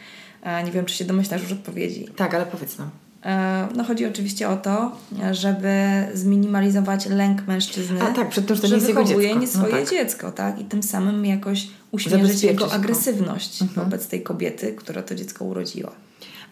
E, 0.44 0.64
nie 0.64 0.72
wiem, 0.72 0.86
czy 0.86 0.96
się 0.96 1.06
domyślasz 1.06 1.42
już 1.42 1.52
odpowiedzi. 1.52 2.08
Tak, 2.16 2.34
ale 2.34 2.46
powiedz 2.46 2.78
nam. 2.78 2.90
E, 3.26 3.68
no 3.76 3.84
chodzi 3.84 4.06
oczywiście 4.06 4.50
o 4.50 4.58
to, 4.58 4.92
żeby 5.32 5.74
zminimalizować 6.14 7.06
lęk 7.06 7.48
mężczyzny, 7.48 8.02
A 8.04 8.12
tak, 8.12 8.30
przed 8.30 8.48
tym, 8.48 8.56
że 8.56 8.62
to 8.62 8.68
nie 8.68 8.74
jest 8.74 8.88
jego 8.88 9.04
dziecko. 9.04 9.40
nie 9.40 9.48
swoje 9.48 9.74
no 9.74 9.80
tak. 9.80 9.90
dziecko, 9.90 10.32
tak? 10.32 10.60
I 10.60 10.66
tym 10.66 10.84
samym 10.84 11.26
jakoś 11.26 11.68
uśmierzyć 11.92 12.44
jego 12.44 12.74
agresywność 12.74 13.62
mhm. 13.62 13.86
wobec 13.86 14.08
tej 14.08 14.24
kobiety, 14.24 14.74
która 14.74 15.02
to 15.02 15.16
dziecko 15.16 15.46
urodziła. 15.46 15.92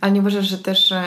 Ale 0.01 0.11
nie 0.11 0.20
uważasz, 0.20 0.47
że 0.47 0.57
też 0.57 0.91
e, 0.91 1.03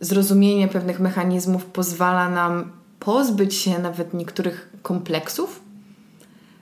zrozumienie 0.00 0.68
pewnych 0.68 1.00
mechanizmów 1.00 1.64
pozwala 1.64 2.28
nam 2.30 2.72
pozbyć 3.00 3.54
się 3.54 3.78
nawet 3.78 4.14
niektórych 4.14 4.68
kompleksów? 4.82 5.60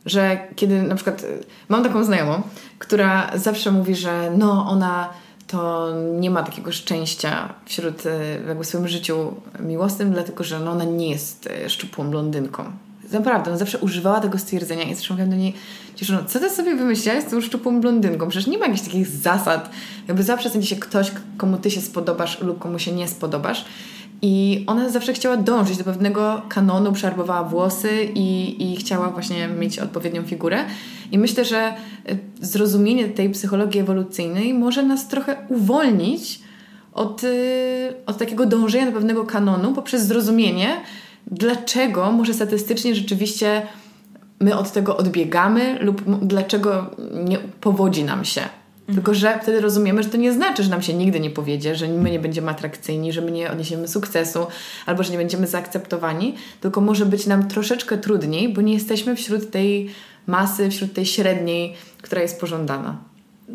Że 0.07 0.39
kiedy 0.57 0.83
na 0.83 0.95
przykład 0.95 1.25
e, 1.25 1.27
mam 1.69 1.83
taką 1.83 2.05
znajomą, 2.05 2.43
która 2.79 3.31
zawsze 3.35 3.71
mówi, 3.71 3.95
że 3.95 4.33
no 4.39 4.67
ona 4.69 5.11
to 5.49 5.93
nie 6.21 6.31
ma 6.31 6.43
takiego 6.43 6.73
szczęścia 6.73 7.55
wśród, 7.67 8.07
e, 8.07 8.55
w 8.55 8.67
swoim 8.67 8.89
życiu 8.89 9.35
miłosnym, 9.61 10.13
dlatego 10.13 10.45
że 10.45 10.61
no, 10.61 10.71
ona 10.71 10.85
nie 10.85 11.11
jest 11.11 11.47
e, 11.47 11.71
szczupłą 11.71 12.11
blondynką. 12.11 12.65
Naprawdę, 13.13 13.51
ona 13.51 13.59
zawsze 13.59 13.79
używała 13.79 14.21
tego 14.21 14.39
stwierdzenia 14.39 14.83
i 14.83 14.95
zresztą 14.95 15.15
mówiłam 15.15 15.31
do 15.31 15.37
niej, 15.37 15.55
no 16.11 16.25
co 16.27 16.41
ty 16.41 16.51
sobie 16.51 16.77
wymyśliłaś 16.77 17.25
z 17.25 17.31
tą 17.31 17.41
szczupłą 17.41 17.81
blondynką? 17.81 18.29
Przecież 18.29 18.47
nie 18.47 18.59
ma 18.59 18.67
jakichś 18.67 18.85
takich 18.85 19.07
zasad. 19.07 19.71
Jakby 20.09 20.23
zawsze 20.23 20.51
znajdzie 20.51 20.69
się 20.69 20.77
ktoś, 20.77 21.13
komu 21.37 21.57
ty 21.57 21.71
się 21.71 21.81
spodobasz 21.81 22.41
lub 22.41 22.59
komu 22.59 22.79
się 22.79 22.93
nie 22.93 23.09
spodobasz. 23.09 23.65
I 24.23 24.65
ona 24.67 24.89
zawsze 24.89 25.13
chciała 25.13 25.37
dążyć 25.37 25.77
do 25.77 25.85
pewnego 25.85 26.43
kanonu, 26.49 26.93
przarbowała 26.93 27.45
włosy 27.45 28.09
i, 28.15 28.57
i 28.73 28.77
chciała 28.77 29.11
właśnie 29.11 29.49
mieć 29.49 29.79
odpowiednią 29.79 30.23
figurę. 30.23 30.65
I 31.13 31.19
myślę, 31.19 31.45
że 31.45 31.59
e, 31.59 31.75
zrozumienie 32.41 33.09
tej 33.09 33.31
psychologii 33.31 33.81
ewolucyjnej 33.81 34.55
może 34.55 34.83
nas 34.83 35.09
trochę 35.09 35.37
uwolnić 35.49 36.41
od, 36.93 37.25
e, 37.25 37.29
od 38.07 38.19
takiego 38.19 38.47
dążenia 38.47 38.87
do 38.87 38.93
pewnego 38.93 39.25
kanonu 39.25 39.73
poprzez 39.73 40.07
zrozumienie, 40.07 40.77
dlaczego 41.27 42.13
może 42.13 42.35
statystycznie 42.35 42.95
rzeczywiście 42.95 43.63
my 44.41 44.57
od 44.57 44.73
tego 44.73 44.97
odbiegamy 44.97 45.79
lub 45.81 46.03
dlaczego 46.23 46.91
nie 47.25 47.39
powodzi 47.39 48.05
nam 48.05 48.25
się. 48.25 48.41
Tylko, 48.95 49.15
że 49.15 49.39
wtedy 49.43 49.61
rozumiemy, 49.61 50.03
że 50.03 50.09
to 50.09 50.17
nie 50.17 50.33
znaczy, 50.33 50.63
że 50.63 50.71
nam 50.71 50.83
się 50.83 50.95
nigdy 50.95 51.21
nie 51.21 51.31
powiedzie, 51.31 51.77
że 51.77 51.89
my 51.89 52.11
nie 52.11 52.19
będziemy 52.19 52.51
atrakcyjni, 52.51 53.13
że 53.13 53.21
my 53.21 53.31
nie 53.31 53.51
odniesiemy 53.51 53.89
sukcesu 53.89 54.47
albo 54.87 55.03
że 55.03 55.13
nie 55.13 55.19
będziemy 55.19 55.47
zaakceptowani, 55.47 56.35
tylko 56.61 56.81
może 56.81 57.07
być 57.07 57.27
nam 57.27 57.49
troszeczkę 57.49 57.99
trudniej, 57.99 58.53
bo 58.53 58.61
nie 58.61 58.75
jesteśmy 58.75 59.17
wśród 59.17 59.51
tej 59.51 59.91
masy, 60.27 60.71
wśród 60.71 60.93
tej 60.93 61.07
średniej, 61.07 61.75
która 62.03 62.23
jest 62.23 62.41
pożądana. 62.41 62.99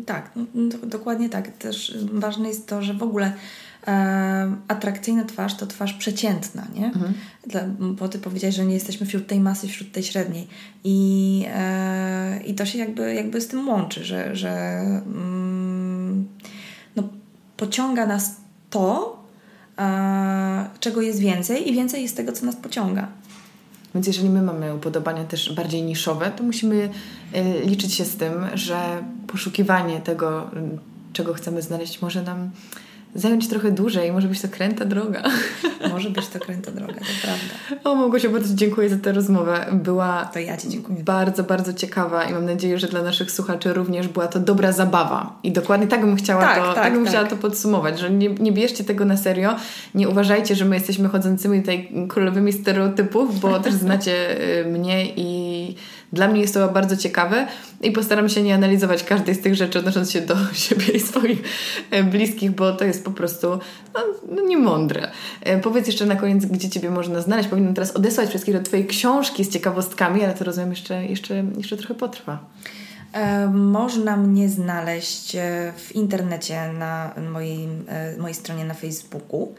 Tak, 0.06 0.30
no, 0.54 0.78
dokładnie 0.82 1.28
tak. 1.28 1.48
Też 1.48 1.98
ważne 2.12 2.48
jest 2.48 2.66
to, 2.66 2.82
że 2.82 2.94
w 2.94 3.02
ogóle 3.02 3.32
atrakcyjna 4.68 5.24
twarz 5.24 5.56
to 5.56 5.66
twarz 5.66 5.92
przeciętna, 5.92 6.66
nie? 6.74 6.86
Mhm. 6.86 7.14
Dla, 7.46 7.60
bo 7.78 8.08
ty 8.08 8.18
powiedziałeś, 8.18 8.56
że 8.56 8.64
nie 8.64 8.74
jesteśmy 8.74 9.06
wśród 9.06 9.26
tej 9.26 9.40
masy, 9.40 9.68
wśród 9.68 9.92
tej 9.92 10.02
średniej. 10.02 10.46
I, 10.84 11.46
e, 11.54 12.40
i 12.46 12.54
to 12.54 12.66
się 12.66 12.78
jakby, 12.78 13.14
jakby 13.14 13.40
z 13.40 13.48
tym 13.48 13.68
łączy, 13.68 14.04
że, 14.04 14.36
że 14.36 14.50
mm, 15.06 16.28
no, 16.96 17.02
pociąga 17.56 18.06
nas 18.06 18.36
to, 18.70 19.22
e, 19.78 20.66
czego 20.80 21.00
jest 21.00 21.18
więcej 21.18 21.70
i 21.70 21.74
więcej 21.74 22.02
jest 22.02 22.16
tego, 22.16 22.32
co 22.32 22.46
nas 22.46 22.56
pociąga. 22.56 23.08
Więc 23.94 24.06
jeżeli 24.06 24.28
my 24.28 24.42
mamy 24.42 24.74
upodobania 24.74 25.24
też 25.24 25.54
bardziej 25.54 25.82
niszowe, 25.82 26.30
to 26.30 26.44
musimy 26.44 26.88
e, 27.32 27.60
liczyć 27.60 27.94
się 27.94 28.04
z 28.04 28.16
tym, 28.16 28.32
że 28.54 29.04
poszukiwanie 29.26 30.00
tego, 30.00 30.50
czego 31.12 31.34
chcemy 31.34 31.62
znaleźć, 31.62 32.02
może 32.02 32.22
nam 32.22 32.50
zająć 33.14 33.48
trochę 33.48 33.70
dłużej. 33.70 34.12
Może 34.12 34.28
być 34.28 34.40
to 34.40 34.48
kręta 34.48 34.84
droga. 34.84 35.22
Może 35.92 36.10
być 36.10 36.26
to 36.26 36.38
kręta 36.38 36.70
droga, 36.70 36.94
to 36.94 37.00
prawda. 37.22 37.80
O 37.90 37.94
Małgosiu, 37.94 38.30
bardzo 38.30 38.54
dziękuję 38.54 38.88
za 38.88 38.96
tę 38.96 39.12
rozmowę. 39.12 39.66
Była 39.72 40.24
to 40.24 40.38
ja 40.38 40.56
Ci 40.56 40.68
dziękuję. 40.68 41.04
bardzo, 41.04 41.44
bardzo 41.44 41.72
ciekawa 41.72 42.24
i 42.24 42.32
mam 42.32 42.44
nadzieję, 42.44 42.78
że 42.78 42.88
dla 42.88 43.02
naszych 43.02 43.30
słuchaczy 43.30 43.72
również 43.72 44.08
była 44.08 44.26
to 44.26 44.40
dobra 44.40 44.72
zabawa. 44.72 45.38
I 45.42 45.52
dokładnie 45.52 45.86
tak 45.86 46.00
bym 46.00 46.16
chciała, 46.16 46.42
tak, 46.42 46.58
to, 46.58 46.74
tak, 46.74 46.84
tak 46.84 46.92
bym 46.92 47.04
tak. 47.04 47.12
chciała 47.12 47.28
to 47.28 47.36
podsumować, 47.36 47.98
że 47.98 48.10
nie, 48.10 48.28
nie 48.28 48.52
bierzcie 48.52 48.84
tego 48.84 49.04
na 49.04 49.16
serio. 49.16 49.56
Nie 49.94 50.08
uważajcie, 50.08 50.54
że 50.54 50.64
my 50.64 50.76
jesteśmy 50.76 51.08
chodzącymi 51.08 51.60
tutaj 51.60 51.92
królowymi 52.08 52.52
stereotypów, 52.52 53.40
bo 53.40 53.60
też 53.60 53.74
znacie 53.74 54.40
y, 54.60 54.64
mnie 54.64 55.06
i 55.16 55.74
dla 56.14 56.28
mnie 56.28 56.40
jest 56.40 56.54
to 56.54 56.68
bardzo 56.68 56.96
ciekawe 56.96 57.46
i 57.82 57.92
postaram 57.92 58.28
się 58.28 58.42
nie 58.42 58.54
analizować 58.54 59.04
każdej 59.04 59.34
z 59.34 59.40
tych 59.40 59.54
rzeczy 59.54 59.78
odnosząc 59.78 60.10
się 60.10 60.20
do 60.20 60.36
siebie 60.52 60.84
i 60.84 61.00
swoich 61.00 61.42
e, 61.90 62.02
bliskich, 62.02 62.50
bo 62.50 62.72
to 62.72 62.84
jest 62.84 63.04
po 63.04 63.10
prostu 63.10 63.58
no, 63.94 64.00
no 64.28 64.42
niemądre. 64.42 65.10
E, 65.40 65.60
powiedz 65.60 65.86
jeszcze 65.86 66.06
na 66.06 66.16
koniec, 66.16 66.44
gdzie 66.44 66.70
Ciebie 66.70 66.90
można 66.90 67.20
znaleźć. 67.20 67.48
Powinnam 67.48 67.74
teraz 67.74 67.96
odesłać 67.96 68.28
wszystkich 68.28 68.54
do 68.54 68.62
Twojej 68.62 68.86
książki 68.86 69.44
z 69.44 69.48
ciekawostkami, 69.48 70.24
ale 70.24 70.34
to 70.34 70.44
rozumiem 70.44 70.70
jeszcze, 70.70 71.04
jeszcze, 71.04 71.44
jeszcze 71.56 71.76
trochę 71.76 71.94
potrwa. 71.94 72.38
E, 73.12 73.48
można 73.48 74.16
mnie 74.16 74.48
znaleźć 74.48 75.36
w 75.76 75.94
internecie 75.94 76.72
na 76.78 77.14
mojej, 77.32 77.68
mojej 78.18 78.34
stronie 78.34 78.64
na 78.64 78.74
Facebooku. 78.74 79.54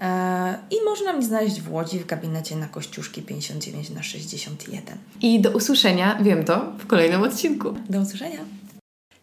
E, 0.00 0.58
I 0.70 0.84
można 0.84 1.12
mi 1.12 1.24
znaleźć 1.24 1.60
w 1.60 1.72
Łodzi 1.72 1.98
w 1.98 2.06
gabinecie 2.06 2.56
na 2.56 2.66
Kościuszki 2.66 3.22
59 3.22 3.90
na 3.90 4.02
61. 4.02 4.98
I 5.22 5.40
do 5.40 5.50
usłyszenia, 5.50 6.18
wiem 6.22 6.44
to, 6.44 6.72
w 6.78 6.86
kolejnym 6.86 7.22
odcinku. 7.22 7.74
Do 7.90 8.00
usłyszenia. 8.00 8.38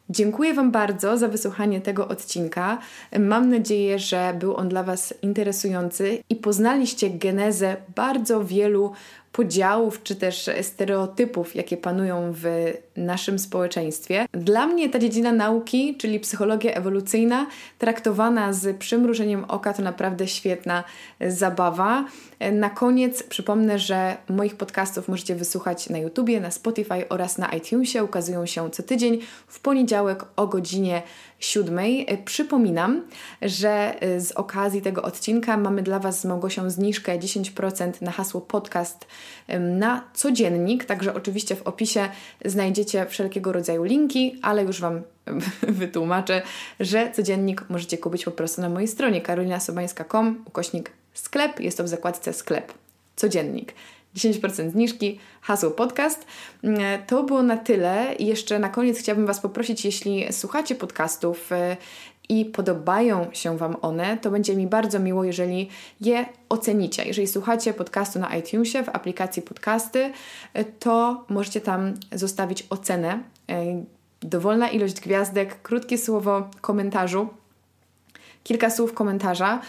Dziękuję 0.10 0.54
Wam 0.54 0.72
bardzo 0.72 1.18
za 1.18 1.28
wysłuchanie 1.28 1.82
tego 1.82 2.08
odcinka. 2.08 2.78
Mam 3.20 3.50
nadzieję, 3.50 4.00
że 4.00 4.36
był 4.40 4.56
on 4.56 4.70
dla 4.70 4.84
Was 4.84 5.14
interesujący 5.22 6.24
i 6.30 6.36
poznaliście 6.36 7.10
genezę 7.10 7.78
bardzo 7.96 8.46
wielu 8.46 8.92
podziałów 9.34 10.04
czy 10.04 10.16
też 10.16 10.50
stereotypów, 10.62 11.56
jakie 11.56 11.78
panują 11.78 12.34
w 12.36 12.74
naszym 12.98 13.40
społeczeństwie. 13.40 14.26
Dla 14.32 14.68
mnie 14.68 14.90
ta 14.90 15.00
dziedzina 15.00 15.32
nauki, 15.32 15.98
czyli 15.98 16.20
psychologia 16.20 16.74
ewolucyjna, 16.74 17.48
traktowana 17.80 18.54
z 18.54 18.78
przymrużeniem 18.78 19.46
oka, 19.48 19.74
to 19.74 19.82
naprawdę 19.82 20.28
świetna 20.28 20.84
zabawa. 21.28 22.06
Na 22.52 22.70
koniec 22.70 23.24
przypomnę, 23.24 23.80
że 23.80 24.18
moich 24.30 24.56
podcastów 24.56 25.08
możecie 25.08 25.36
wysłuchać 25.36 25.90
na 25.90 25.98
YouTubie, 25.98 26.42
na 26.42 26.52
Spotify 26.52 27.10
oraz 27.10 27.38
na 27.38 27.50
iTunesie. 27.50 28.04
Ukazują 28.04 28.46
się 28.46 28.72
co 28.72 28.84
tydzień 28.84 29.20
w 29.48 29.60
poniedziałek 29.60 30.26
o 30.36 30.48
godzinie 30.48 31.02
7. 31.44 31.80
Przypominam, 32.26 33.08
że 33.42 33.96
z 34.20 34.32
okazji 34.32 34.82
tego 34.82 35.02
odcinka 35.02 35.58
mamy 35.58 35.84
dla 35.84 36.00
Was 36.00 36.20
z 36.20 36.26
Małgosią 36.26 36.70
zniżkę 36.70 37.20
10% 37.20 38.02
na 38.02 38.12
hasło 38.12 38.42
podcast 38.42 39.08
na 39.60 40.04
codziennik, 40.14 40.86
także 40.86 41.14
oczywiście 41.14 41.56
w 41.56 41.62
opisie 41.62 42.10
znajdziecie 42.46 43.06
wszelkiego 43.06 43.52
rodzaju 43.52 43.84
linki, 43.84 44.40
ale 44.42 44.64
już 44.64 44.82
Wam 44.82 45.02
wytłumaczę, 45.62 46.42
że 46.80 47.12
codziennik 47.12 47.70
możecie 47.70 47.98
kupić 47.98 48.26
po 48.26 48.32
prostu 48.32 48.62
na 48.62 48.70
mojej 48.70 48.88
stronie 48.88 49.22
karolinasobańska.com 49.22 50.44
ukośnik 50.48 50.92
sklep, 51.14 51.60
jest 51.60 51.78
to 51.78 51.84
w 51.84 51.88
zakładce 51.88 52.34
sklep, 52.34 52.74
codziennik. 53.16 53.74
10% 54.16 54.72
zniżki, 54.72 55.20
hasło 55.42 55.72
podcast. 55.72 56.26
Mm, 56.64 57.04
to 57.08 57.24
było 57.24 57.44
na 57.44 57.58
tyle. 57.58 58.16
Jeszcze 58.20 58.60
na 58.60 58.70
koniec 58.70 59.00
chciałabym 59.00 59.26
Was 59.26 59.40
poprosić, 59.40 59.86
jeśli 59.86 60.34
słuchacie 60.34 60.76
podcastów 60.76 61.52
y, 61.52 61.78
i 62.30 62.46
podobają 62.46 63.28
się 63.34 63.58
Wam 63.58 63.76
one, 63.82 64.18
to 64.18 64.32
będzie 64.32 64.56
mi 64.56 64.68
bardzo 64.68 65.00
miło, 65.00 65.24
jeżeli 65.24 65.70
je 66.02 66.26
ocenicie. 66.50 67.04
Jeżeli 67.06 67.28
słuchacie 67.28 67.74
podcastu 67.74 68.20
na 68.20 68.36
iTunesie 68.36 68.84
w 68.84 68.90
aplikacji 68.90 69.42
podcasty, 69.42 70.12
y, 70.58 70.66
to 70.80 71.26
możecie 71.30 71.62
tam 71.62 71.94
zostawić 72.12 72.68
ocenę. 72.70 73.20
Dowolna 74.22 74.70
ilość 74.70 75.00
gwiazdek, 75.00 75.62
krótkie 75.62 75.98
słowo 75.98 76.50
komentarzu 76.62 77.28
kilka 78.44 78.70
słów 78.70 78.94
komentarza. 78.94 79.62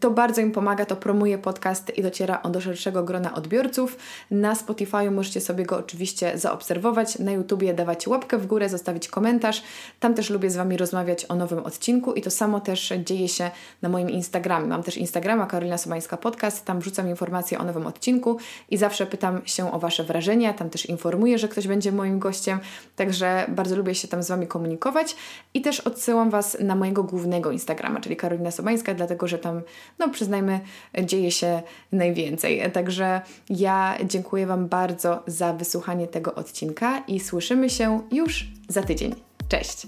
To 0.00 0.10
bardzo 0.10 0.40
im 0.40 0.52
pomaga, 0.52 0.84
to 0.84 0.96
promuje 0.96 1.38
podcast 1.38 1.98
i 1.98 2.02
dociera 2.02 2.42
on 2.42 2.52
do 2.52 2.60
szerszego 2.60 3.02
grona 3.02 3.34
odbiorców. 3.34 3.96
Na 4.30 4.54
Spotify 4.54 5.10
możecie 5.10 5.40
sobie 5.40 5.66
go 5.66 5.78
oczywiście 5.78 6.38
zaobserwować, 6.38 7.18
na 7.18 7.32
YouTubie 7.32 7.74
dawać 7.74 8.06
łapkę 8.06 8.38
w 8.38 8.46
górę, 8.46 8.68
zostawić 8.68 9.08
komentarz. 9.08 9.62
Tam 10.00 10.14
też 10.14 10.30
lubię 10.30 10.50
z 10.50 10.56
Wami 10.56 10.76
rozmawiać 10.76 11.26
o 11.28 11.34
nowym 11.34 11.58
odcinku 11.58 12.12
i 12.12 12.22
to 12.22 12.30
samo 12.30 12.60
też 12.60 12.92
dzieje 13.04 13.28
się 13.28 13.50
na 13.82 13.88
moim 13.88 14.10
Instagramie. 14.10 14.66
Mam 14.68 14.82
też 14.82 14.96
Instagrama 14.96 15.46
Karolina 15.46 15.78
Sobańska 15.78 16.16
Podcast, 16.16 16.64
tam 16.64 16.80
wrzucam 16.80 17.08
informacje 17.08 17.58
o 17.58 17.64
nowym 17.64 17.86
odcinku 17.86 18.38
i 18.70 18.76
zawsze 18.76 19.06
pytam 19.06 19.40
się 19.44 19.72
o 19.72 19.78
Wasze 19.78 20.04
wrażenia, 20.04 20.52
tam 20.52 20.70
też 20.70 20.86
informuję, 20.86 21.38
że 21.38 21.48
ktoś 21.48 21.68
będzie 21.68 21.92
moim 21.92 22.18
gościem, 22.18 22.58
także 22.96 23.46
bardzo 23.48 23.76
lubię 23.76 23.94
się 23.94 24.08
tam 24.08 24.22
z 24.22 24.28
Wami 24.28 24.46
komunikować 24.46 25.16
i 25.54 25.60
też 25.62 25.80
odsyłam 25.80 26.30
Was 26.30 26.56
na 26.60 26.74
mojego 26.74 27.02
głównego 27.02 27.50
Instagrama, 27.50 28.00
czyli 28.00 28.15
Karolina 28.16 28.50
Sobańska, 28.50 28.94
dlatego 28.94 29.28
że 29.28 29.38
tam, 29.38 29.62
no 29.98 30.08
przyznajmy, 30.08 30.60
dzieje 31.04 31.30
się 31.30 31.62
najwięcej. 31.92 32.72
Także 32.72 33.20
ja 33.50 33.98
dziękuję 34.04 34.46
Wam 34.46 34.68
bardzo 34.68 35.22
za 35.26 35.52
wysłuchanie 35.52 36.06
tego 36.06 36.34
odcinka 36.34 36.98
i 37.08 37.20
słyszymy 37.20 37.70
się 37.70 38.00
już 38.12 38.46
za 38.68 38.82
tydzień. 38.82 39.14
Cześć! 39.48 39.86